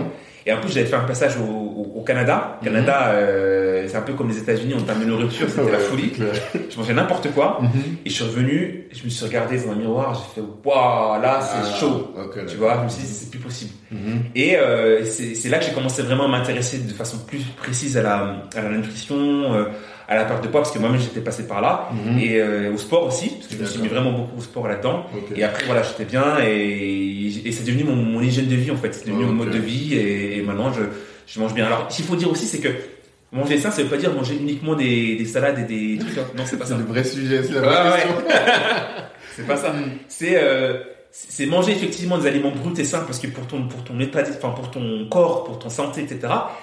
Et 0.47 0.53
en 0.53 0.57
plus, 0.59 0.71
j'avais 0.71 0.85
fait 0.85 0.95
un 0.95 1.03
passage 1.05 1.37
au, 1.37 1.64
au- 1.85 1.99
au 1.99 2.03
Canada. 2.03 2.57
Mhm. 2.61 2.65
Canada, 2.65 3.07
euh, 3.13 3.85
c'est 3.87 3.97
un 3.97 4.01
peu 4.01 4.13
comme 4.13 4.29
les 4.29 4.37
États-Unis 4.37 4.73
en 4.73 4.81
termes 4.81 5.01
de 5.01 5.05
nourriture, 5.05 5.47
c'était 5.49 5.71
la 5.71 5.77
Ouais, 5.77 5.83
folie. 5.83 6.11
c'est 6.13 6.21
clair. 6.23 6.33
Je 6.69 6.77
mangeais 6.77 6.93
n'importe 6.93 7.31
quoi. 7.31 7.59
Mhm. 7.61 7.69
Et 8.05 8.09
je 8.09 8.13
suis 8.15 8.23
revenu, 8.23 8.87
je 8.91 9.03
me 9.03 9.09
suis 9.09 9.25
regardé 9.25 9.57
dans 9.59 9.71
un 9.71 9.75
miroir, 9.75 10.13
j'ai 10.35 10.41
fait, 10.41 10.47
waouh, 10.63 11.21
là, 11.21 11.39
c'est 11.41 11.57
Ah, 11.73 11.79
chaud. 11.79 12.13
Tu 12.49 12.57
vois, 12.57 12.77
je 12.79 12.83
me 12.85 12.89
suis 12.89 13.01
dit, 13.03 13.07
c'est 13.07 13.29
plus 13.29 13.39
possible. 13.39 13.71
Mhm. 13.91 14.23
Et 14.35 14.57
euh, 14.57 15.05
c'est 15.05 15.49
là 15.49 15.59
que 15.59 15.65
j'ai 15.65 15.73
commencé 15.73 16.01
vraiment 16.01 16.25
à 16.25 16.27
m'intéresser 16.27 16.79
de 16.79 16.91
façon 16.93 17.17
plus 17.27 17.41
précise 17.57 17.97
à 17.97 18.01
la, 18.03 18.43
à 18.55 18.61
la 18.61 18.69
nutrition, 18.69 19.15
euh, 19.53 19.65
à 20.07 20.15
la 20.15 20.25
perte 20.25 20.43
de 20.43 20.49
poids, 20.49 20.61
parce 20.61 20.71
que 20.71 20.77
moi-même 20.77 20.99
j'étais 21.01 21.19
passé 21.19 21.47
par 21.47 21.61
là, 21.61 21.89
et 22.21 22.39
euh, 22.39 22.71
au 22.71 22.77
sport 22.77 23.07
aussi, 23.07 23.29
parce 23.29 23.47
que 23.47 23.55
je 23.55 23.59
me 23.61 23.65
suis 23.65 23.81
mis 23.81 23.87
vraiment 23.87 24.11
beaucoup 24.11 24.37
au 24.37 24.41
sport 24.41 24.67
là-dedans. 24.67 25.05
Et 25.35 25.43
après 25.43 25.65
voilà, 25.65 25.81
j'étais 25.81 26.05
bien, 26.05 26.37
et, 26.45 27.25
et 27.45 27.51
c'est 27.51 27.63
devenu 27.65 27.85
mon, 27.85 27.95
mon 27.95 28.21
hygiène 28.21 28.45
de 28.47 28.53
vie 28.55 28.69
en 28.69 28.75
fait, 28.75 28.93
c'est 28.93 29.07
devenu 29.07 29.25
mon 29.25 29.31
mode 29.33 29.49
de 29.49 29.57
vie, 29.57 29.95
et, 29.95 30.37
et 30.37 30.41
maintenant 30.43 30.71
je, 30.71 30.81
je 31.27 31.39
mange 31.39 31.53
bien. 31.53 31.65
Alors, 31.65 31.91
ce 31.91 31.97
qu'il 31.97 32.05
faut 32.05 32.15
dire 32.15 32.29
aussi, 32.31 32.45
c'est 32.45 32.59
que 32.59 32.69
manger 33.31 33.57
sain, 33.59 33.71
ça 33.71 33.83
veut 33.83 33.89
pas 33.89 33.97
dire 33.97 34.13
manger 34.13 34.35
uniquement 34.35 34.75
des, 34.75 35.15
des 35.15 35.25
salades 35.25 35.59
et 35.59 35.63
des 35.63 35.97
trucs. 35.99 36.17
hein. 36.17 36.27
Non, 36.37 36.43
c'est 36.45 36.57
pas 36.57 36.65
C'est 36.65 36.71
ça. 36.73 36.77
le 36.77 36.85
vrai 36.85 37.03
sujet, 37.03 37.43
c'est 37.43 37.53
la 37.53 37.61
vraie 37.61 38.01
question. 38.01 38.15
C'est 39.35 39.45
pas 39.47 39.57
ça. 39.57 39.73
C'est 40.07 40.41
euh, 40.41 40.75
c'est 41.17 41.45
manger 41.45 41.71
effectivement 41.71 42.17
des 42.17 42.27
aliments 42.27 42.51
bruts 42.51 42.73
et 42.77 42.83
sains 42.83 43.03
parce 43.05 43.19
que 43.19 43.27
pour 43.27 43.47
ton 43.47 43.67
pour 43.67 43.83
ton 43.85 43.97
état, 44.01 44.21
enfin 44.37 44.49
pour 44.49 44.69
ton 44.69 45.05
corps, 45.09 45.45
pour 45.45 45.59
ton 45.59 45.69
santé, 45.69 46.01
etc. 46.01 46.19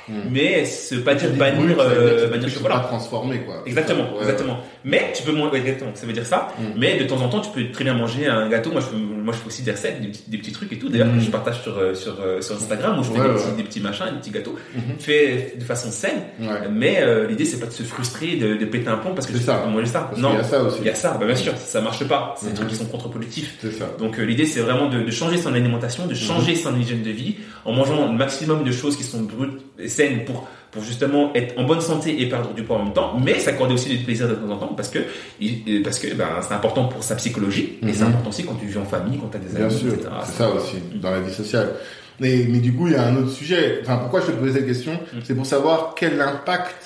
Mm. 0.08 0.12
Mais 0.30 0.64
ce 0.66 0.96
pas 0.96 1.14
dire 1.14 1.30
bannir 1.30 1.76
ça 1.78 1.82
euh, 1.84 2.28
bannir 2.28 2.48
pas 2.62 2.80
transformer, 2.80 3.38
quoi. 3.40 3.62
Exactement, 3.66 4.04
Ouais, 4.14 4.20
exactement. 4.20 4.58
Mais 4.84 5.10
tu 5.16 5.22
peux 5.22 5.32
manger, 5.32 5.56
exactement, 5.58 5.90
ça 5.94 6.06
veut 6.06 6.12
dire 6.12 6.26
ça. 6.26 6.48
Mm. 6.58 6.62
Mais 6.78 6.98
de 6.98 7.04
temps 7.04 7.20
en 7.22 7.28
temps, 7.30 7.40
tu 7.40 7.50
peux 7.50 7.70
très 7.72 7.84
bien 7.84 7.94
manger 7.94 8.26
un 8.26 8.48
gâteau. 8.50 8.70
Moi, 8.72 8.80
je 8.82 8.86
fais, 8.86 8.96
moi, 8.96 9.32
je 9.32 9.38
fais 9.38 9.46
aussi 9.46 9.62
des 9.62 9.70
recettes, 9.72 10.00
des 10.02 10.08
petits, 10.08 10.24
des 10.28 10.38
petits 10.38 10.52
trucs 10.52 10.72
et 10.72 10.78
tout. 10.78 10.88
D'ailleurs, 10.90 11.06
Mm. 11.08 11.20
je 11.20 11.30
partage 11.30 11.62
sur, 11.62 11.78
euh, 11.78 11.94
sur, 11.94 12.20
euh, 12.20 12.40
sur 12.42 12.54
Instagram 12.56 12.98
où 12.98 13.02
je 13.04 13.10
fais 13.10 13.20
Ouais, 13.20 13.28
des, 13.28 13.34
petits, 13.34 13.56
des 13.56 13.62
petits 13.62 13.80
machins, 13.80 14.06
des 14.12 14.18
petits 14.18 14.30
gâteaux, 14.30 14.56
Mhm. 14.74 14.98
fait 14.98 15.54
de 15.58 15.64
façon 15.64 15.90
saine. 15.90 16.22
Mais 16.70 16.98
euh, 17.00 17.26
l'idée, 17.26 17.44
c'est 17.46 17.58
pas 17.60 17.66
de 17.66 17.72
se 17.72 17.82
frustrer, 17.82 18.36
de, 18.36 18.56
de 18.56 18.64
péter 18.66 18.88
un 18.88 18.96
plomb 18.98 19.14
parce 19.14 19.26
que 19.26 19.32
C'est 19.32 19.38
tu 19.40 19.44
ça. 19.46 19.54
peux 19.64 19.70
manger 19.70 19.86
ça. 19.86 20.00
Parce 20.10 20.20
non, 20.20 20.28
qu'il 20.30 20.38
y 20.38 20.40
a 20.40 20.44
ça 20.44 20.62
aussi. 20.62 20.76
il 20.80 20.86
y 20.86 20.90
a 20.90 20.94
ça. 20.94 21.16
Bah, 21.18 21.26
bien 21.26 21.36
sûr, 21.36 21.56
ça 21.56 21.80
marche 21.80 22.04
pas. 22.06 22.34
C'est 22.38 22.48
des 22.48 22.54
trucs 22.54 22.68
qui 22.68 22.76
sont 22.76 22.84
contre-productifs. 22.86 23.56
Ça. 23.78 23.86
Donc 23.98 24.18
euh, 24.18 24.22
l'idée 24.24 24.41
c'est 24.46 24.60
vraiment 24.60 24.88
de, 24.88 25.00
de 25.02 25.10
changer 25.10 25.36
son 25.38 25.52
alimentation, 25.54 26.06
de 26.06 26.14
changer 26.14 26.54
son 26.56 26.78
hygiène 26.78 27.02
de 27.02 27.10
vie 27.10 27.36
en 27.64 27.72
mangeant 27.72 28.10
le 28.10 28.16
maximum 28.16 28.64
de 28.64 28.72
choses 28.72 28.96
qui 28.96 29.02
sont 29.04 29.22
brutes 29.22 29.60
et 29.78 29.88
saines 29.88 30.24
pour 30.24 30.48
pour 30.70 30.82
justement 30.82 31.30
être 31.34 31.58
en 31.58 31.64
bonne 31.64 31.82
santé 31.82 32.22
et 32.22 32.28
perdre 32.30 32.54
du 32.54 32.62
poids 32.62 32.76
en 32.78 32.84
même 32.84 32.94
temps, 32.94 33.18
mais 33.22 33.38
s'accorder 33.38 33.74
aussi 33.74 33.90
du 33.90 34.02
plaisir 34.04 34.26
de 34.26 34.34
temps 34.34 34.48
en 34.52 34.56
temps 34.56 34.72
parce 34.74 34.88
que 34.88 35.00
il- 35.38 35.82
parce 35.82 35.98
que 35.98 36.14
ben, 36.14 36.26
c'est 36.40 36.54
important 36.54 36.84
pour 36.88 37.02
sa 37.02 37.14
psychologie 37.16 37.74
et 37.86 37.92
c'est 37.92 38.00
Mhm. 38.04 38.08
important 38.08 38.30
aussi 38.30 38.44
quand 38.46 38.54
tu 38.54 38.64
vis 38.66 38.78
en 38.78 38.86
famille, 38.86 39.18
quand 39.18 39.28
tu 39.28 39.36
as 39.36 39.40
des 39.40 39.54
Bien 39.54 39.66
amis, 39.66 39.74
sûr, 39.78 39.92
etc. 39.92 40.08
c'est 40.24 40.32
ça 40.38 40.48
aussi, 40.50 40.76
dans 40.94 41.10
la 41.10 41.20
vie 41.20 41.32
sociale. 41.34 41.74
Mais, 42.20 42.46
mais 42.48 42.58
du 42.60 42.72
coup, 42.72 42.86
il 42.86 42.94
y 42.94 42.96
a 42.96 43.02
un 43.06 43.16
autre 43.16 43.30
sujet. 43.32 43.80
Enfin, 43.82 43.96
pourquoi 43.98 44.20
je 44.22 44.26
te 44.28 44.32
posais 44.32 44.52
cette 44.54 44.66
question? 44.66 44.92
Mm. 45.12 45.18
C'est 45.24 45.34
pour 45.34 45.44
savoir 45.44 45.94
quel 45.94 46.18
impact 46.20 46.76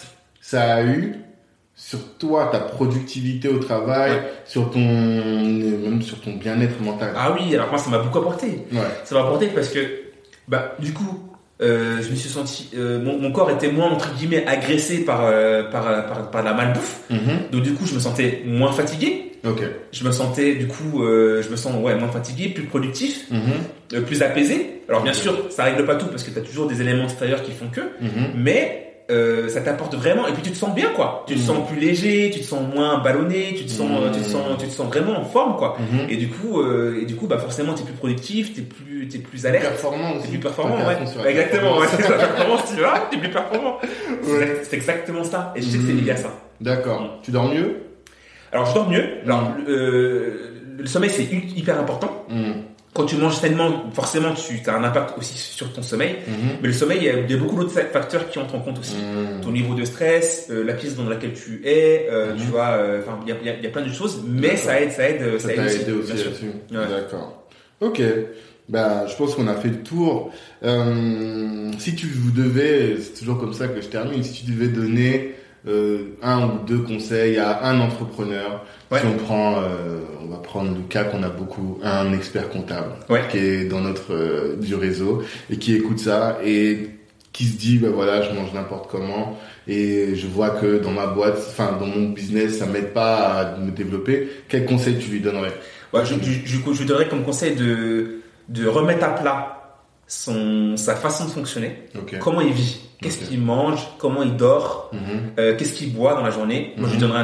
ça 0.40 0.75
a 0.75 0.83
eu 0.83 1.14
sur 1.78 1.98
toi, 2.18 2.48
ta 2.50 2.58
productivité 2.58 3.48
au 3.48 3.58
travail, 3.58 4.12
Ouais. 4.12 4.22
sur 4.46 4.70
ton 4.70 4.80
même 4.80 6.00
sur 6.02 6.20
ton 6.20 6.32
bien-être 6.32 6.80
mental. 6.82 7.12
Ah 7.16 7.34
oui, 7.38 7.54
alors 7.54 7.68
moi 7.68 7.78
ça 7.78 7.90
m'a 7.90 7.98
beaucoup 7.98 8.18
apporté. 8.18 8.46
Ouais. 8.72 8.78
Ça 9.04 9.14
m'a 9.14 9.20
apporté 9.22 9.48
parce 9.48 9.68
que, 9.68 9.78
bah, 10.48 10.74
du 10.78 10.92
coup, 10.94 11.30
euh, 11.62 12.00
je 12.02 12.10
me 12.10 12.14
suis 12.16 12.28
senti, 12.30 12.70
euh, 12.76 12.98
mon, 13.02 13.18
mon 13.18 13.30
corps 13.32 13.50
était 13.50 13.70
moins 13.70 13.90
entre 13.90 14.14
guillemets 14.14 14.46
agressé 14.46 15.04
par 15.04 15.20
euh, 15.24 15.64
par, 15.70 16.30
par 16.30 16.42
la 16.42 16.54
malbouffe. 16.54 17.00
Mhm. 17.10 17.18
Donc 17.52 17.62
du 17.62 17.74
coup, 17.74 17.84
je 17.86 17.94
me 17.94 18.00
sentais 18.00 18.42
moins 18.46 18.72
fatigué. 18.72 19.32
Ok. 19.46 19.62
Je 19.92 20.04
me 20.04 20.12
sentais 20.12 20.54
du 20.54 20.66
coup, 20.66 21.02
je 21.04 21.48
me 21.48 21.56
sens 21.56 21.74
ouais 21.82 21.94
moins 21.94 22.08
fatigué, 22.08 22.48
plus 22.48 22.64
productif, 22.64 23.26
Mhm. 23.30 23.38
euh, 23.94 24.00
plus 24.00 24.22
apaisé. 24.22 24.80
Alors 24.88 25.02
bien 25.02 25.12
sûr, 25.12 25.46
ça 25.50 25.64
règle 25.64 25.84
pas 25.84 25.96
tout 25.96 26.06
parce 26.06 26.22
que 26.22 26.30
tu 26.30 26.38
as 26.38 26.42
toujours 26.42 26.66
des 26.68 26.80
éléments 26.80 27.04
extérieurs 27.04 27.42
qui 27.42 27.52
font 27.52 27.68
que, 27.68 27.80
Mhm. 28.00 28.32
mais 28.34 28.86
euh, 29.11 29.49
ça 29.49 29.61
t'apporte 29.61 29.95
vraiment 29.95 30.27
et 30.27 30.33
puis 30.33 30.42
tu 30.42 30.51
te 30.51 30.57
sens 30.57 30.75
bien 30.75 30.88
quoi. 30.97 31.25
Tu 31.29 31.35
te 31.35 31.38
Mhm. 31.38 31.45
sens 31.47 31.69
plus 31.69 31.79
léger, 31.79 32.31
tu 32.35 32.40
te 32.40 32.45
sens 32.45 32.61
moins 32.75 32.99
ballonné, 32.99 33.55
tu 33.57 33.64
te 33.64 33.71
sens, 33.71 33.88
Mhm. 33.88 34.11
tu 34.12 34.21
te 34.21 34.25
sens, 34.29 34.42
tu 34.59 34.66
te 34.66 34.73
sens 34.73 34.87
vraiment 34.88 35.19
en 35.21 35.25
forme 35.25 35.57
quoi. 35.57 35.77
Mhm. 35.79 36.07
Et 36.11 36.16
du 36.16 36.29
coup, 36.29 36.61
euh, 36.61 36.99
et 37.01 37.05
du 37.05 37.14
coup, 37.14 37.27
bah 37.29 37.38
forcément, 37.38 37.75
t'es 37.75 37.85
plus 37.85 37.92
productif, 37.95 38.55
t'es 38.55 38.62
plus, 38.62 39.07
t'es 39.09 39.19
plus 39.19 39.47
alerte. 39.47 39.62
Performant 39.64 40.12
aussi. 40.14 40.23
T'es 40.23 40.29
plus 40.31 40.38
performant, 40.40 40.77
ouais. 40.79 40.97
la 41.23 41.31
Exactement, 41.31 41.79
ouais. 41.79 41.87
C'est 41.90 41.97
performance, 42.07 42.62
tu 42.75 42.81
vois, 42.81 43.09
t'es 43.11 43.19
plus 43.19 43.31
performant. 43.31 43.79
C'est 44.23 44.31
Ouais. 44.33 44.42
exact- 44.42 44.66
C'est 44.71 44.77
exactement 44.77 45.25
ça. 45.25 45.53
Et 45.55 45.62
je 45.62 45.66
sais 45.69 45.79
que 45.79 45.85
c'est 45.87 45.92
Mhm. 45.92 46.05
lié 46.05 46.11
à 46.11 46.16
ça. 46.16 46.33
D'accord. 46.61 47.21
Tu 47.23 47.31
dors 47.31 47.49
mieux? 47.49 47.77
Alors, 48.51 48.66
je 48.66 48.75
dors 48.75 48.88
mieux. 48.88 49.05
Alors, 49.25 49.42
Mhm. 49.42 49.64
euh, 49.69 50.31
le 50.79 50.87
sommeil, 50.87 51.11
c'est 51.11 51.23
hy- 51.25 51.53
hyper 51.57 51.79
important. 51.79 52.25
Quand 52.96 53.04
tu 53.04 53.16
manges 53.16 53.37
sainement, 53.37 53.90
forcément, 53.92 54.32
tu 54.32 54.59
as 54.70 54.74
un 54.74 54.82
impact 54.82 55.18
aussi 55.18 55.37
sur 55.37 55.70
ton 55.70 55.82
sommeil. 55.82 56.16
Mhm. 56.26 56.35
Mais 56.62 56.68
le 56.68 56.72
sommeil, 56.72 56.98
il 57.02 57.30
y 57.30 57.35
a, 57.35 57.37
beaucoup 57.37 57.56
d'autres 57.56 57.78
facteurs 57.78 58.30
qui 58.30 58.38
entrent 58.38 58.54
en 58.54 58.61
compte 58.61 58.78
aussi. 58.78 58.96
Mhm. 58.96 59.42
Ton 59.42 59.52
niveau 59.52 59.74
de 59.74 59.85
stress, 59.85 60.46
euh, 60.50 60.64
la 60.64 60.72
pièce 60.72 60.96
dans 60.96 61.06
laquelle 61.06 61.35
tu 61.35 61.61
es, 61.62 62.09
euh, 62.11 62.32
Mhm. 62.32 62.40
tu 62.40 62.46
vois, 62.46 62.68
euh, 62.68 63.02
enfin, 63.02 63.18
il 63.26 63.28
y 63.28 63.50
a, 63.50 63.54
y 63.61 63.66
y 63.66 63.68
plein 63.68 63.82
de 63.82 63.92
choses, 63.92 64.22
mais 64.26 64.56
ça 64.56 64.80
aide, 64.80 64.92
ça 64.92 65.11
aide, 65.11 65.38
Ça 65.38 65.48
ça 65.48 65.52
aide 65.54 65.61
aussi, 65.66 65.80
aidé 65.82 65.92
aussi 65.92 66.09
là-dessus. 66.12 66.46
Ouais. 66.70 66.78
D'accord. 66.90 67.46
Ok. 67.82 68.00
Bah, 68.70 69.06
je 69.06 69.14
pense 69.14 69.35
qu'on 69.35 69.46
a 69.46 69.54
fait 69.56 69.68
le 69.68 69.82
tour. 69.82 70.32
Si 70.62 71.94
tu 71.96 72.06
devais, 72.35 72.96
c'est 72.98 73.18
toujours 73.18 73.38
comme 73.38 73.52
ça 73.52 73.68
que 73.68 73.82
je 73.82 73.88
termine, 73.88 74.22
si 74.22 74.42
tu 74.42 74.50
devais 74.52 74.68
donner 74.68 75.35
un 76.22 76.44
ou 76.46 76.50
deux 76.66 76.79
conseils 76.79 77.38
à 77.38 77.64
un 77.66 77.81
entrepreneur, 77.81 78.64
Ouais. 78.90 79.00
si 79.00 79.07
on 79.07 79.16
prend, 79.16 79.57
euh, 79.62 79.98
on 80.22 80.26
va 80.29 80.37
prendre 80.37 80.70
le 80.70 80.83
cas 80.88 81.05
qu'on 81.05 81.22
a 81.24 81.29
beaucoup, 81.29 81.79
un 81.83 82.12
expert 82.12 82.48
comptable 82.50 82.92
Ouais. 83.09 83.22
qui 83.31 83.38
est 83.38 83.64
dans 83.64 83.81
notre 83.81 84.12
euh, 84.14 84.57
du 84.57 84.74
réseau 84.76 85.22
et 85.50 85.57
qui 85.57 85.74
écoute 85.74 85.98
ça 85.98 86.38
et 86.44 86.90
qui 87.33 87.44
se 87.44 87.59
dit 87.59 87.79
bah 87.79 87.88
voilà 87.92 88.22
je 88.22 88.31
mange 88.33 88.52
n'importe 88.55 88.88
comment 88.90 89.37
et 89.68 90.14
je 90.14 90.26
vois 90.26 90.50
que 90.50 90.79
dans 90.79 90.92
ma 90.92 91.07
boîte 91.07 91.37
enfin 91.50 91.76
dans 91.79 91.85
mon 91.87 92.09
business 92.11 92.59
ça 92.61 92.66
m'aide 92.66 92.94
pas 92.94 93.16
à 93.16 93.57
me 93.59 93.70
développer 93.72 94.29
quel 94.48 94.64
conseil 94.64 94.96
tu 94.98 95.11
lui 95.11 95.20
donnerais? 95.20 95.52
Ouais, 95.92 96.00
je, 96.05 96.14
je, 96.14 96.31
je, 96.46 96.72
je 96.72 96.85
donnerais 96.85 97.09
comme 97.09 97.24
conseil 97.24 97.55
de, 97.57 98.20
de 98.48 98.66
remettre 98.66 99.05
à 99.05 99.09
plat 99.09 99.56
son, 100.07 100.77
sa 100.77 100.95
façon 100.95 101.25
de 101.25 101.31
fonctionner. 101.31 101.79
Comment 102.21 102.40
il 102.40 102.53
vit 102.53 102.81
Qu'est-ce 103.01 103.19
qu'il 103.25 103.40
mange 103.40 103.87
Comment 103.99 104.23
il 104.23 104.37
dort 104.37 104.90
Mhm. 104.92 105.01
euh, 105.38 105.57
Qu'est-ce 105.57 105.75
qu'il 105.75 105.92
boit 105.92 106.14
dans 106.14 106.23
la 106.23 106.31
journée 106.31 106.73
Moi, 106.77 106.88
je 106.88 106.95
lui 106.95 107.03
Mhm. 107.03 107.09
donnerais 107.09 107.21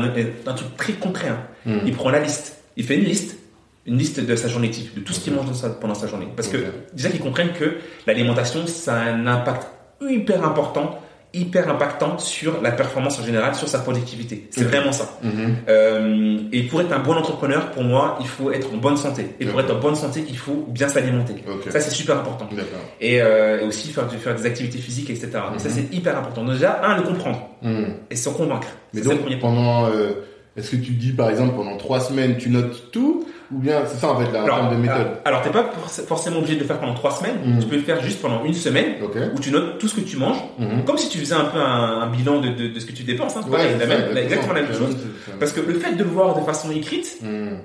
un, 0.46 0.50
un 0.50 0.54
truc 0.54 0.76
très 0.76 0.92
concret. 0.94 1.28
hein. 1.28 1.40
Mhm. 1.64 1.80
Il 1.86 1.94
prend 1.94 2.10
la 2.10 2.20
liste. 2.20 2.62
Il 2.76 2.84
fait 2.84 2.96
une 2.96 3.04
liste. 3.04 3.38
Une 3.86 3.98
liste 3.98 4.20
de 4.20 4.36
sa 4.36 4.46
journée 4.48 4.70
type, 4.70 4.94
de 4.94 5.00
tout 5.00 5.12
ce 5.12 5.18
qu'il 5.20 5.32
mange 5.32 5.46
dans 5.46 5.54
sa- 5.54 5.70
pendant 5.70 5.94
sa 5.94 6.06
journée. 6.06 6.28
Parce 6.36 6.46
que 6.48 6.58
déjà 6.92 7.08
qu'ils 7.10 7.20
comprennent 7.20 7.52
que 7.52 7.78
l'alimentation, 8.06 8.64
ça 8.68 8.94
a 8.94 9.04
un 9.10 9.26
impact 9.26 9.66
hyper 10.00 10.44
important, 10.44 11.00
hyper 11.34 11.68
impactant 11.70 12.18
sur 12.18 12.60
la 12.60 12.70
performance 12.72 13.18
en 13.18 13.24
général, 13.24 13.54
sur 13.54 13.66
sa 13.68 13.78
productivité. 13.78 14.48
C'est 14.50 14.62
Ok. 14.64 14.68
vraiment 14.68 14.92
ça. 14.92 15.18
Mhm. 15.22 15.56
Euh, 15.68 16.38
et 16.52 16.62
pour 16.64 16.80
être 16.82 16.92
un 16.92 16.98
bon 16.98 17.14
entrepreneur, 17.14 17.70
pour 17.70 17.82
moi, 17.84 18.18
il 18.20 18.26
faut 18.28 18.50
être 18.52 18.72
en 18.72 18.76
bonne 18.76 18.96
santé. 18.96 19.26
Et 19.40 19.46
pour 19.46 19.60
être 19.60 19.74
en 19.74 19.78
bonne 19.78 19.94
santé, 19.96 20.24
il 20.28 20.36
faut 20.36 20.66
bien 20.68 20.88
s'alimenter. 20.88 21.34
Ça, 21.70 21.80
c'est 21.80 21.90
super 21.90 22.18
important. 22.18 22.48
Et, 23.00 23.22
euh, 23.22 23.60
et 23.62 23.64
aussi 23.66 23.88
faire, 23.88 24.10
faire 24.12 24.34
des 24.34 24.46
activités 24.46 24.78
physiques, 24.78 25.10
etc. 25.10 25.30
Donc 25.50 25.58
ça, 25.60 25.68
Mhm. 25.68 25.74
c'est 25.74 25.96
hyper 25.96 26.18
important. 26.18 26.44
Donc, 26.44 26.52
déjà, 26.54 26.80
un, 26.84 26.96
le 26.96 27.02
comprendre 27.02 27.48
Mhm. 27.62 27.86
et 28.10 28.16
s'en 28.16 28.32
convaincre. 28.32 28.68
mais 28.92 29.00
le 29.00 29.16
premier 29.16 29.38
pendant 29.38 29.86
euh, 29.86 30.10
est-ce 30.56 30.72
que 30.72 30.76
tu 30.76 30.92
dis 30.92 31.12
par 31.12 31.30
exemple 31.30 31.54
pendant 31.56 31.76
trois 31.78 32.00
semaines 32.00 32.36
tu 32.36 32.50
notes 32.50 32.90
tout 32.92 33.24
ou 33.54 33.58
bien 33.58 33.82
c'est 33.86 33.98
ça 33.98 34.08
en 34.10 34.18
fait 34.18 34.30
là 34.32 34.40
en 34.40 34.44
Alors, 34.44 34.56
termes 34.60 34.74
de 34.76 34.80
méthode 34.80 35.06
alors, 35.24 35.42
t'es 35.42 35.50
pas 35.50 35.62
forc- 35.62 36.06
forcément 36.06 36.38
obligé 36.38 36.54
de 36.54 36.60
le 36.60 36.66
faire 36.66 36.78
pendant 36.80 36.94
trois 36.94 37.10
semaines. 37.12 37.36
Mhm. 37.44 37.60
Tu 37.60 37.66
peux 37.68 37.76
le 37.76 37.82
faire 37.82 38.00
juste 38.02 38.20
pendant 38.22 38.44
une 38.44 38.54
semaine 38.54 38.94
où 39.34 39.38
tu 39.40 39.50
notes 39.50 39.78
tout 39.78 39.88
ce 39.88 39.94
que 39.96 40.00
tu 40.00 40.16
manges. 40.16 40.38
Mhm. 40.58 40.84
Comme 40.84 40.98
si 40.98 41.08
tu 41.08 41.18
faisais 41.18 41.34
un 41.34 41.44
peu 41.44 41.58
un, 41.58 42.00
un 42.02 42.06
bilan 42.10 42.40
de, 42.40 42.48
de, 42.48 42.68
de 42.68 42.80
ce 42.80 42.86
que 42.86 42.92
tu 42.92 43.02
dépenses. 43.02 43.36
Hein. 43.36 43.42
Ouais, 43.46 43.50
Pareil, 43.50 43.68
c'est 43.78 43.86
la 43.86 43.94
ça, 43.96 44.00
même- 44.02 44.14
la- 44.14 44.22
exactement 44.22 44.52
la 44.54 44.62
même 44.62 44.72
chose. 44.74 44.96
Parce 45.38 45.52
que 45.52 45.60
le 45.60 45.74
fait 45.74 45.92
de 45.94 46.02
le 46.04 46.10
voir 46.10 46.38
de 46.38 46.44
façon 46.44 46.70
écrite, 46.70 47.18
Mhm. 47.22 47.58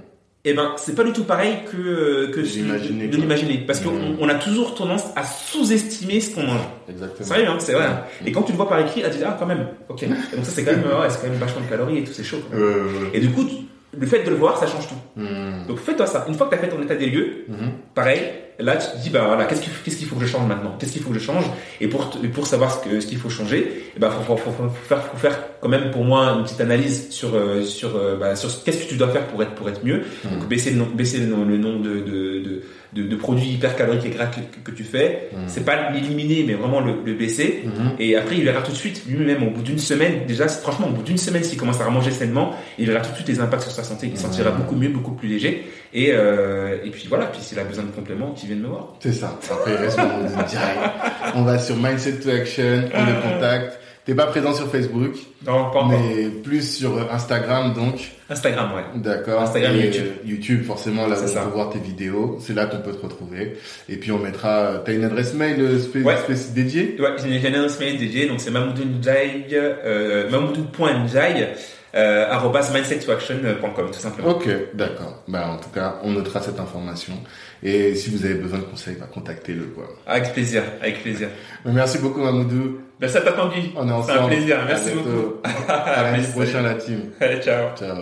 eh 0.46 0.54
ben, 0.54 0.72
c'est 0.78 0.96
pas 0.96 1.04
du 1.04 1.12
tout 1.14 1.24
pareil 1.24 1.58
que, 1.72 2.28
que 2.32 2.40
De 2.42 3.18
l'imaginer. 3.18 3.58
Parce 3.66 3.80
qu'on 3.82 3.92
Mhm. 3.92 4.18
on 4.22 4.30
a 4.30 4.36
toujours 4.36 4.76
tendance 4.76 5.04
à 5.16 5.24
sous-estimer 5.24 6.22
ce 6.22 6.36
qu'on 6.36 6.44
mange. 6.44 6.62
exactement 6.90 7.28
Sérieux, 7.28 7.48
hein, 7.50 7.56
c'est 7.60 7.74
vrai. 7.74 7.86
hein. 7.86 8.02
Et 8.26 8.32
quand 8.32 8.44
tu 8.44 8.52
le 8.52 8.58
vois 8.58 8.70
par 8.70 8.80
écrit, 8.80 9.02
ah, 9.06 9.10
tu 9.10 9.18
dis, 9.18 9.24
ah, 9.26 9.36
quand 9.40 9.46
même, 9.46 9.68
ok. 9.90 10.00
Donc 10.36 10.46
ça, 10.46 10.52
c'est 10.52 10.64
quand 10.64 10.72
même, 10.72 10.84
ouais, 10.84 11.10
c'est 11.10 11.22
quand 11.22 11.30
même 11.30 11.40
vachement 11.40 11.62
de 11.62 11.70
calories 11.70 11.98
et 12.00 12.04
tout, 12.04 12.14
c'est 12.14 12.24
chaud. 12.24 12.38
quand 12.50 12.58
même. 12.58 13.10
Et 13.14 13.20
du 13.20 13.30
coup, 13.32 13.44
tu- 13.44 13.56
le 14.00 14.06
fait 14.08 14.24
de 14.24 14.30
le 14.30 14.36
voir, 14.36 14.58
ça 14.58 14.68
change 14.68 14.88
tout. 14.88 14.96
Mhm. 15.16 15.66
Donc 15.68 15.80
fais-toi 15.80 16.06
ça. 16.06 16.26
Une 16.28 16.36
fois 16.36 16.48
que 16.48 16.56
tu 16.56 16.60
as 16.60 16.64
fait 16.64 16.70
ton 16.70 16.82
état 16.82 16.96
des 16.96 17.08
lieux, 17.10 17.46
Mhm. 17.48 17.72
pareil, 17.96 18.22
là 18.60 18.76
tu 18.78 18.88
te 18.98 19.04
dis, 19.04 19.10
bah 19.10 19.24
voilà, 19.28 19.46
qu'est-ce 19.46 19.62
qu'il 19.62 19.72
qu'est-ce 19.84 19.98
qu'il 19.98 20.08
faut 20.08 20.16
que 20.16 20.26
je 20.26 20.32
change 20.32 20.48
maintenant? 20.48 20.76
Qu'est-ce 20.80 20.94
qu'il 20.94 21.02
faut 21.02 21.10
que 21.10 21.20
je 21.20 21.24
change? 21.24 21.44
Et 21.82 21.88
pour, 21.88 22.10
pour 22.34 22.48
savoir 22.48 22.72
ce 22.74 22.88
que- 22.90 23.00
ce 23.00 23.08
qu'il 23.08 23.18
faut 23.18 23.30
changer, 23.30 23.84
eh 23.96 24.00
ben, 24.00 24.10
faut, 24.10 24.36
faut, 24.36 24.50
faut, 24.52 24.64
faut 24.64 24.70
faire, 24.88 25.04
faut 25.04 25.18
faire 25.18 25.40
quand 25.62 25.70
même 25.70 25.92
pour 25.92 26.04
moi 26.04 26.36
une 26.38 26.44
petite 26.44 26.62
analyse 26.62 27.10
sur, 27.10 27.36
euh, 27.36 27.64
sur, 27.64 27.96
euh, 27.96 28.16
bah, 28.18 28.36
sur 28.36 28.50
ce- 28.50 28.64
qu'est-ce 28.64 28.84
que 28.86 28.90
tu 28.90 28.96
dois 28.96 29.10
faire 29.10 29.26
pour 29.28 29.42
être, 29.44 29.54
pour 29.56 29.68
être 29.70 29.84
mieux. 29.86 30.04
Mhm. 30.26 30.32
Donc 30.40 30.48
baisser 30.48 30.72
le, 30.72 30.84
baisser 30.86 31.20
le, 31.20 31.28
nom- 31.28 31.46
le 31.46 31.58
nombre 31.58 31.82
de, 31.84 31.96
de, 32.00 32.40
de, 32.40 32.62
de, 32.94 33.04
de 33.08 33.16
produits 33.16 33.50
hypercaloriques 33.50 34.06
et 34.06 34.10
gras 34.10 34.28
que, 34.28 34.40
que 34.64 34.76
tu 34.76 34.84
fais. 34.84 35.30
Mhm. 35.34 35.40
C'est 35.48 35.66
pas 35.66 35.92
l'éliminer, 35.92 36.44
mais 36.48 36.54
vraiment 36.54 36.80
le, 36.82 36.94
le 37.06 37.14
baisser. 37.14 37.64
Mhm. 37.66 37.92
Et 38.00 38.16
après, 38.16 38.38
il 38.38 38.44
verra 38.44 38.62
tout 38.62 38.72
de 38.72 38.78
suite, 38.78 39.04
lui-même, 39.08 39.44
au 39.44 39.52
bout 39.52 39.62
d'une 39.62 39.78
semaine, 39.80 40.26
déjà, 40.28 40.48
franchement, 40.48 40.88
au 40.88 40.92
bout 40.94 41.04
d'une 41.04 41.18
semaine, 41.18 41.44
s'il 41.44 41.58
commence 41.60 41.80
à 41.82 41.90
manger 41.90 42.12
sainement, 42.12 42.54
il 42.80 42.86
verra 42.88 43.02
tout 43.02 43.12
de 43.12 43.16
suite 43.16 43.28
les 43.28 43.40
impacts 43.40 43.64
sur 43.64 43.72
sa 43.72 43.84
santé. 43.84 44.08
Il 44.12 44.18
se 44.18 44.24
sentira 44.24 44.52
beaucoup 44.52 44.76
mieux, 44.76 44.90
beaucoup 44.90 45.12
plus 45.12 45.28
léger. 45.28 45.68
Et, 46.00 46.12
euh, 46.12 46.78
et 46.84 46.92
puis 46.92 47.08
voilà, 47.10 47.26
puis 47.26 47.42
s'il 47.42 47.58
a 47.60 47.64
besoin 47.64 47.84
de 47.86 47.90
compléments, 47.90 48.32
qu'il 48.32 48.50
vienne 48.50 48.62
me 48.62 48.68
voir. 48.68 48.94
C'est 49.00 49.14
ça. 49.14 49.36
Après, 49.52 49.72
il 49.72 49.78
reste 49.78 49.98
mon 49.98 50.44
direct. 50.44 50.80
On 51.34 51.42
va 51.42 51.58
sur 51.58 51.76
Mindset 51.76 52.20
to 52.20 52.30
Action, 52.30 52.84
on 52.94 53.06
le 53.06 53.34
contacte. 53.34 53.80
T'es 54.06 54.14
pas 54.16 54.28
présent 54.28 54.54
sur 54.54 54.70
Facebook, 54.72 55.16
Non, 55.46 55.54
pas 55.54 55.80
encore. 55.80 55.90
mais 55.90 56.28
plus 56.44 56.78
sur 56.78 57.12
Instagram, 57.12 57.74
donc. 57.74 57.96
Instagram, 58.30 58.70
ouais. 58.76 59.02
D'accord. 59.02 59.42
Instagram 59.42 59.76
et 59.76 59.86
YouTube. 59.86 60.06
euh, 60.06 60.28
YouTube, 60.30 60.64
forcément, 60.64 61.08
là 61.08 61.18
où 61.20 61.24
on 61.24 61.28
ça. 61.28 61.42
peut 61.42 61.50
voir 61.50 61.72
tes 61.72 61.80
vidéos. 61.80 62.38
C'est 62.40 62.54
là 62.54 62.68
qu'on 62.68 62.78
peut 62.78 62.94
te 62.94 63.02
retrouver. 63.02 63.58
Et 63.90 63.98
puis, 63.98 64.14
on 64.14 64.20
mettra, 64.20 64.82
t'as 64.86 64.94
une 64.94 65.04
adresse 65.04 65.34
mail 65.34 65.60
euh, 65.60 65.78
spé- 65.80 66.04
Ouais. 66.04 66.16
spé- 66.16 66.54
dédiée? 66.54 66.96
Ouais, 67.00 67.10
j'ai 67.22 67.36
une 67.50 67.56
adresse 67.56 67.80
mail 67.82 67.98
dédiée, 67.98 68.28
donc 68.28 68.40
c'est 68.40 68.52
mamoudou 68.52 68.84
Njai, 68.86 69.46
euh, 69.52 70.30
mamoudou.njai, 70.30 71.48
euh, 71.96 72.30
arrobas 72.30 72.72
mindset2action.com, 72.74 73.92
tout 73.92 74.00
simplement. 74.00 74.30
Ok, 74.30 74.48
d'accord. 74.74 75.24
Bah, 75.28 75.48
en 75.50 75.58
tout 75.58 75.70
cas, 75.70 75.96
on 76.04 76.12
notera 76.12 76.42
cette 76.42 76.60
information. 76.60 77.14
Et 77.64 77.96
si 77.96 78.10
vous 78.10 78.26
avez 78.26 78.36
besoin 78.36 78.60
de 78.60 78.64
conseils, 78.66 78.98
bah, 79.00 79.08
contactez-le, 79.12 79.66
quoi. 79.66 79.88
Avec 80.06 80.34
plaisir, 80.34 80.64
avec 80.82 81.02
plaisir. 81.02 81.30
Mais 81.66 81.72
merci 81.72 81.98
beaucoup, 82.00 82.22
Mamoudou. 82.22 82.80
Merci 83.00 83.18
à 83.18 83.22
toi, 83.22 83.32
Tanguy. 83.34 83.74
On 83.76 83.88
est 83.88 83.92
ensemble. 83.92 84.14
C'est 84.18 84.24
un 84.24 84.28
plaisir, 84.28 84.58
merci 84.68 84.90
beaucoup. 84.92 85.36
À 85.68 86.04
lundi 86.04 86.18
Merci. 86.20 86.32
prochain, 86.32 86.62
la 86.62 86.74
team. 86.76 87.02
Allez, 87.20 87.42
ciao. 87.42 87.76
Ciao. 87.78 87.96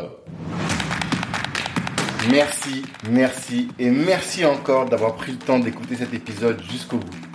Merci, 2.31 2.83
merci 3.09 3.67
et 3.77 3.91
merci 3.91 4.45
encore 4.45 4.89
d'avoir 4.89 5.15
pris 5.15 5.33
le 5.33 5.37
temps 5.37 5.59
d'écouter 5.59 5.95
cet 5.95 6.13
épisode 6.13 6.59
jusqu'au 6.71 6.97
bout. 6.97 7.34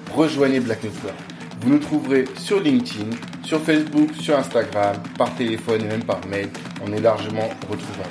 rejoignez 0.15 0.59
Black 0.59 0.83
Network. 0.83 1.15
Vous 1.61 1.69
nous 1.69 1.79
trouverez 1.79 2.25
sur 2.37 2.59
LinkedIn, 2.59 3.11
sur 3.43 3.61
Facebook, 3.61 4.09
sur 4.19 4.37
Instagram, 4.37 4.95
par 5.17 5.33
téléphone 5.35 5.81
et 5.81 5.87
même 5.87 6.03
par 6.03 6.25
mail. 6.27 6.49
On 6.85 6.91
est 6.91 6.99
largement 6.99 7.49
retrouvable. 7.69 8.09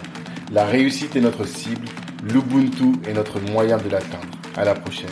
La 0.53 0.65
réussite 0.65 1.17
est 1.17 1.21
notre 1.21 1.45
cible, 1.45 1.87
l'Ubuntu 2.23 2.93
est 3.09 3.13
notre 3.13 3.41
moyen 3.41 3.77
de 3.79 3.89
l'atteindre. 3.89 4.29
À 4.57 4.65
la 4.65 4.75
prochaine. 4.75 5.11